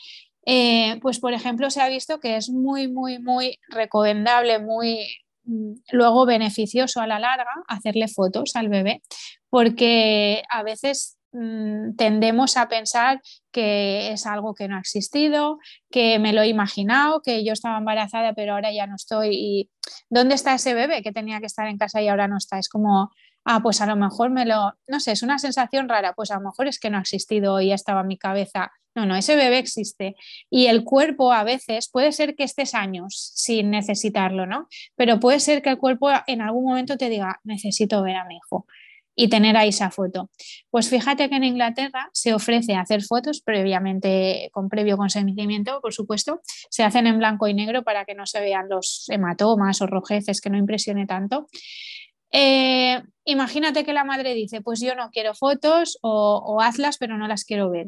Eh, 0.45 0.99
pues, 1.01 1.19
por 1.19 1.33
ejemplo, 1.33 1.69
se 1.69 1.81
ha 1.81 1.89
visto 1.89 2.19
que 2.19 2.35
es 2.37 2.49
muy, 2.49 2.87
muy, 2.87 3.19
muy 3.19 3.59
recomendable, 3.69 4.59
muy 4.59 5.07
mm, 5.43 5.73
luego 5.91 6.25
beneficioso 6.25 7.01
a 7.01 7.07
la 7.07 7.19
larga 7.19 7.49
hacerle 7.67 8.07
fotos 8.07 8.55
al 8.55 8.69
bebé, 8.69 9.01
porque 9.49 10.43
a 10.49 10.63
veces 10.63 11.14
mm, 11.35 11.95
tendemos 11.95 12.57
a 12.57 12.67
pensar 12.67 13.21
que 13.51 14.11
es 14.11 14.25
algo 14.25 14.55
que 14.55 14.67
no 14.67 14.77
ha 14.77 14.79
existido, 14.79 15.59
que 15.91 16.19
me 16.19 16.33
lo 16.33 16.41
he 16.41 16.47
imaginado, 16.47 17.21
que 17.21 17.43
yo 17.43 17.53
estaba 17.53 17.77
embarazada 17.77 18.33
pero 18.33 18.53
ahora 18.53 18.71
ya 18.71 18.87
no 18.87 18.95
estoy 18.95 19.29
y 19.33 19.71
¿dónde 20.09 20.35
está 20.35 20.55
ese 20.55 20.73
bebé 20.73 21.03
que 21.03 21.11
tenía 21.11 21.39
que 21.39 21.45
estar 21.47 21.67
en 21.67 21.77
casa 21.77 22.01
y 22.01 22.07
ahora 22.07 22.27
no 22.27 22.37
está? 22.37 22.59
Es 22.59 22.69
como, 22.69 23.11
ah, 23.45 23.61
pues 23.61 23.81
a 23.81 23.85
lo 23.85 23.95
mejor 23.95 24.29
me 24.31 24.45
lo, 24.45 24.73
no 24.87 24.99
sé, 24.99 25.11
es 25.11 25.23
una 25.23 25.39
sensación 25.39 25.89
rara, 25.89 26.13
pues 26.13 26.31
a 26.31 26.35
lo 26.35 26.41
mejor 26.41 26.67
es 26.67 26.79
que 26.79 26.89
no 26.89 26.97
ha 26.97 27.01
existido 27.01 27.61
y 27.61 27.67
ya 27.69 27.75
estaba 27.75 28.01
en 28.01 28.07
mi 28.07 28.17
cabeza 28.17 28.71
no, 28.95 29.05
no, 29.05 29.15
ese 29.17 29.35
bebé 29.35 29.59
existe. 29.59 30.15
Y 30.49 30.67
el 30.67 30.85
cuerpo 30.85 31.33
a 31.33 31.43
veces 31.43 31.89
puede 31.89 32.13
ser 32.13 32.35
que 32.35 32.45
estés 32.45 32.73
años 32.73 33.33
sin 33.35 33.69
necesitarlo, 33.69 34.45
¿no? 34.45 34.69
Pero 34.95 35.19
puede 35.19 35.41
ser 35.41 35.61
que 35.61 35.69
el 35.69 35.77
cuerpo 35.77 36.09
en 36.27 36.41
algún 36.41 36.63
momento 36.63 36.97
te 36.97 37.09
diga, 37.09 37.41
necesito 37.43 38.01
ver 38.01 38.15
a 38.15 38.25
mi 38.25 38.37
hijo 38.37 38.65
y 39.15 39.29
tener 39.29 39.55
ahí 39.57 39.69
esa 39.69 39.91
foto. 39.91 40.29
Pues 40.69 40.89
fíjate 40.89 41.29
que 41.29 41.35
en 41.35 41.43
Inglaterra 41.43 42.09
se 42.13 42.33
ofrece 42.33 42.75
hacer 42.75 43.03
fotos 43.03 43.41
previamente, 43.41 44.49
con 44.51 44.69
previo 44.69 44.97
consentimiento, 44.97 45.79
por 45.81 45.93
supuesto. 45.93 46.41
Se 46.69 46.83
hacen 46.83 47.07
en 47.07 47.17
blanco 47.17 47.47
y 47.47 47.53
negro 47.53 47.83
para 47.83 48.05
que 48.05 48.15
no 48.15 48.25
se 48.25 48.41
vean 48.41 48.67
los 48.69 49.05
hematomas 49.09 49.81
o 49.81 49.87
rojeces, 49.87 50.41
que 50.41 50.49
no 50.49 50.57
impresione 50.57 51.05
tanto. 51.05 51.47
Eh, 52.31 53.01
imagínate 53.23 53.85
que 53.85 53.93
la 53.93 54.03
madre 54.03 54.33
dice, 54.33 54.61
pues 54.61 54.81
yo 54.81 54.95
no 54.95 55.09
quiero 55.09 55.33
fotos 55.33 55.97
o, 56.01 56.43
o 56.45 56.61
hazlas, 56.61 56.97
pero 56.97 57.17
no 57.17 57.27
las 57.27 57.45
quiero 57.45 57.69
ver 57.69 57.87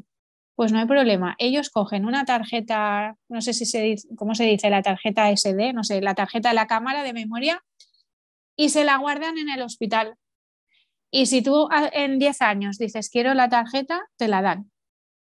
pues 0.57 0.71
no 0.71 0.79
hay 0.79 0.87
problema. 0.87 1.35
Ellos 1.37 1.69
cogen 1.69 2.03
una 2.03 2.25
tarjeta, 2.25 3.15
no 3.29 3.41
sé 3.41 3.53
si 3.53 3.67
se 3.67 3.79
dice, 3.79 4.07
cómo 4.15 4.33
se 4.33 4.43
dice, 4.45 4.71
la 4.71 4.81
tarjeta 4.81 5.29
SD, 5.29 5.71
no 5.71 5.83
sé, 5.83 6.01
la 6.01 6.15
tarjeta 6.15 6.49
de 6.49 6.55
la 6.55 6.65
cámara 6.65 7.03
de 7.03 7.13
memoria 7.13 7.63
y 8.55 8.69
se 8.69 8.83
la 8.83 8.97
guardan 8.97 9.37
en 9.37 9.49
el 9.49 9.61
hospital. 9.61 10.15
Y 11.11 11.27
si 11.27 11.41
tú 11.41 11.69
en 11.93 12.19
10 12.19 12.41
años 12.41 12.77
dices 12.77 13.09
quiero 13.09 13.33
la 13.33 13.49
tarjeta, 13.49 14.01
te 14.17 14.27
la 14.27 14.41
dan. 14.41 14.71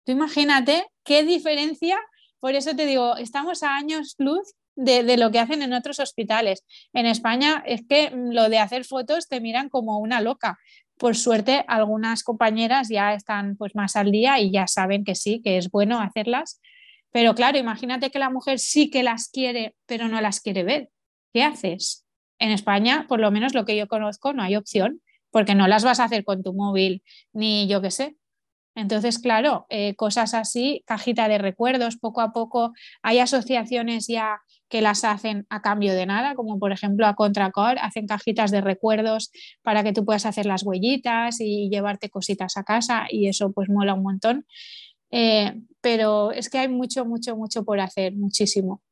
Tú 0.05 0.13
imagínate 0.13 0.87
qué 1.05 1.25
diferencia, 1.25 1.99
por 2.41 2.55
eso 2.55 2.75
te 2.77 2.87
digo, 2.87 3.17
estamos 3.17 3.63
a 3.63 3.77
años 3.77 4.15
luz 4.19 4.55
de, 4.77 5.17
lo 5.17 5.31
que 5.31 5.39
hacen 5.39 5.63
en 5.63 5.73
otros 5.73 6.01
hospitales. 6.01 6.65
En 6.93 7.07
España 7.07 7.63
es 7.67 7.83
que 7.89 8.11
lo 8.11 8.49
de 8.49 8.59
hacer 8.59 8.85
fotos 8.85 9.29
te 9.29 9.41
miran 9.41 9.69
como 9.69 9.99
una 9.99 10.21
loca, 10.21 10.59
por 10.99 11.17
suerte 11.17 11.65
algunas 11.69 12.23
compañeras 12.23 12.89
ya 12.89 13.15
están 13.15 13.57
pues 13.57 13.75
más 13.75 13.97
al 13.97 14.11
día 14.11 14.39
y 14.41 14.53
ya 14.53 14.67
saben 14.67 15.05
que 15.05 15.15
sí, 15.15 15.41
que 15.43 15.59
es 15.59 15.71
bueno 15.71 16.01
hacerlas. 16.01 16.61
Pero 17.11 17.35
claro, 17.35 17.59
imagínate 17.59 18.11
que 18.11 18.19
la 18.19 18.31
mujer 18.31 18.59
sí 18.59 18.91
que 18.91 19.03
las 19.03 19.29
quiere, 19.29 19.77
pero 19.87 20.09
no 20.09 20.21
las 20.21 20.41
quiere 20.41 20.65
ver. 20.65 20.91
¿Qué 21.33 21.43
haces? 21.43 22.05
En 22.39 22.51
España, 22.51 23.07
por 23.09 23.21
lo 23.21 23.31
menos 23.31 23.55
lo 23.55 23.65
que 23.65 23.77
yo 23.77 23.89
conozco, 23.89 24.33
no 24.33 24.43
hay 24.43 24.57
opción, 24.57 25.01
porque 25.35 25.57
no 25.57 25.67
las 25.67 25.83
vas 25.83 25.99
a 25.99 26.05
hacer 26.05 26.25
con 26.25 26.45
tu 26.45 26.55
móvil, 26.55 27.03
ni 27.33 27.67
yo 27.67 27.83
qué 27.83 27.91
sé. 27.91 28.17
Entonces, 28.77 29.19
claro, 29.19 29.67
eh, 29.69 29.97
cosas 29.97 30.33
así, 30.33 30.85
cajita 30.87 31.27
de 31.27 31.39
recuerdos, 31.39 31.97
poco 31.97 32.21
a 32.21 32.33
poco 32.33 32.73
hay 33.03 33.19
asociaciones 33.19 34.07
ya 34.07 34.39
que 34.69 34.81
las 34.81 35.03
hacen 35.03 35.45
a 35.51 35.61
cambio 35.61 35.93
de 35.93 36.07
nada, 36.07 36.37
como 36.37 36.61
por 36.61 36.71
ejemplo 36.71 37.05
a 37.09 37.17
Contracor, 37.17 37.79
hacen 37.81 38.07
cajitas 38.07 38.53
de 38.53 38.61
recuerdos 38.61 39.33
para 39.63 39.83
que 39.83 39.93
tú 39.93 40.05
puedas 40.05 40.25
hacer 40.25 40.47
las 40.47 40.63
huellitas 40.63 41.41
y 41.41 41.69
llevarte 41.69 42.11
cositas 42.11 42.57
a 42.57 42.63
casa 42.63 43.07
y 43.11 43.27
eso 43.27 43.51
pues 43.51 43.69
mola 43.69 43.95
un 43.95 44.05
montón. 44.05 44.47
Eh, 45.11 45.53
pero 45.81 46.31
es 46.31 46.49
que 46.49 46.59
hay 46.59 46.69
mucho, 46.69 47.05
mucho, 47.05 47.37
mucho 47.37 47.65
por 47.65 47.81
hacer, 47.81 48.15
muchísimo. 48.15 48.83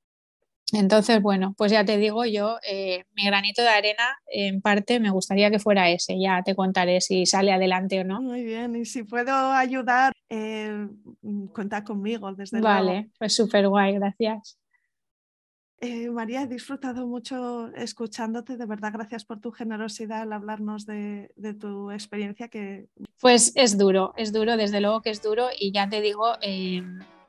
Entonces, 0.73 1.21
bueno, 1.21 1.55
pues 1.59 1.71
ya 1.71 1.85
te 1.85 1.99
digo 1.99 2.25
yo, 2.25 2.57
eh, 2.67 3.05
mi 3.15 3.27
granito 3.27 3.61
de 3.61 3.69
arena, 3.69 4.17
en 4.27 4.63
parte, 4.63 5.01
me 5.01 5.11
gustaría 5.11 5.51
que 5.51 5.59
fuera 5.59 5.91
ese. 5.91 6.19
Ya 6.19 6.43
te 6.43 6.55
contaré 6.57 7.03
si 7.03 7.27
sale 7.27 7.53
adelante 7.53 8.01
o 8.01 8.05
no. 8.05 8.23
Muy 8.23 8.43
bien, 8.43 8.75
y 8.75 8.87
si 8.87 9.03
puedo 9.03 9.33
ayudar, 9.53 10.15
eh, 10.31 10.89
cuenta 11.53 11.85
conmigo, 11.85 12.33
desde 12.33 12.59
luego. 12.61 12.75
Vale, 12.75 13.11
pues 13.19 13.35
súper 13.35 13.69
guay, 13.69 13.95
gracias. 13.95 14.59
Eh, 15.83 16.09
María, 16.11 16.43
he 16.43 16.47
disfrutado 16.47 17.07
mucho 17.07 17.67
escuchándote, 17.75 18.57
de 18.57 18.67
verdad, 18.67 18.93
gracias 18.95 19.25
por 19.25 19.41
tu 19.41 19.51
generosidad 19.51 20.23
al 20.23 20.33
hablarnos 20.33 20.87
de, 20.87 21.33
de, 21.37 21.53
tu 21.53 21.91
experiencia. 21.91 22.49
Que... 22.49 22.87
Pues 23.21 23.53
es 23.57 23.77
duro, 23.77 24.15
es 24.17 24.33
duro, 24.33 24.57
desde 24.57 24.81
luego 24.81 25.03
que 25.03 25.11
es 25.11 25.21
duro 25.21 25.49
y 25.59 25.73
ya 25.73 25.89
te 25.89 26.01
digo, 26.01 26.35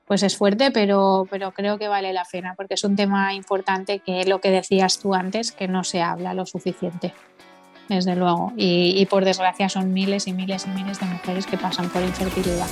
pues 0.05 0.23
es 0.23 0.37
fuerte, 0.37 0.71
pero, 0.71 1.27
pero 1.29 1.51
creo 1.51 1.77
que 1.77 1.87
vale 1.87 2.13
la 2.13 2.25
pena 2.29 2.55
porque 2.55 2.73
es 2.73 2.83
un 2.83 2.95
tema 2.95 3.33
importante 3.33 3.99
que 3.99 4.25
lo 4.25 4.39
que 4.39 4.51
decías 4.51 4.99
tú 4.99 5.13
antes, 5.13 5.51
que 5.51 5.67
no 5.67 5.83
se 5.83 6.01
habla 6.01 6.33
lo 6.33 6.45
suficiente, 6.45 7.13
desde 7.87 8.15
luego. 8.15 8.51
Y, 8.57 8.95
y 8.97 9.05
por 9.05 9.23
desgracia 9.25 9.69
son 9.69 9.93
miles 9.93 10.27
y 10.27 10.33
miles 10.33 10.65
y 10.65 10.69
miles 10.69 10.99
de 10.99 11.05
mujeres 11.05 11.45
que 11.45 11.57
pasan 11.57 11.89
por 11.89 12.01
infertilidad. 12.01 12.67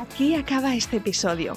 Aquí 0.00 0.34
acaba 0.34 0.74
este 0.74 0.96
episodio. 0.96 1.56